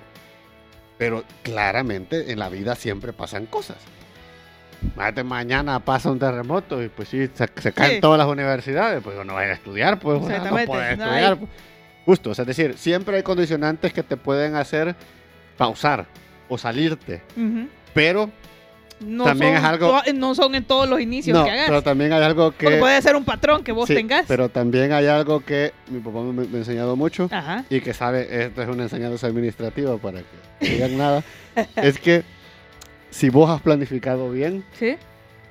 Pero 0.97 1.23
claramente 1.43 2.33
en 2.33 2.39
la 2.39 2.49
vida 2.49 2.75
siempre 2.75 3.13
pasan 3.13 3.45
cosas. 3.45 3.77
Imagínate, 4.83 5.23
mañana 5.23 5.79
pasa 5.79 6.11
un 6.11 6.19
terremoto 6.19 6.83
y 6.83 6.89
pues 6.89 7.07
sí, 7.07 7.29
se, 7.33 7.47
se 7.61 7.71
caen 7.71 7.91
Sí. 7.95 8.01
todas 8.01 8.17
las 8.17 8.27
universidades, 8.27 9.01
pues 9.01 9.15
no 9.25 9.33
vayan 9.33 9.51
a 9.51 9.53
estudiar, 9.53 9.97
pues 9.99 10.21
o 10.21 10.27
sea, 10.27 10.39
no 10.39 10.49
pueden 10.49 10.67
no 10.67 11.05
estudiar. 11.05 11.31
hay- 11.31 11.35
pues. 11.37 11.49
Justo, 12.09 12.31
o 12.31 12.33
sea, 12.33 12.41
es 12.41 12.47
decir, 12.47 12.75
siempre 12.75 13.17
hay 13.17 13.21
condicionantes 13.21 13.93
que 13.93 14.01
te 14.01 14.17
pueden 14.17 14.55
hacer 14.55 14.95
pausar 15.57 16.07
o 16.47 16.57
salirte, 16.57 17.21
pero 17.93 18.31
No 18.99 19.25
También 19.25 19.53
son 19.55 19.63
es 19.63 19.69
algo- 19.69 20.01
no 20.15 20.33
son 20.35 20.55
en 20.55 20.63
todos 20.65 20.89
los 20.89 20.99
inicios 20.99 21.37
no, 21.37 21.45
que 21.45 21.51
hagas. 21.51 21.67
pero 21.67 21.83
también 21.83 22.11
hay 22.11 22.23
algo 22.23 22.45
Porque 22.51 22.67
que 22.67 22.77
puede 22.79 22.99
ser 23.03 23.15
un 23.15 23.23
patrón 23.23 23.63
que 23.63 23.71
vos 23.71 23.87
sí, 23.87 23.93
tengas. 23.93 24.25
pero 24.27 24.49
también 24.49 24.91
hay 24.91 25.05
algo 25.05 25.39
que 25.41 25.71
mi 25.87 25.99
papá 25.99 26.19
me, 26.21 26.45
me 26.47 26.55
ha 26.55 26.59
enseñado 26.61 26.95
mucho 26.95 27.29
Ajá. 27.31 27.63
y 27.69 27.79
que 27.79 27.93
sabe, 27.93 28.27
esto 28.45 28.61
es 28.63 28.67
una 28.67 28.83
enseñanza 28.83 29.27
administrativa 29.27 29.95
para 29.99 30.19
que 30.19 30.25
no 30.61 30.67
digan 30.73 30.97
nada, 30.97 31.23
es 31.75 31.99
que 31.99 32.23
si 33.11 33.29
vos 33.29 33.49
has 33.51 33.61
planificado 33.61 34.31
bien, 34.31 34.65
Sí. 34.79 34.97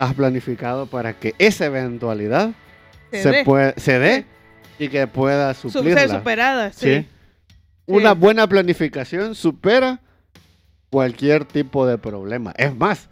has 0.00 0.12
planificado 0.14 0.86
para 0.86 1.12
que 1.14 1.34
esa 1.38 1.66
eventualidad 1.66 2.50
Se 3.12 3.22
se, 3.22 3.30
dé. 3.30 3.44
puede- 3.44 3.74
se 3.78 3.98
dé 4.00 4.26
y 4.78 4.88
que 4.88 5.06
pueda 5.06 5.54
Su- 5.54 5.70
suplirla. 5.70 6.00
ser 6.02 6.10
superada. 6.10 6.72
Sí. 6.72 6.98
Sí. 7.00 7.06
Una 7.86 8.12
buena 8.14 8.46
planificación 8.46 9.34
supera 9.34 10.00
cualquier 10.90 11.44
tipo 11.44 11.86
de 11.86 11.96
problema. 11.98 12.52
Es 12.56 12.74
más, 12.74 13.08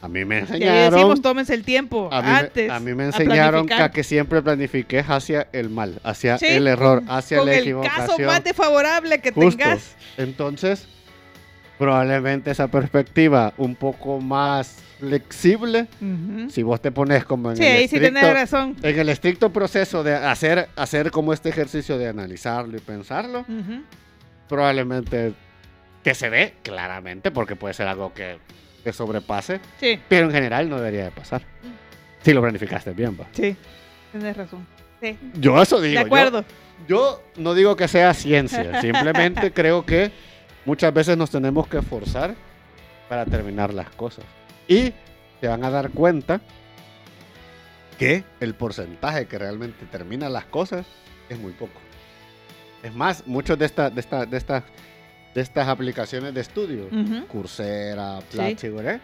a 0.00 0.08
mí 0.08 0.24
me 0.24 0.40
enseñaron, 0.40 0.92
decimos, 0.94 1.22
tómense 1.22 1.54
el 1.54 1.64
tiempo 1.64 2.08
a 2.12 2.20
mí, 2.22 2.28
antes. 2.28 2.70
a 2.70 2.80
mí 2.80 2.94
me 2.94 3.04
enseñaron 3.04 3.66
que, 3.92 4.02
siempre 4.02 4.42
planifiques 4.42 5.04
hacia 5.08 5.46
el 5.52 5.70
mal, 5.70 6.00
hacia 6.02 6.38
Sí, 6.38 6.46
el 6.46 6.66
error, 6.66 7.02
hacia 7.08 7.38
Con 7.38 7.46
la 7.46 7.54
el 7.54 7.60
equivocación. 7.60 8.06
caso 8.08 8.22
más 8.22 8.42
desfavorable 8.42 9.20
que 9.20 9.30
Justo. 9.30 9.50
tengas. 9.58 9.94
Entonces, 10.16 10.88
probablemente 11.82 12.52
esa 12.52 12.68
perspectiva 12.68 13.52
un 13.56 13.74
poco 13.74 14.20
más 14.20 14.78
flexible, 15.00 15.88
si 16.48 16.62
vos 16.62 16.80
te 16.80 16.92
pones 16.92 17.24
como 17.24 17.50
en 17.50 17.56
Sí, 17.56 17.64
el 17.64 17.88
sí 17.88 17.96
estricto, 17.96 18.32
razón. 18.32 18.76
en 18.84 18.98
el 19.00 19.08
estricto 19.08 19.52
proceso 19.52 20.04
de 20.04 20.14
hacer, 20.14 20.68
hacer 20.76 21.10
como 21.10 21.32
este 21.32 21.48
ejercicio 21.48 21.98
de 21.98 22.06
analizarlo 22.06 22.76
y 22.76 22.80
pensarlo, 22.80 23.44
probablemente 24.48 25.32
que 26.04 26.14
se 26.14 26.30
dé 26.30 26.54
claramente, 26.62 27.32
porque 27.32 27.56
puede 27.56 27.74
ser 27.74 27.88
algo 27.88 28.12
que, 28.14 28.38
que 28.84 28.92
sobrepase, 28.92 29.60
Sí, 29.80 29.98
pero 30.08 30.26
en 30.26 30.32
general 30.32 30.68
no 30.68 30.76
debería 30.76 31.04
de 31.06 31.10
pasar. 31.10 31.42
Si 32.22 32.32
lo 32.32 32.40
planificaste 32.42 32.92
bien, 32.92 33.16
va. 33.20 33.26
sí. 33.32 33.56
Tenés 34.12 34.36
razón. 34.36 34.66
Sí. 35.00 35.18
Yo 35.34 35.60
eso 35.60 35.80
digo. 35.80 35.94
de 35.98 36.00
yo- 36.00 36.06
acuerdo. 36.06 36.44
Yo, 36.86 37.22
no 37.36 37.54
digo 37.54 37.74
que 37.76 37.88
sea 37.88 38.12
ciencia, 38.14 38.80
simplemente 38.80 39.52
creo 39.52 39.84
que 39.84 40.12
muchas 40.64 40.92
veces 40.94 41.16
nos 41.16 41.30
tenemos 41.30 41.66
que 41.68 41.82
forzar 41.82 42.34
para 43.08 43.24
terminar 43.26 43.72
las 43.74 43.90
cosas. 43.90 44.24
Y 44.68 44.92
se 45.40 45.48
van 45.48 45.64
a 45.64 45.70
dar 45.70 45.90
cuenta 45.90 46.40
que 47.98 48.24
el 48.40 48.54
porcentaje 48.54 49.26
que 49.26 49.38
realmente 49.38 49.84
termina 49.86 50.28
las 50.28 50.44
cosas 50.46 50.86
es 51.28 51.38
muy 51.38 51.52
poco. 51.52 51.80
Es 52.82 52.94
más, 52.94 53.26
muchos 53.26 53.58
de, 53.58 53.66
esta- 53.66 53.90
de, 53.90 54.00
esta- 54.00 54.26
de, 54.26 54.36
estas 54.36 54.64
de 55.34 55.40
estas 55.40 55.68
aplicaciones 55.68 56.34
de 56.34 56.40
estudio, 56.40 56.86
Ujú. 56.88 57.26
Coursera, 57.26 58.18
Platzi, 58.30 58.68
¿verdad? 58.68 59.00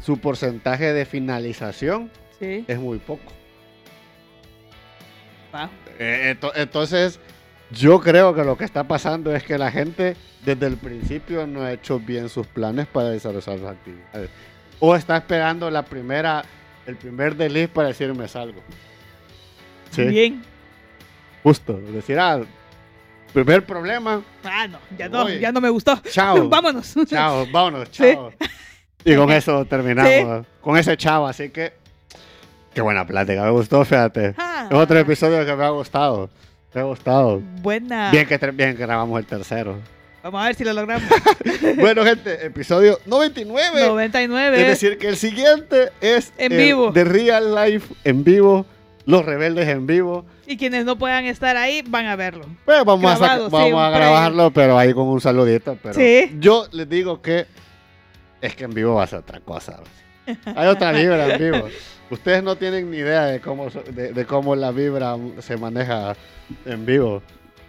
su 0.00 0.18
porcentaje 0.18 0.92
de 0.92 1.04
finalización 1.06 2.10
Sí. 2.38 2.64
es 2.68 2.78
muy 2.78 2.98
poco. 2.98 3.32
Wow. 5.52 5.68
Eh, 5.98 6.36
ento- 6.38 6.52
entonces, 6.54 7.18
yo 7.70 8.00
creo 8.00 8.34
que 8.34 8.44
lo 8.44 8.56
que 8.56 8.64
está 8.64 8.84
pasando 8.84 9.34
es 9.34 9.42
que 9.42 9.58
la 9.58 9.70
gente 9.70 10.16
desde 10.44 10.66
el 10.66 10.76
principio 10.76 11.46
no 11.46 11.62
ha 11.62 11.72
hecho 11.72 11.98
bien 11.98 12.28
sus 12.28 12.46
planes 12.46 12.86
para 12.86 13.08
desarrollar 13.10 13.58
sus 13.58 13.68
actividades. 13.68 14.30
O 14.78 14.94
está 14.94 15.16
esperando 15.16 15.70
la 15.70 15.82
primera, 15.82 16.44
el 16.86 16.96
primer 16.96 17.34
desliz 17.34 17.68
para 17.68 17.88
decirme 17.88 18.28
salgo. 18.28 18.60
Sí, 19.90 20.04
Bien. 20.04 20.42
justo. 21.42 21.74
Decir, 21.78 22.18
ah, 22.18 22.40
primer 23.32 23.64
problema, 23.64 24.22
Ah, 24.44 24.66
no, 24.68 24.78
ya 24.96 25.08
no, 25.08 25.28
ya 25.28 25.50
no 25.52 25.60
me 25.60 25.70
gustó. 25.70 25.98
chao. 26.10 26.48
Vámonos. 26.50 26.94
Chao, 27.06 27.46
vámonos, 27.52 27.88
Sí. 27.90 28.02
chao. 28.14 28.32
Y 29.04 29.14
con 29.16 29.30
eso 29.32 29.64
terminamos. 29.64 30.46
Con 30.60 30.76
ese 30.76 30.96
chao, 30.96 31.26
así 31.26 31.50
que. 31.50 31.72
Qué 32.74 32.80
buena 32.82 33.06
plática, 33.06 33.42
me 33.44 33.50
gustó, 33.50 33.84
fíjate. 33.84 34.34
Ah, 34.36 34.66
Es 34.70 34.76
otro 34.76 34.98
episodio 34.98 35.46
que 35.46 35.56
me 35.56 35.64
ha 35.64 35.70
gustado. 35.70 36.28
Me 36.74 36.80
ha 36.80 36.84
gustado. 36.84 37.40
Buena. 37.62 38.10
Bien 38.10 38.26
que, 38.26 38.36
bien 38.52 38.76
que 38.76 38.82
grabamos 38.82 39.18
el 39.18 39.26
tercero. 39.26 39.78
Vamos 40.22 40.42
a 40.42 40.46
ver 40.46 40.54
si 40.56 40.64
lo 40.64 40.72
logramos. 40.72 41.08
bueno, 41.76 42.04
gente, 42.04 42.44
episodio 42.46 42.98
99. 43.06 43.86
99. 43.86 44.60
Es 44.60 44.66
decir, 44.68 44.98
que 44.98 45.08
el 45.08 45.16
siguiente 45.16 45.90
es 46.00 46.32
En 46.36 46.52
el 46.52 46.58
vivo. 46.58 46.90
de 46.92 47.04
Real 47.04 47.54
Life 47.54 47.94
en 48.04 48.24
vivo. 48.24 48.66
Los 49.06 49.24
rebeldes 49.24 49.68
en 49.68 49.86
vivo. 49.86 50.26
Y 50.48 50.56
quienes 50.56 50.84
no 50.84 50.98
puedan 50.98 51.24
estar 51.26 51.56
ahí 51.56 51.82
van 51.86 52.06
a 52.06 52.16
verlo. 52.16 52.44
Pues 52.64 52.84
vamos, 52.84 53.12
a, 53.12 53.16
Grabado, 53.16 53.50
vamos 53.50 53.80
a 53.80 53.90
grabarlo, 53.90 54.50
pero 54.50 54.76
ahí 54.76 54.92
con 54.92 55.06
un 55.06 55.20
saludito. 55.20 55.78
Pero 55.80 55.94
Sí. 55.94 56.32
yo 56.40 56.66
les 56.72 56.88
digo 56.88 57.22
que 57.22 57.46
es 58.40 58.56
que 58.56 58.64
en 58.64 58.74
vivo 58.74 58.96
va 58.96 59.04
a 59.04 59.06
ser 59.06 59.20
otra 59.20 59.38
cosa. 59.40 59.78
Hay 60.56 60.66
otra 60.66 60.90
vibra 60.90 61.34
en 61.36 61.52
vivo. 61.52 61.68
Ustedes 62.10 62.42
no 62.42 62.56
tienen 62.56 62.90
ni 62.90 62.98
idea 62.98 63.24
de 63.24 63.40
cómo, 63.40 63.68
de, 63.68 64.12
de 64.12 64.24
cómo 64.26 64.54
la 64.54 64.70
vibra 64.70 65.16
se 65.40 65.56
maneja 65.56 66.14
en 66.64 66.86
vivo. 66.86 67.22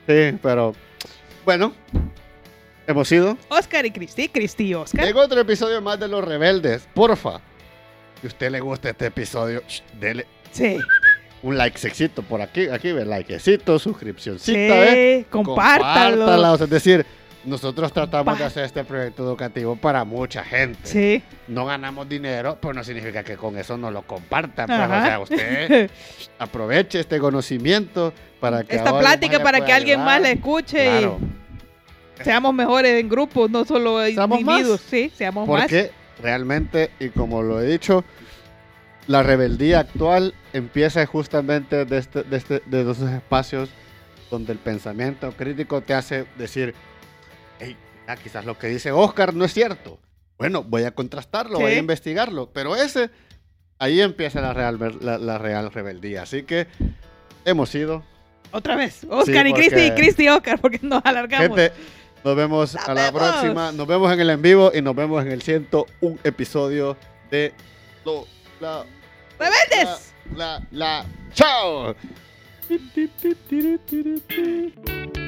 Sí, 0.08 0.38
pero 0.42 0.74
bueno, 1.44 1.74
hemos 2.86 3.12
ido. 3.12 3.38
Oscar 3.50 3.86
y 3.86 3.92
Cristi, 3.92 4.30
Cristi 4.30 4.66
y 4.68 4.74
Oscar. 4.76 5.08
En 5.08 5.18
otro 5.18 5.40
episodio 5.40 5.82
más 5.82 6.00
de 6.00 6.08
Los 6.08 6.24
Rebeldes. 6.24 6.88
Porfa, 6.94 7.40
si 8.22 8.28
a 8.28 8.30
usted 8.30 8.52
le 8.52 8.60
gusta 8.60 8.90
este 8.90 9.08
episodio, 9.08 9.62
sh, 9.68 9.82
dele 10.00 10.26
Sí, 10.52 10.78
un 11.44 11.58
likecito 11.58 12.22
por 12.24 12.42
aquí. 12.42 12.68
Aquí 12.70 12.92
ve 12.92 13.06
likecito, 13.06 13.78
suscripcióncita, 13.80 14.54
sí, 14.54 14.60
¿ve? 14.70 15.26
compártalo. 15.30 16.26
Compártala, 16.26 16.52
o 16.54 16.58
sea, 16.58 16.64
es 16.66 16.70
decir, 16.70 17.06
nosotros 17.48 17.94
tratamos 17.94 18.38
de 18.38 18.44
hacer 18.46 18.66
este 18.66 18.84
proyecto 18.84 19.24
educativo 19.24 19.76
para 19.78 20.04
mucha 20.04 20.44
gente. 20.44 20.80
Sí. 20.84 21.24
No 21.48 21.66
ganamos 21.66 22.08
dinero, 22.10 22.58
pero 22.62 22.74
no 22.74 22.84
significa 22.84 23.24
que 23.24 23.38
con 23.38 23.58
eso 23.58 23.78
no 23.78 23.90
lo 23.90 24.02
compartan. 24.02 24.68
pues, 24.68 24.80
o 24.80 24.88
sea, 24.88 25.20
usted 25.20 25.90
aproveche 26.40 27.00
este 27.00 27.20
conocimiento 27.20 28.14
para 28.40 28.64
que 28.64 28.76
Esta 28.76 29.00
plática 29.00 29.42
para 29.42 29.64
que 29.66 29.72
alguien 29.72 30.02
más 30.04 30.22
la 30.22 30.30
escuche 30.32 30.84
Claro, 31.00 31.20
y 32.20 32.24
seamos 32.24 32.54
mejores 32.54 33.00
en 33.00 33.08
grupos, 33.10 33.50
no 33.50 33.64
solo 33.64 34.06
individuos. 34.08 34.70
más. 34.70 34.82
Sí, 34.82 35.12
seamos 35.16 35.48
más. 35.48 35.62
porque 35.62 35.92
realmente, 36.22 36.92
y 37.00 37.10
como 37.10 37.42
lo 37.44 37.62
he 37.62 37.66
dicho, 37.66 38.04
la 39.08 39.24
rebeldía 39.24 39.80
actual 39.80 40.34
empieza 40.52 41.06
justamente 41.06 41.86
de, 41.86 41.98
este, 41.98 42.24
de, 42.24 42.38
este- 42.38 42.62
de 42.66 42.82
esos 42.82 43.10
espacios 43.10 43.70
donde 44.30 44.52
el 44.52 44.58
pensamiento 44.60 45.32
crítico 45.32 45.80
te 45.80 45.94
hace 45.94 46.26
decir, 46.38 46.76
hey, 47.60 47.76
ah, 48.08 48.16
quizás 48.16 48.46
lo 48.46 48.58
que 48.58 48.68
dice 48.68 48.92
Oscar 48.92 49.34
no 49.34 49.46
es 49.46 49.54
cierto. 49.54 50.00
Bueno, 50.38 50.64
voy 50.64 50.84
a 50.84 50.92
contrastarlo, 50.92 51.60
voy 51.60 51.74
a 51.74 51.78
investigarlo. 51.78 52.52
Pero 52.54 52.76
ese, 52.76 53.10
ahí 53.80 54.02
empieza 54.02 54.42
la 54.42 54.54
real, 54.54 54.98
la, 55.02 55.18
la 55.18 55.38
real 55.38 55.72
rebeldía. 55.72 56.24
Así 56.24 56.44
que 56.44 56.68
hemos 57.46 57.74
ido. 57.74 58.04
Otra 58.52 58.76
vez. 58.76 59.06
Oscar 59.10 59.48
y 59.48 59.54
Cristi 59.54 59.82
y 59.82 59.92
Cristi 59.92 60.24
y 60.26 60.30
Oscar, 60.30 60.60
porque 60.60 60.80
nos 60.82 61.04
alargamos. 61.04 61.58
Gente, 61.58 61.72
nos 62.24 62.36
vemos 62.36 62.76
Nos 62.76 62.88
a 62.88 62.94
la 62.94 63.12
vemos. 63.12 63.22
próxima. 63.22 63.72
Nos 63.72 63.88
vemos 63.88 64.14
en 64.14 64.20
el 64.20 64.30
en 64.30 64.42
vivo 64.42 64.72
y 64.74 64.82
nos 64.82 64.96
vemos 64.96 65.26
en 65.26 65.32
el 65.32 65.42
101 65.42 66.18
episodio 66.24 66.96
de 67.32 67.54
lo, 68.06 68.26
la, 68.60 68.86
¡Rebeldes! 69.40 70.14
la, 70.36 70.60
la, 70.72 71.04
la. 71.04 71.06
¡Chao! 71.34 71.96